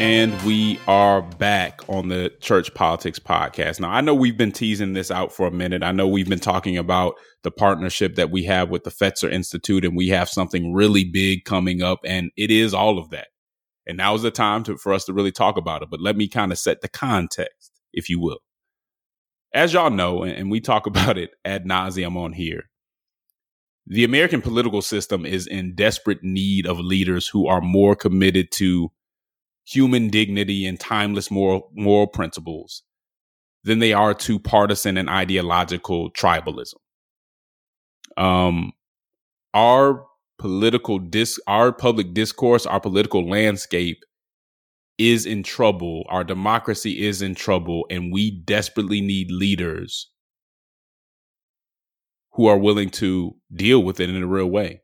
And 0.00 0.40
we 0.44 0.80
are 0.88 1.20
back 1.20 1.82
on 1.86 2.08
the 2.08 2.32
Church 2.40 2.72
Politics 2.72 3.18
Podcast. 3.18 3.80
Now, 3.80 3.90
I 3.90 4.00
know 4.00 4.14
we've 4.14 4.38
been 4.38 4.50
teasing 4.50 4.94
this 4.94 5.10
out 5.10 5.30
for 5.30 5.46
a 5.46 5.50
minute. 5.50 5.82
I 5.82 5.92
know 5.92 6.08
we've 6.08 6.28
been 6.28 6.38
talking 6.38 6.78
about 6.78 7.16
the 7.42 7.50
partnership 7.50 8.16
that 8.16 8.30
we 8.30 8.44
have 8.44 8.68
with 8.68 8.84
the 8.84 8.90
Fetzer 8.90 9.30
Institute, 9.30 9.84
and 9.84 9.96
we 9.96 10.08
have 10.08 10.28
something 10.28 10.72
really 10.72 11.04
big 11.04 11.44
coming 11.44 11.82
up, 11.82 12.00
and 12.04 12.30
it 12.36 12.50
is 12.50 12.74
all 12.74 12.98
of 12.98 13.10
that. 13.10 13.28
And 13.86 13.96
now 13.96 14.14
is 14.14 14.22
the 14.22 14.30
time 14.30 14.62
to, 14.64 14.76
for 14.76 14.92
us 14.92 15.04
to 15.06 15.12
really 15.12 15.32
talk 15.32 15.56
about 15.56 15.82
it. 15.82 15.90
But 15.90 16.00
let 16.00 16.16
me 16.16 16.28
kind 16.28 16.52
of 16.52 16.58
set 16.58 16.80
the 16.80 16.88
context, 16.88 17.72
if 17.92 18.08
you 18.08 18.20
will. 18.20 18.38
As 19.52 19.72
y'all 19.72 19.90
know, 19.90 20.22
and 20.22 20.50
we 20.50 20.60
talk 20.60 20.86
about 20.88 21.18
it 21.18 21.30
ad 21.44 21.64
nauseum 21.64 22.16
on 22.16 22.32
here, 22.32 22.64
the 23.86 24.04
American 24.04 24.42
political 24.42 24.82
system 24.82 25.26
is 25.26 25.46
in 25.46 25.74
desperate 25.74 26.22
need 26.22 26.66
of 26.66 26.78
leaders 26.78 27.26
who 27.26 27.48
are 27.48 27.60
more 27.60 27.96
committed 27.96 28.52
to 28.52 28.92
human 29.64 30.08
dignity 30.08 30.66
and 30.66 30.78
timeless 30.78 31.30
moral 31.30 31.70
moral 31.74 32.06
principles 32.06 32.82
than 33.64 33.78
they 33.78 33.92
are 33.92 34.14
to 34.14 34.38
partisan 34.38 34.96
and 34.96 35.10
ideological 35.10 36.10
tribalism. 36.12 36.74
Um, 38.16 38.72
our 39.54 40.06
political 40.38 40.98
dis 40.98 41.38
our 41.46 41.72
public 41.72 42.14
discourse, 42.14 42.66
our 42.66 42.80
political 42.80 43.28
landscape 43.28 44.04
is 44.98 45.26
in 45.26 45.42
trouble. 45.42 46.04
Our 46.08 46.24
democracy 46.24 47.06
is 47.06 47.22
in 47.22 47.34
trouble, 47.34 47.86
and 47.90 48.12
we 48.12 48.30
desperately 48.30 49.00
need 49.00 49.30
leaders 49.30 50.10
who 52.32 52.46
are 52.46 52.58
willing 52.58 52.90
to 52.90 53.36
deal 53.54 53.82
with 53.82 54.00
it 54.00 54.08
in 54.10 54.22
a 54.22 54.26
real 54.26 54.46
way. 54.46 54.82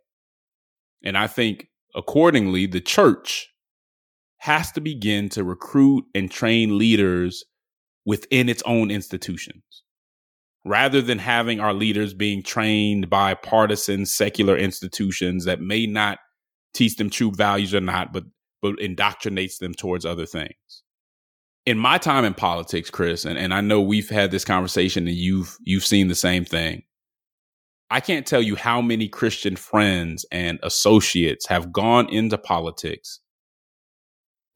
And 1.04 1.16
I 1.16 1.26
think 1.26 1.68
accordingly, 1.94 2.66
the 2.66 2.80
church 2.80 3.48
has 4.38 4.72
to 4.72 4.80
begin 4.80 5.28
to 5.30 5.44
recruit 5.44 6.04
and 6.14 6.30
train 6.30 6.78
leaders 6.78 7.44
within 8.04 8.48
its 8.48 8.62
own 8.66 8.90
institutions 8.90 9.82
rather 10.66 11.00
than 11.00 11.20
having 11.20 11.60
our 11.60 11.72
leaders 11.72 12.12
being 12.12 12.42
trained 12.42 13.08
by 13.08 13.34
partisan 13.34 14.04
secular 14.04 14.56
institutions 14.56 15.44
that 15.44 15.60
may 15.60 15.86
not 15.86 16.18
teach 16.74 16.96
them 16.96 17.08
true 17.08 17.30
values 17.30 17.72
or 17.72 17.80
not 17.80 18.12
but 18.12 18.24
but 18.60 18.74
indoctrinates 18.78 19.58
them 19.58 19.74
towards 19.74 20.04
other 20.04 20.26
things. 20.26 20.82
In 21.66 21.78
my 21.78 21.98
time 21.98 22.24
in 22.24 22.34
politics 22.34 22.90
chris 22.90 23.24
and, 23.24 23.38
and 23.38 23.54
i 23.54 23.60
know 23.60 23.80
we've 23.80 24.10
had 24.10 24.32
this 24.32 24.44
conversation 24.44 25.06
and 25.06 25.16
you've 25.16 25.56
you've 25.62 25.86
seen 25.86 26.08
the 26.08 26.14
same 26.16 26.44
thing. 26.44 26.82
I 27.88 28.00
can't 28.00 28.26
tell 28.26 28.42
you 28.42 28.56
how 28.56 28.82
many 28.82 29.06
Christian 29.06 29.54
friends 29.54 30.26
and 30.32 30.58
associates 30.64 31.46
have 31.46 31.72
gone 31.72 32.08
into 32.08 32.36
politics 32.36 33.20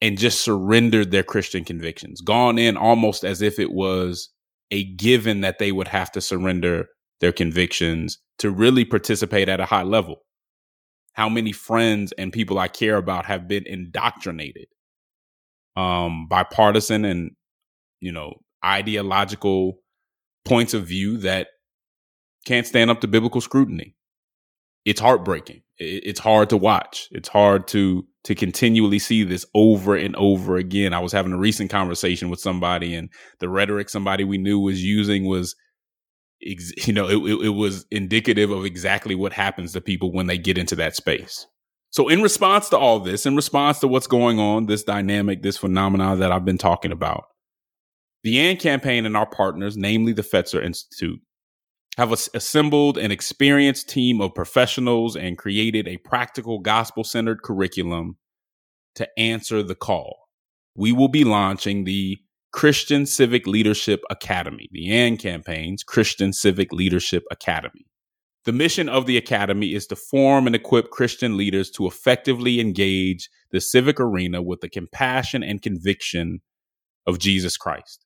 and 0.01 0.17
just 0.17 0.41
surrendered 0.41 1.11
their 1.11 1.23
Christian 1.23 1.63
convictions, 1.63 2.19
gone 2.19 2.59
in 2.59 2.75
almost 2.75 3.23
as 3.23 3.41
if 3.41 3.57
it 3.57 3.71
was 3.71 4.29
a 4.71 4.83
given 4.95 5.41
that 5.41 5.59
they 5.59 5.71
would 5.71 5.89
have 5.89 6.11
to 6.13 6.21
surrender 6.21 6.87
their 7.19 7.31
convictions 7.31 8.17
to 8.39 8.49
really 8.49 8.85
participate 8.85 9.49
at 9.49 9.59
a 9.59 9.65
high 9.65 9.83
level. 9.83 10.23
How 11.13 11.29
many 11.29 11.51
friends 11.51 12.13
and 12.13 12.31
people 12.31 12.57
I 12.57 12.67
care 12.67 12.95
about 12.95 13.25
have 13.25 13.47
been 13.47 13.67
indoctrinated 13.67 14.67
um, 15.75 16.27
by 16.27 16.43
partisan 16.43 17.05
and, 17.05 17.31
you 17.99 18.11
know, 18.11 18.35
ideological 18.63 19.79
points 20.45 20.73
of 20.73 20.87
view 20.87 21.17
that 21.17 21.47
can't 22.45 22.65
stand 22.65 22.89
up 22.89 23.01
to 23.01 23.07
biblical 23.07 23.41
scrutiny. 23.41 23.95
It's 24.85 25.01
heartbreaking. 25.01 25.61
It's 25.83 26.19
hard 26.19 26.49
to 26.51 26.57
watch. 26.57 27.07
It's 27.11 27.29
hard 27.29 27.67
to 27.69 28.05
to 28.23 28.35
continually 28.35 28.99
see 28.99 29.23
this 29.23 29.45
over 29.55 29.95
and 29.95 30.15
over 30.15 30.55
again. 30.55 30.93
I 30.93 30.99
was 30.99 31.11
having 31.11 31.33
a 31.33 31.37
recent 31.37 31.71
conversation 31.71 32.29
with 32.29 32.39
somebody, 32.39 32.93
and 32.93 33.09
the 33.39 33.49
rhetoric 33.49 33.89
somebody 33.89 34.23
we 34.23 34.37
knew 34.37 34.59
was 34.59 34.83
using 34.83 35.25
was, 35.25 35.55
you 36.39 36.93
know, 36.93 37.07
it, 37.07 37.45
it 37.45 37.49
was 37.49 37.85
indicative 37.89 38.51
of 38.51 38.63
exactly 38.63 39.15
what 39.15 39.33
happens 39.33 39.73
to 39.73 39.81
people 39.81 40.11
when 40.11 40.27
they 40.27 40.37
get 40.37 40.57
into 40.57 40.75
that 40.75 40.95
space. 40.95 41.47
So, 41.89 42.07
in 42.07 42.21
response 42.21 42.69
to 42.69 42.77
all 42.77 42.99
this, 42.99 43.25
in 43.25 43.35
response 43.35 43.79
to 43.79 43.87
what's 43.87 44.07
going 44.07 44.39
on, 44.39 44.67
this 44.67 44.83
dynamic, 44.83 45.41
this 45.41 45.57
phenomenon 45.57 46.19
that 46.19 46.31
I've 46.31 46.45
been 46.45 46.59
talking 46.59 46.91
about, 46.91 47.23
the 48.23 48.39
AND 48.39 48.59
campaign 48.59 49.05
and 49.05 49.17
our 49.17 49.25
partners, 49.25 49.75
namely 49.77 50.13
the 50.13 50.21
Fetzer 50.21 50.63
Institute, 50.63 51.19
have 51.97 52.11
assembled 52.11 52.97
an 52.97 53.11
experienced 53.11 53.89
team 53.89 54.21
of 54.21 54.33
professionals 54.33 55.15
and 55.15 55.37
created 55.37 55.87
a 55.87 55.97
practical 55.97 56.59
gospel 56.59 57.03
centered 57.03 57.41
curriculum 57.41 58.17
to 58.95 59.07
answer 59.19 59.61
the 59.61 59.75
call. 59.75 60.17
We 60.75 60.91
will 60.91 61.09
be 61.09 61.23
launching 61.23 61.83
the 61.83 62.17
Christian 62.53 63.05
Civic 63.05 63.45
Leadership 63.47 64.01
Academy, 64.09 64.67
the 64.71 64.91
AND 64.91 65.19
campaign's 65.19 65.83
Christian 65.83 66.33
Civic 66.33 66.71
Leadership 66.71 67.23
Academy. 67.31 67.85
The 68.43 68.51
mission 68.51 68.89
of 68.89 69.05
the 69.05 69.17
Academy 69.17 69.73
is 69.73 69.85
to 69.87 69.95
form 69.95 70.47
and 70.47 70.55
equip 70.55 70.89
Christian 70.89 71.37
leaders 71.37 71.69
to 71.71 71.85
effectively 71.87 72.59
engage 72.59 73.29
the 73.51 73.61
civic 73.61 73.99
arena 73.99 74.41
with 74.41 74.61
the 74.61 74.69
compassion 74.69 75.43
and 75.43 75.61
conviction 75.61 76.39
of 77.05 77.19
Jesus 77.19 77.55
Christ. 77.55 78.05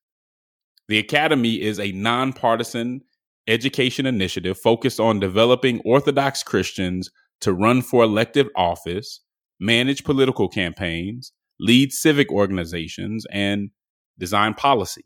The 0.87 0.99
Academy 0.99 1.61
is 1.61 1.79
a 1.79 1.91
nonpartisan 1.93 3.01
education 3.47 4.05
initiative 4.05 4.57
focused 4.57 4.99
on 4.99 5.19
developing 5.19 5.81
Orthodox 5.85 6.43
Christians 6.43 7.09
to 7.41 7.53
run 7.53 7.81
for 7.81 8.03
elective 8.03 8.47
office, 8.55 9.21
manage 9.59 10.03
political 10.03 10.47
campaigns, 10.47 11.31
lead 11.59 11.91
civic 11.91 12.31
organizations, 12.31 13.25
and 13.31 13.69
design 14.17 14.53
policy. 14.53 15.05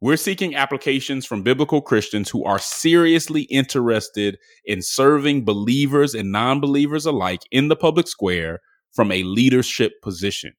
We're 0.00 0.16
seeking 0.16 0.56
applications 0.56 1.24
from 1.26 1.44
biblical 1.44 1.80
Christians 1.80 2.28
who 2.28 2.44
are 2.44 2.58
seriously 2.58 3.42
interested 3.42 4.36
in 4.64 4.82
serving 4.82 5.44
believers 5.44 6.14
and 6.14 6.32
non 6.32 6.60
believers 6.60 7.06
alike 7.06 7.42
in 7.52 7.68
the 7.68 7.76
public 7.76 8.08
square 8.08 8.58
from 8.92 9.12
a 9.12 9.22
leadership 9.22 9.92
position. 10.02 10.54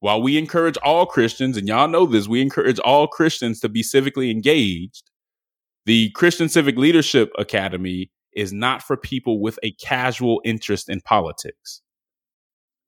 While 0.00 0.20
we 0.20 0.36
encourage 0.36 0.76
all 0.78 1.06
Christians, 1.06 1.56
and 1.56 1.66
y'all 1.66 1.88
know 1.88 2.04
this, 2.04 2.28
we 2.28 2.42
encourage 2.42 2.78
all 2.80 3.06
Christians 3.06 3.60
to 3.60 3.70
be 3.70 3.82
civically 3.82 4.30
engaged, 4.30 5.05
the 5.86 6.10
Christian 6.10 6.48
Civic 6.48 6.76
Leadership 6.76 7.30
Academy 7.38 8.10
is 8.34 8.52
not 8.52 8.82
for 8.82 8.96
people 8.96 9.40
with 9.40 9.58
a 9.62 9.70
casual 9.72 10.42
interest 10.44 10.90
in 10.90 11.00
politics. 11.00 11.80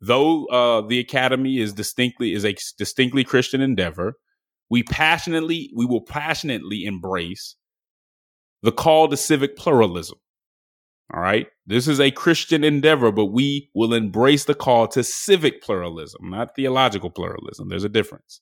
Though 0.00 0.46
uh, 0.46 0.82
the 0.82 1.00
academy 1.00 1.58
is 1.58 1.72
distinctly 1.72 2.34
is 2.34 2.44
a 2.44 2.54
distinctly 2.76 3.24
Christian 3.24 3.60
endeavor, 3.60 4.14
we 4.68 4.82
passionately 4.82 5.72
we 5.74 5.86
will 5.86 6.02
passionately 6.02 6.84
embrace 6.84 7.56
the 8.62 8.72
call 8.72 9.08
to 9.08 9.16
civic 9.16 9.56
pluralism. 9.56 10.18
All 11.14 11.22
right, 11.22 11.46
this 11.66 11.88
is 11.88 12.00
a 12.00 12.10
Christian 12.10 12.64
endeavor, 12.64 13.10
but 13.10 13.26
we 13.26 13.70
will 13.74 13.94
embrace 13.94 14.44
the 14.44 14.54
call 14.54 14.86
to 14.88 15.02
civic 15.02 15.62
pluralism, 15.62 16.30
not 16.30 16.54
theological 16.54 17.10
pluralism. 17.10 17.68
There's 17.68 17.84
a 17.84 17.88
difference. 17.88 18.40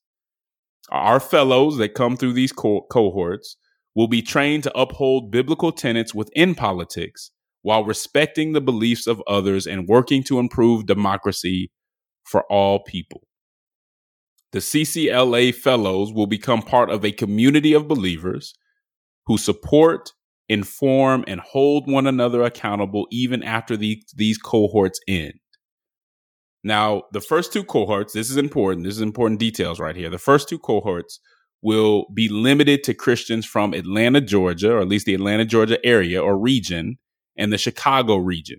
Our 0.90 1.20
fellows 1.20 1.76
that 1.76 1.94
come 1.94 2.16
through 2.16 2.32
these 2.32 2.52
co- 2.52 2.86
cohorts 2.90 3.56
will 3.96 4.06
be 4.06 4.22
trained 4.22 4.62
to 4.62 4.78
uphold 4.78 5.32
biblical 5.32 5.72
tenets 5.72 6.14
within 6.14 6.54
politics 6.54 7.32
while 7.62 7.84
respecting 7.84 8.52
the 8.52 8.60
beliefs 8.60 9.08
of 9.08 9.22
others 9.26 9.66
and 9.66 9.88
working 9.88 10.22
to 10.22 10.38
improve 10.38 10.86
democracy 10.86 11.72
for 12.22 12.44
all 12.52 12.84
people. 12.84 13.22
The 14.52 14.58
CCLA 14.60 15.54
fellows 15.54 16.12
will 16.12 16.26
become 16.26 16.62
part 16.62 16.90
of 16.90 17.04
a 17.04 17.10
community 17.10 17.72
of 17.72 17.88
believers 17.88 18.54
who 19.26 19.38
support, 19.38 20.12
inform, 20.48 21.24
and 21.26 21.40
hold 21.40 21.90
one 21.90 22.06
another 22.06 22.42
accountable 22.42 23.06
even 23.10 23.42
after 23.42 23.76
the, 23.76 24.02
these 24.14 24.38
cohorts 24.38 25.00
end. 25.08 25.34
Now, 26.62 27.04
the 27.12 27.20
first 27.20 27.52
two 27.52 27.64
cohorts, 27.64 28.12
this 28.12 28.30
is 28.30 28.36
important. 28.36 28.84
This 28.84 28.96
is 28.96 29.00
important 29.00 29.40
details 29.40 29.80
right 29.80 29.96
here. 29.96 30.10
The 30.10 30.18
first 30.18 30.48
two 30.48 30.58
cohorts 30.58 31.18
will 31.62 32.06
be 32.14 32.28
limited 32.28 32.84
to 32.84 32.94
Christians 32.94 33.44
from 33.46 33.74
Atlanta, 33.74 34.20
Georgia, 34.20 34.72
or 34.72 34.80
at 34.80 34.88
least 34.88 35.06
the 35.06 35.14
Atlanta, 35.14 35.44
Georgia 35.44 35.84
area 35.84 36.22
or 36.22 36.38
region, 36.38 36.98
and 37.36 37.52
the 37.52 37.58
Chicago 37.58 38.16
region. 38.16 38.58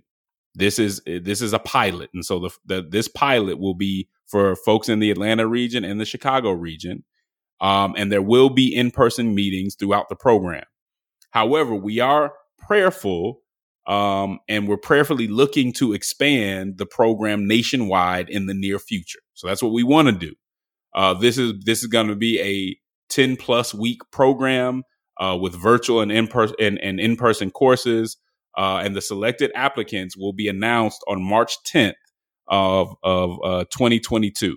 This 0.54 0.78
is 0.78 1.00
this 1.06 1.40
is 1.40 1.52
a 1.52 1.58
pilot, 1.58 2.10
and 2.12 2.24
so 2.24 2.40
the, 2.40 2.50
the 2.66 2.88
this 2.88 3.08
pilot 3.08 3.58
will 3.58 3.74
be 3.74 4.08
for 4.26 4.56
folks 4.56 4.88
in 4.88 4.98
the 4.98 5.10
Atlanta 5.10 5.46
region 5.46 5.84
and 5.84 6.00
the 6.00 6.04
Chicago 6.04 6.50
region, 6.50 7.04
um, 7.60 7.94
and 7.96 8.10
there 8.10 8.22
will 8.22 8.50
be 8.50 8.74
in 8.74 8.90
person 8.90 9.34
meetings 9.34 9.76
throughout 9.76 10.08
the 10.08 10.16
program. 10.16 10.64
However, 11.30 11.74
we 11.74 12.00
are 12.00 12.32
prayerful 12.58 13.42
um, 13.88 14.38
and 14.48 14.68
we're 14.68 14.76
prayerfully 14.76 15.28
looking 15.28 15.72
to 15.74 15.94
expand 15.94 16.76
the 16.76 16.86
program 16.86 17.48
nationwide 17.48 18.28
in 18.28 18.46
the 18.46 18.54
near 18.54 18.78
future. 18.78 19.20
So 19.32 19.46
that's 19.46 19.62
what 19.62 19.72
we 19.72 19.82
want 19.82 20.08
to 20.08 20.12
do. 20.12 20.34
Uh, 20.94 21.14
this 21.14 21.38
is 21.38 21.54
this 21.64 21.80
is 21.82 21.86
going 21.86 22.08
to 22.08 22.16
be 22.16 22.40
a 22.40 22.78
10 23.10 23.36
plus 23.36 23.74
week 23.74 24.00
program 24.10 24.82
uh, 25.18 25.36
with 25.40 25.54
virtual 25.54 26.00
and 26.00 26.12
in 26.12 26.26
person 26.26 26.56
and, 26.60 26.78
and 26.80 27.00
in 27.00 27.16
person 27.16 27.50
courses. 27.50 28.16
Uh, 28.56 28.80
and 28.82 28.96
the 28.96 29.00
selected 29.00 29.52
applicants 29.54 30.16
will 30.16 30.32
be 30.32 30.48
announced 30.48 31.02
on 31.06 31.22
March 31.22 31.54
10th 31.72 31.94
of 32.48 32.94
of 33.02 33.38
uh, 33.44 33.64
2022. 33.70 34.56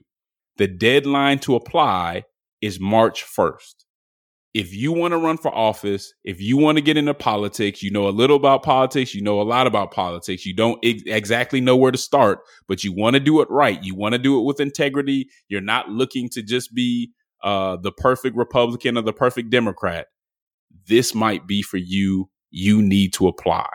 The 0.57 0.67
deadline 0.67 1.39
to 1.39 1.55
apply 1.55 2.23
is 2.61 2.79
March 2.79 3.25
1st. 3.25 3.75
If 4.53 4.75
you 4.75 4.91
want 4.91 5.13
to 5.13 5.17
run 5.17 5.37
for 5.37 5.53
office, 5.55 6.13
if 6.25 6.41
you 6.41 6.57
want 6.57 6.77
to 6.77 6.81
get 6.81 6.97
into 6.97 7.13
politics, 7.13 7.81
you 7.81 7.89
know 7.89 8.07
a 8.07 8.11
little 8.11 8.35
about 8.35 8.63
politics, 8.63 9.15
you 9.15 9.21
know 9.21 9.39
a 9.39 9.43
lot 9.43 9.65
about 9.65 9.91
politics, 9.91 10.45
you 10.45 10.53
don't 10.53 10.77
ex- 10.83 11.03
exactly 11.05 11.61
know 11.61 11.77
where 11.77 11.91
to 11.91 11.97
start, 11.97 12.39
but 12.67 12.83
you 12.83 12.93
want 12.93 13.13
to 13.13 13.21
do 13.21 13.39
it 13.41 13.49
right. 13.49 13.81
You 13.81 13.95
want 13.95 14.13
to 14.13 14.19
do 14.19 14.37
it 14.37 14.43
with 14.43 14.59
integrity. 14.59 15.29
You're 15.47 15.61
not 15.61 15.89
looking 15.89 16.27
to 16.29 16.43
just 16.43 16.75
be 16.75 17.11
uh, 17.43 17.77
the 17.77 17.91
perfect 17.91 18.35
Republican 18.35 18.97
or 18.97 19.01
the 19.01 19.13
perfect 19.13 19.49
Democrat, 19.49 20.07
this 20.87 21.13
might 21.13 21.47
be 21.47 21.61
for 21.61 21.77
you. 21.77 22.29
You 22.49 22.81
need 22.81 23.13
to 23.13 23.27
apply. 23.27 23.67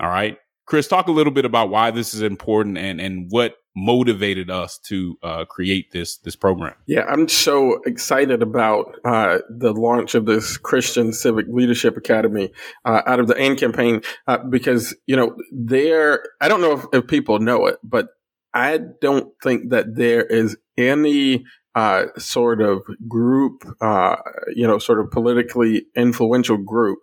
All 0.00 0.08
right. 0.08 0.38
Chris, 0.66 0.88
talk 0.88 1.08
a 1.08 1.12
little 1.12 1.32
bit 1.32 1.44
about 1.44 1.68
why 1.68 1.90
this 1.90 2.14
is 2.14 2.22
important 2.22 2.78
and, 2.78 3.00
and 3.00 3.26
what 3.30 3.56
motivated 3.76 4.50
us 4.50 4.78
to 4.78 5.18
uh, 5.22 5.44
create 5.44 5.90
this 5.92 6.18
this 6.18 6.36
program. 6.36 6.74
Yeah, 6.86 7.04
I'm 7.08 7.28
so 7.28 7.80
excited 7.86 8.40
about 8.42 8.96
uh, 9.04 9.38
the 9.50 9.72
launch 9.72 10.14
of 10.14 10.26
this 10.26 10.56
Christian 10.56 11.12
Civic 11.12 11.46
Leadership 11.48 11.96
Academy 11.96 12.52
uh, 12.84 13.02
out 13.06 13.20
of 13.20 13.26
the 13.26 13.36
AND 13.36 13.58
campaign 13.58 14.00
uh, 14.26 14.38
because 14.38 14.96
you 15.06 15.16
know 15.16 15.36
there. 15.52 16.24
I 16.40 16.48
don't 16.48 16.60
know 16.60 16.72
if, 16.72 16.84
if 16.92 17.06
people 17.08 17.38
know 17.40 17.66
it, 17.66 17.78
but 17.82 18.08
I 18.54 18.78
don't 19.00 19.32
think 19.42 19.70
that 19.70 19.96
there 19.96 20.24
is 20.24 20.56
any 20.78 21.44
uh, 21.74 22.06
sort 22.18 22.60
of 22.60 22.82
group, 23.08 23.64
uh, 23.80 24.16
you 24.54 24.66
know, 24.66 24.78
sort 24.78 25.00
of 25.00 25.10
politically 25.10 25.86
influential 25.96 26.56
group 26.56 27.00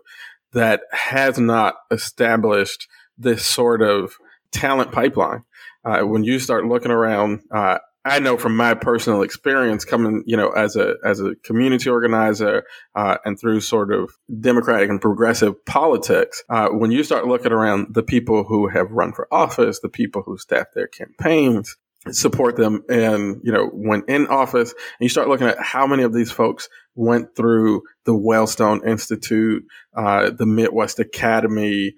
that 0.54 0.82
has 0.92 1.38
not 1.38 1.76
established 1.92 2.88
this 3.18 3.46
sort 3.46 3.82
of 3.82 4.16
talent 4.52 4.92
pipeline. 4.92 5.44
Uh, 5.84 6.02
when 6.02 6.24
you 6.24 6.40
start 6.40 6.66
looking 6.66 6.92
around, 6.92 7.42
uh, 7.52 7.80
I 8.04 8.20
know 8.20 8.38
from 8.38 8.56
my 8.56 8.74
personal 8.74 9.22
experience 9.22 9.86
coming, 9.86 10.24
you 10.26 10.36
know, 10.36 10.50
as 10.50 10.76
a 10.76 10.96
as 11.06 11.20
a 11.20 11.36
community 11.44 11.90
organizer 11.90 12.64
uh, 12.96 13.18
and 13.26 13.40
through 13.40 13.62
sort 13.62 13.94
of 13.94 14.12
democratic 14.40 14.90
and 14.90 15.00
progressive 15.00 15.64
politics, 15.66 16.44
uh, 16.50 16.70
when 16.70 16.92
you 16.92 17.04
start 17.04 17.28
looking 17.28 17.52
around 17.52 17.94
the 17.94 18.02
people 18.04 18.44
who 18.44 18.68
have 18.70 18.92
run 18.92 19.14
for 19.14 19.28
office, 19.32 19.80
the 19.82 19.90
people 19.90 20.24
who 20.24 20.38
staff 20.38 20.68
their 20.74 20.88
campaigns, 20.88 21.78
support 22.10 22.56
them. 22.56 22.84
And 22.90 23.40
you 23.44 23.52
know 23.52 23.68
when 23.68 24.04
in 24.08 24.28
office 24.28 24.72
and 24.72 25.02
you 25.02 25.10
start 25.10 25.28
looking 25.28 25.48
at 25.48 25.60
how 25.60 25.86
many 25.86 26.04
of 26.04 26.14
these 26.14 26.32
folks 26.32 26.68
went 26.96 27.36
through 27.36 27.84
the 28.06 28.14
Wellstone 28.14 28.86
Institute, 28.86 29.64
uh, 29.96 30.32
the 30.32 30.46
Midwest 30.46 31.00
Academy, 31.00 31.94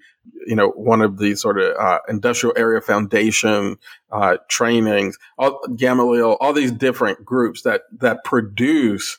you 0.46 0.54
know, 0.54 0.68
one 0.68 1.00
of 1.00 1.18
the 1.18 1.34
sort 1.34 1.60
of 1.60 1.74
uh, 1.78 1.98
industrial 2.08 2.54
area 2.56 2.80
foundation 2.80 3.76
uh, 4.12 4.36
trainings, 4.48 5.16
all, 5.38 5.60
Gamaliel, 5.76 6.36
all 6.40 6.52
these 6.52 6.72
different 6.72 7.24
groups 7.24 7.62
that 7.62 7.82
that 7.98 8.24
produce, 8.24 9.18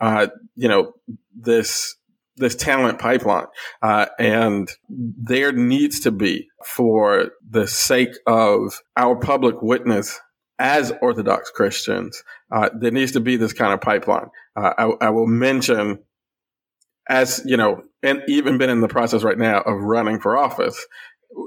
uh, 0.00 0.28
you 0.54 0.68
know, 0.68 0.92
this 1.34 1.96
this 2.36 2.54
talent 2.54 2.98
pipeline, 2.98 3.46
uh, 3.82 4.06
and 4.18 4.68
there 4.90 5.52
needs 5.52 6.00
to 6.00 6.10
be, 6.10 6.48
for 6.66 7.30
the 7.48 7.66
sake 7.66 8.10
of 8.26 8.82
our 8.96 9.16
public 9.16 9.62
witness 9.62 10.20
as 10.58 10.92
Orthodox 11.02 11.50
Christians, 11.50 12.22
uh, 12.50 12.70
there 12.74 12.90
needs 12.90 13.12
to 13.12 13.20
be 13.20 13.36
this 13.36 13.52
kind 13.52 13.72
of 13.72 13.80
pipeline. 13.80 14.28
Uh, 14.56 14.72
I, 14.78 15.06
I, 15.06 15.10
will 15.10 15.26
mention, 15.26 15.98
as 17.08 17.42
you 17.44 17.56
know, 17.56 17.82
and 18.02 18.22
even 18.28 18.58
been 18.58 18.70
in 18.70 18.80
the 18.80 18.88
process 18.88 19.22
right 19.22 19.38
now 19.38 19.60
of 19.60 19.80
running 19.80 20.20
for 20.20 20.36
office. 20.36 20.86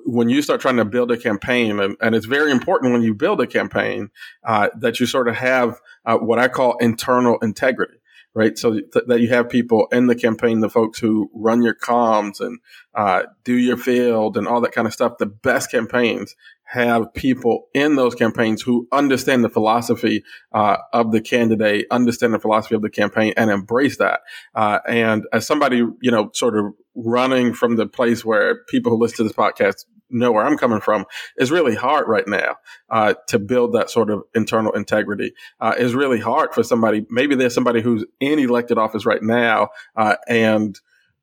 When 0.06 0.30
you 0.30 0.42
start 0.44 0.62
trying 0.62 0.78
to 0.78 0.86
build 0.86 1.12
a 1.12 1.18
campaign, 1.18 1.80
and, 1.80 1.96
and 2.02 2.14
it's 2.14 2.28
very 2.28 2.52
important 2.52 2.94
when 2.94 3.02
you 3.02 3.16
build 3.16 3.42
a 3.42 3.48
campaign 3.48 4.10
uh, 4.46 4.70
that 4.80 5.00
you 5.00 5.08
sort 5.08 5.28
of 5.28 5.36
have 5.36 5.80
uh, 6.06 6.18
what 6.18 6.38
I 6.38 6.48
call 6.48 6.78
internal 6.78 7.40
integrity 7.40 7.99
right? 8.40 8.58
So 8.58 8.72
th- 8.72 9.06
that 9.08 9.20
you 9.20 9.28
have 9.28 9.50
people 9.50 9.88
in 9.92 10.08
the 10.08 10.16
campaign, 10.16 10.62
the 10.62 10.70
folks 10.70 10.98
who 10.98 11.30
run 11.34 11.62
your 11.62 11.76
comms 11.76 12.40
and 12.40 12.58
uh, 12.96 13.24
do 13.44 13.54
your 13.54 13.76
field 13.76 14.38
and 14.38 14.48
all 14.48 14.62
that 14.62 14.72
kind 14.72 14.88
of 14.88 14.94
stuff. 14.94 15.18
The 15.18 15.26
best 15.26 15.70
campaigns 15.70 16.38
have 16.64 17.14
people 17.14 17.68
in 17.74 17.98
those 17.98 18.16
campaigns 18.16 18.62
who 18.62 18.88
understand 18.94 19.44
the 19.44 19.50
philosophy 19.50 20.24
uh, 20.54 20.78
of 20.94 21.12
the 21.12 21.20
candidate, 21.20 21.86
understand 21.92 22.34
the 22.34 22.40
philosophy 22.40 22.76
of 22.76 22.82
the 22.82 22.90
campaign, 22.90 23.34
and 23.36 23.52
embrace 23.52 23.98
that. 23.98 24.22
Uh, 24.56 24.80
and 24.88 25.28
as 25.34 25.46
somebody, 25.46 25.84
you 26.02 26.10
know, 26.10 26.30
sort 26.34 26.58
of 26.58 26.68
running 26.96 27.54
from 27.54 27.76
the 27.76 27.88
place 27.88 28.24
where 28.24 28.64
people 28.70 28.90
who 28.90 29.02
listen 29.02 29.18
to 29.18 29.24
this 29.24 29.34
podcast 29.34 29.84
know 30.10 30.32
where 30.32 30.46
I'm 30.46 30.58
coming 30.58 30.82
from, 30.82 31.06
is 31.38 31.52
really 31.52 31.76
hard 31.76 32.08
right 32.08 32.28
now 32.28 32.58
uh, 32.90 33.16
to 33.28 33.40
build 33.40 33.74
that 33.74 33.90
sort 33.90 34.10
of 34.10 34.24
internal 34.34 34.72
integrity. 34.74 35.34
Uh, 35.60 35.76
it's 35.78 35.94
really 35.94 36.20
hard 36.20 36.54
for 36.54 36.64
somebody. 36.64 37.06
Maybe 37.10 37.36
there's 37.36 37.54
somebody 37.54 37.82
who's 37.82 38.06
in 38.20 38.40
elected 38.40 38.78
office 38.78 39.06
right 39.06 39.24
now 39.24 39.70
uh, 39.96 40.16
and 40.28 40.80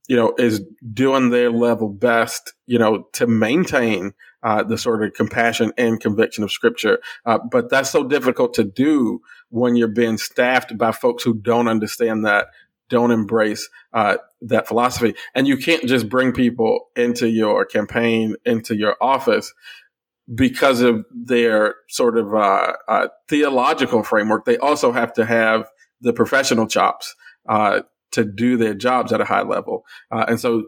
you 0.08 0.16
know 0.16 0.34
is 0.38 0.62
doing 0.92 1.30
their 1.30 1.50
level 1.50 1.88
best, 1.88 2.54
you 2.66 2.78
know, 2.78 3.08
to 3.14 3.26
maintain 3.26 4.14
uh, 4.42 4.62
the 4.62 4.78
sort 4.78 5.02
of 5.02 5.12
compassion 5.14 5.72
and 5.76 6.00
conviction 6.00 6.44
of 6.44 6.52
Scripture. 6.52 7.00
Uh, 7.24 7.38
but 7.50 7.68
that's 7.68 7.90
so 7.90 8.04
difficult 8.04 8.54
to 8.54 8.64
do 8.64 9.20
when 9.48 9.74
you're 9.76 9.88
being 9.88 10.18
staffed 10.18 10.76
by 10.78 10.92
folks 10.92 11.24
who 11.24 11.34
don't 11.34 11.68
understand 11.68 12.24
that 12.24 12.46
don't 12.88 13.10
embrace 13.10 13.68
uh, 13.92 14.16
that 14.48 14.68
philosophy. 14.68 15.14
And 15.34 15.46
you 15.46 15.56
can't 15.56 15.86
just 15.86 16.08
bring 16.08 16.32
people 16.32 16.88
into 16.96 17.28
your 17.28 17.64
campaign, 17.64 18.36
into 18.44 18.76
your 18.76 18.96
office 19.00 19.52
because 20.34 20.80
of 20.80 21.04
their 21.12 21.76
sort 21.88 22.18
of 22.18 22.34
uh, 22.34 22.72
uh, 22.88 23.08
theological 23.28 24.02
framework. 24.02 24.44
They 24.44 24.58
also 24.58 24.92
have 24.92 25.12
to 25.14 25.24
have 25.24 25.68
the 26.00 26.12
professional 26.12 26.66
chops 26.66 27.14
uh, 27.48 27.82
to 28.12 28.24
do 28.24 28.56
their 28.56 28.74
jobs 28.74 29.12
at 29.12 29.20
a 29.20 29.24
high 29.24 29.42
level. 29.42 29.84
Uh, 30.10 30.24
and 30.28 30.40
so 30.40 30.64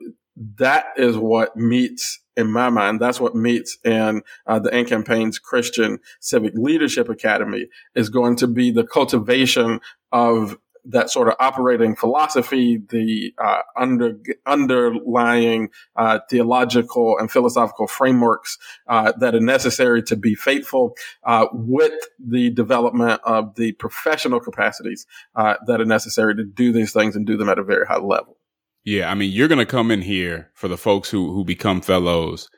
that 0.57 0.87
is 0.97 1.17
what 1.17 1.57
meets 1.57 2.21
in 2.39 2.53
my 2.53 2.71
mind, 2.71 3.01
that's 3.01 3.21
what 3.21 3.35
meets 3.35 3.77
in 3.85 4.23
uh, 4.47 4.61
the 4.61 4.73
AND 4.73 4.87
Campaign's 4.87 5.41
Christian 5.41 5.99
Civic 6.21 6.53
Leadership 6.55 7.09
Academy 7.09 7.67
is 7.97 8.11
going 8.11 8.37
to 8.37 8.47
be 8.47 8.71
the 8.71 8.87
cultivation 8.87 9.81
of 10.13 10.57
that 10.89 11.11
sort 11.11 11.29
of 11.29 11.35
operating 11.39 11.95
philosophy, 11.95 12.83
the 12.89 13.33
uh, 13.39 13.61
under, 13.77 14.19
underlying 14.47 15.71
uh, 15.97 16.19
theological 16.31 17.17
and 17.19 17.31
philosophical 17.31 17.87
frameworks 17.87 18.59
uh, 18.89 19.13
that 19.19 19.35
are 19.35 19.41
necessary 19.41 20.03
to 20.03 20.17
be 20.17 20.35
faithful, 20.35 20.95
uh, 21.25 21.47
with 21.53 21.93
the 22.19 22.51
development 22.51 23.21
of 23.25 23.55
the 23.57 23.73
professional 23.73 24.41
capacities 24.41 25.07
uh, 25.37 25.55
that 25.67 25.81
are 25.81 25.85
necessary 25.87 26.35
to 26.35 26.45
do 26.45 26.73
these 26.73 26.93
things 26.93 27.15
and 27.15 27.27
do 27.27 27.37
them 27.37 27.49
at 27.49 27.59
a 27.59 27.65
very 27.65 27.87
high 27.87 27.99
level. 27.99 28.37
Yeah, 28.85 29.11
I 29.11 29.15
mean, 29.15 29.31
you're 29.33 29.49
going 29.49 29.59
to 29.59 29.67
come 29.67 29.91
in 29.91 30.01
here 30.01 30.51
for 30.55 30.69
the 30.69 30.79
folks 30.79 31.11
who 31.11 31.33
who 31.33 31.45
become 31.45 31.83
fellows, 31.83 32.49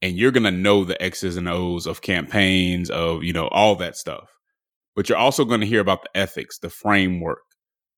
and 0.00 0.16
you're 0.16 0.30
going 0.30 0.44
to 0.44 0.50
know 0.50 0.84
the 0.84 1.00
X's 1.02 1.36
and 1.36 1.48
O's 1.48 1.86
of 1.86 2.00
campaigns, 2.00 2.90
of 2.90 3.24
you 3.24 3.32
know 3.32 3.48
all 3.48 3.74
that 3.76 3.96
stuff. 3.96 4.30
But 4.94 5.08
you're 5.08 5.18
also 5.18 5.44
going 5.44 5.60
to 5.60 5.66
hear 5.66 5.80
about 5.80 6.04
the 6.04 6.16
ethics, 6.16 6.58
the 6.58 6.70
framework, 6.70 7.42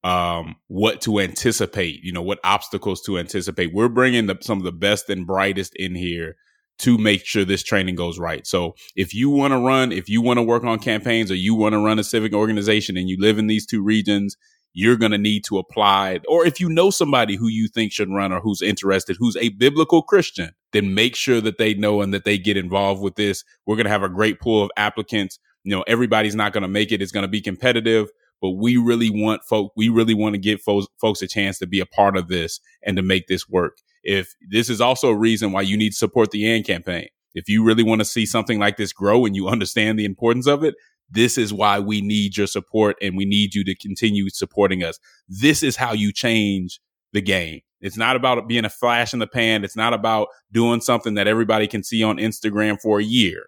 um, 0.07 0.55
what 0.69 1.01
to 1.01 1.19
anticipate, 1.19 2.05
you 2.05 2.13
know, 2.13 2.23
what 2.23 2.39
obstacles 2.45 3.03
to 3.03 3.19
anticipate. 3.19 3.75
We're 3.75 3.89
bringing 3.89 4.27
the, 4.27 4.39
some 4.41 4.59
of 4.59 4.65
the 4.65 4.71
best 4.71 5.11
and 5.11 5.27
brightest 5.27 5.75
in 5.75 5.97
here 5.97 6.37
to 6.79 6.97
make 6.97 7.27
sure 7.27 7.45
this 7.45 7.65
training 7.65 7.97
goes 7.97 8.17
right. 8.17 8.47
So 8.47 8.77
if 8.95 9.13
you 9.13 9.31
want 9.31 9.53
to 9.53 9.59
run, 9.59 9.91
if 9.91 10.09
you 10.09 10.23
want 10.23 10.39
to 10.39 10.45
work 10.45 10.63
on 10.63 10.79
campaigns 10.79 11.29
or 11.33 11.35
you 11.35 11.57
want 11.57 11.73
to 11.73 11.85
run 11.85 11.99
a 11.99 12.05
civic 12.05 12.35
organization 12.35 12.97
and 12.97 13.09
you 13.09 13.17
live 13.19 13.37
in 13.37 13.49
these 13.49 13.67
two 13.67 13.83
regions, 13.83 14.37
you're 14.75 14.97
going 14.97 15.11
to 15.11 15.19
need 15.19 15.43
to 15.47 15.59
apply. 15.59 16.21
Or 16.29 16.47
if 16.47 16.61
you 16.61 16.69
know 16.69 16.91
somebody 16.91 17.35
who 17.35 17.49
you 17.49 17.67
think 17.67 17.91
should 17.91 18.11
run 18.11 18.33
or 18.33 18.39
who's 18.39 18.63
interested, 18.63 19.17
who's 19.19 19.37
a 19.39 19.49
biblical 19.49 20.03
Christian, 20.03 20.51
then 20.73 20.95
make 20.95 21.17
sure 21.17 21.41
that 21.41 21.59
they 21.59 21.75
know 21.75 22.01
and 22.01 22.15
that 22.15 22.25
they 22.25 22.39
get 22.39 22.57
involved 22.57 23.03
with 23.03 23.17
this. 23.17 23.43
We're 23.67 23.75
going 23.75 23.87
to 23.87 23.91
have 23.91 24.05
a 24.05 24.09
great 24.09 24.39
pool 24.39 24.63
of 24.63 24.71
applicants. 24.77 25.41
You 25.65 25.75
know, 25.75 25.85
everybody's 25.89 26.37
not 26.37 26.53
going 26.53 26.63
to 26.63 26.69
make 26.69 26.93
it. 26.93 27.03
It's 27.03 27.11
going 27.11 27.25
to 27.25 27.29
be 27.29 27.41
competitive 27.41 28.09
but 28.41 28.51
we 28.51 28.77
really 28.77 29.11
want 29.11 29.43
folk, 29.45 29.73
we 29.77 29.89
really 29.89 30.15
want 30.15 30.35
to 30.35 30.41
give 30.41 30.61
folks, 30.61 30.87
folks 31.01 31.23
a 31.23 31.29
chance 31.29 31.59
to 31.59 31.67
be 31.67 31.81
a 31.81 31.87
part 31.87 32.17
of 32.17 32.29
this 32.29 32.61
and 32.83 32.97
to 32.97 33.03
make 33.03 33.27
this 33.27 33.49
work. 33.49 33.79
If 34.03 34.35
this 34.51 34.71
is 34.71 34.81
also 34.81 35.09
a 35.11 35.17
reason 35.17 35.53
why 35.53 35.63
you 35.63 35.77
need 35.77 35.91
to 35.91 35.97
support 35.97 36.31
the 36.31 36.51
AND 36.51 36.65
campaign. 36.65 37.09
If 37.35 37.49
you 37.49 37.65
really 37.65 37.83
want 37.83 38.01
to 38.01 38.05
see 38.05 38.25
something 38.25 38.59
like 38.59 38.77
this 38.77 38.93
grow 38.93 39.27
and 39.27 39.37
you 39.37 39.49
understand 39.49 39.99
the 39.99 40.05
importance 40.05 40.47
of 40.47 40.65
it, 40.65 40.75
this 41.11 41.39
is 41.39 41.53
why 41.53 41.79
we 41.79 42.01
need 42.01 42.37
your 42.37 42.47
support 42.47 42.97
and 43.03 43.17
we 43.17 43.25
need 43.25 43.55
you 43.55 43.65
to 43.65 43.75
continue 43.75 44.29
supporting 44.31 44.83
us. 44.83 44.99
This 45.29 45.63
is 45.63 45.77
how 45.77 45.93
you 45.93 46.13
change 46.13 46.81
the 47.13 47.21
game. 47.21 47.61
It's 47.81 47.97
not 47.97 48.17
about 48.17 48.49
being 48.49 48.65
a 48.65 48.71
flash 48.71 49.13
in 49.13 49.19
the 49.19 49.27
pan. 49.27 49.65
It's 49.65 49.77
not 49.77 49.93
about 49.93 50.29
doing 50.51 50.81
something 50.81 51.15
that 51.15 51.29
everybody 51.29 51.69
can 51.69 51.83
see 51.83 52.03
on 52.03 52.17
Instagram 52.17 52.81
for 52.81 52.99
a 52.99 53.05
year. 53.05 53.47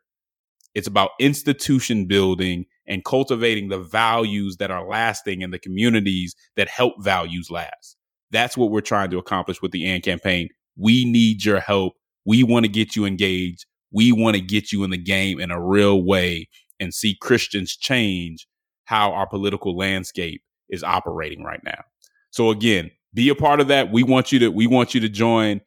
It's 0.75 0.87
about 0.87 1.11
institution 1.19 2.07
building 2.07 2.67
and 2.89 3.05
cultivating 3.05 3.69
the 3.69 3.79
values 3.79 4.57
that 4.57 4.71
are 4.71 4.89
lasting 4.89 5.43
in 5.43 5.51
the 5.51 5.59
communities 5.59 6.35
that 6.57 6.69
help 6.69 6.95
values 7.01 7.51
last. 7.51 7.97
That's 8.31 8.57
what 8.57 8.71
we're 8.71 8.81
trying 8.81 9.11
to 9.11 9.19
accomplish 9.19 9.63
with 9.63 9.71
the 9.71 9.89
AND 9.89 10.03
campaign. 10.03 10.49
We 10.77 11.05
need 11.05 11.45
your 11.45 11.61
help. 11.61 11.95
We 12.25 12.43
want 12.43 12.65
to 12.65 12.71
get 12.71 12.97
you 12.97 13.05
engaged. 13.05 13.67
We 13.93 14.13
want 14.13 14.37
to 14.37 14.43
get 14.43 14.73
you 14.73 14.85
in 14.85 14.91
the 14.91 14.99
game 14.99 15.39
in 15.39 15.51
a 15.51 15.63
real 15.63 16.03
way 16.03 16.49
and 16.81 16.93
see 16.93 17.17
Christians 17.21 17.77
change 17.77 18.47
how 18.85 19.13
our 19.13 19.27
political 19.27 19.77
landscape 19.77 20.43
is 20.69 20.83
operating 20.83 21.43
right 21.43 21.63
now. 21.65 21.83
So 22.31 22.51
again, 22.51 22.91
be 23.15 23.29
a 23.29 23.35
part 23.35 23.61
of 23.61 23.69
that. 23.69 23.91
We 23.91 24.03
want 24.03 24.33
you 24.33 24.39
to 24.41 24.49
we 24.49 24.67
want 24.67 24.95
you 24.95 25.01
to 25.01 25.09
join 25.09 25.61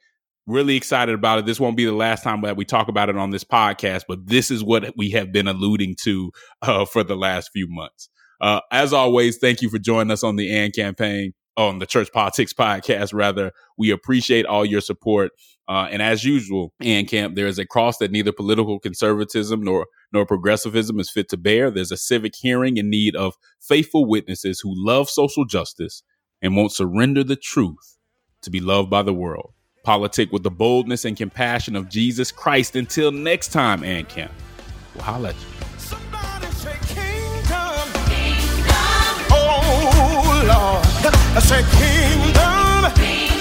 really 0.47 0.75
excited 0.75 1.15
about 1.15 1.39
it. 1.39 1.45
This 1.45 1.59
won't 1.59 1.77
be 1.77 1.85
the 1.85 1.93
last 1.93 2.23
time 2.23 2.41
that 2.41 2.57
we 2.57 2.65
talk 2.65 2.87
about 2.87 3.09
it 3.09 3.17
on 3.17 3.31
this 3.31 3.43
podcast, 3.43 4.03
but 4.07 4.25
this 4.27 4.51
is 4.51 4.63
what 4.63 4.93
we 4.97 5.11
have 5.11 5.31
been 5.31 5.47
alluding 5.47 5.95
to 6.03 6.31
uh, 6.61 6.85
for 6.85 7.03
the 7.03 7.15
last 7.15 7.51
few 7.53 7.67
months. 7.69 8.09
Uh, 8.39 8.59
as 8.71 8.91
always, 8.91 9.37
thank 9.37 9.61
you 9.61 9.69
for 9.69 9.77
joining 9.77 10.11
us 10.11 10.23
on 10.23 10.35
the 10.35 10.55
AND 10.55 10.73
campaign, 10.73 11.33
on 11.57 11.77
the 11.77 11.85
Church 11.85 12.11
Politics 12.11 12.53
podcast, 12.53 13.13
rather. 13.13 13.51
We 13.77 13.91
appreciate 13.91 14.45
all 14.45 14.65
your 14.65 14.81
support. 14.81 15.31
Uh, 15.67 15.87
and 15.91 16.01
as 16.01 16.25
usual, 16.25 16.73
AND 16.81 17.07
Camp, 17.07 17.35
there 17.35 17.45
is 17.45 17.59
a 17.59 17.65
cross 17.65 17.97
that 17.99 18.11
neither 18.11 18.31
political 18.31 18.79
conservatism 18.79 19.63
nor 19.63 19.85
nor 20.11 20.25
progressivism 20.25 20.99
is 20.99 21.09
fit 21.09 21.29
to 21.29 21.37
bear. 21.37 21.71
There's 21.71 21.91
a 21.91 21.97
civic 21.97 22.33
hearing 22.35 22.77
in 22.77 22.89
need 22.89 23.15
of 23.15 23.35
faithful 23.61 24.05
witnesses 24.05 24.59
who 24.59 24.73
love 24.75 25.09
social 25.09 25.45
justice 25.45 26.03
and 26.41 26.57
won't 26.57 26.73
surrender 26.73 27.23
the 27.23 27.37
truth 27.37 27.97
to 28.41 28.49
be 28.49 28.59
loved 28.59 28.89
by 28.89 29.03
the 29.03 29.13
world 29.13 29.53
politic 29.83 30.31
with 30.31 30.43
the 30.43 30.51
boldness 30.51 31.05
and 31.05 31.17
compassion 31.17 31.75
of 31.75 31.89
Jesus 31.89 32.31
Christ. 32.31 32.75
Until 32.75 33.11
next 33.11 33.49
time, 33.49 33.83
AND 33.83 34.07
Camp, 34.09 34.31
we'll 34.95 35.03
holla 35.03 35.29
at 35.29 35.35
you. 35.35 35.41
Oh, 39.33 40.43
Lord. 40.45 40.85
I 41.33 41.39
say 41.39 41.63
kingdom. 41.79 42.93
kingdom. 42.95 43.40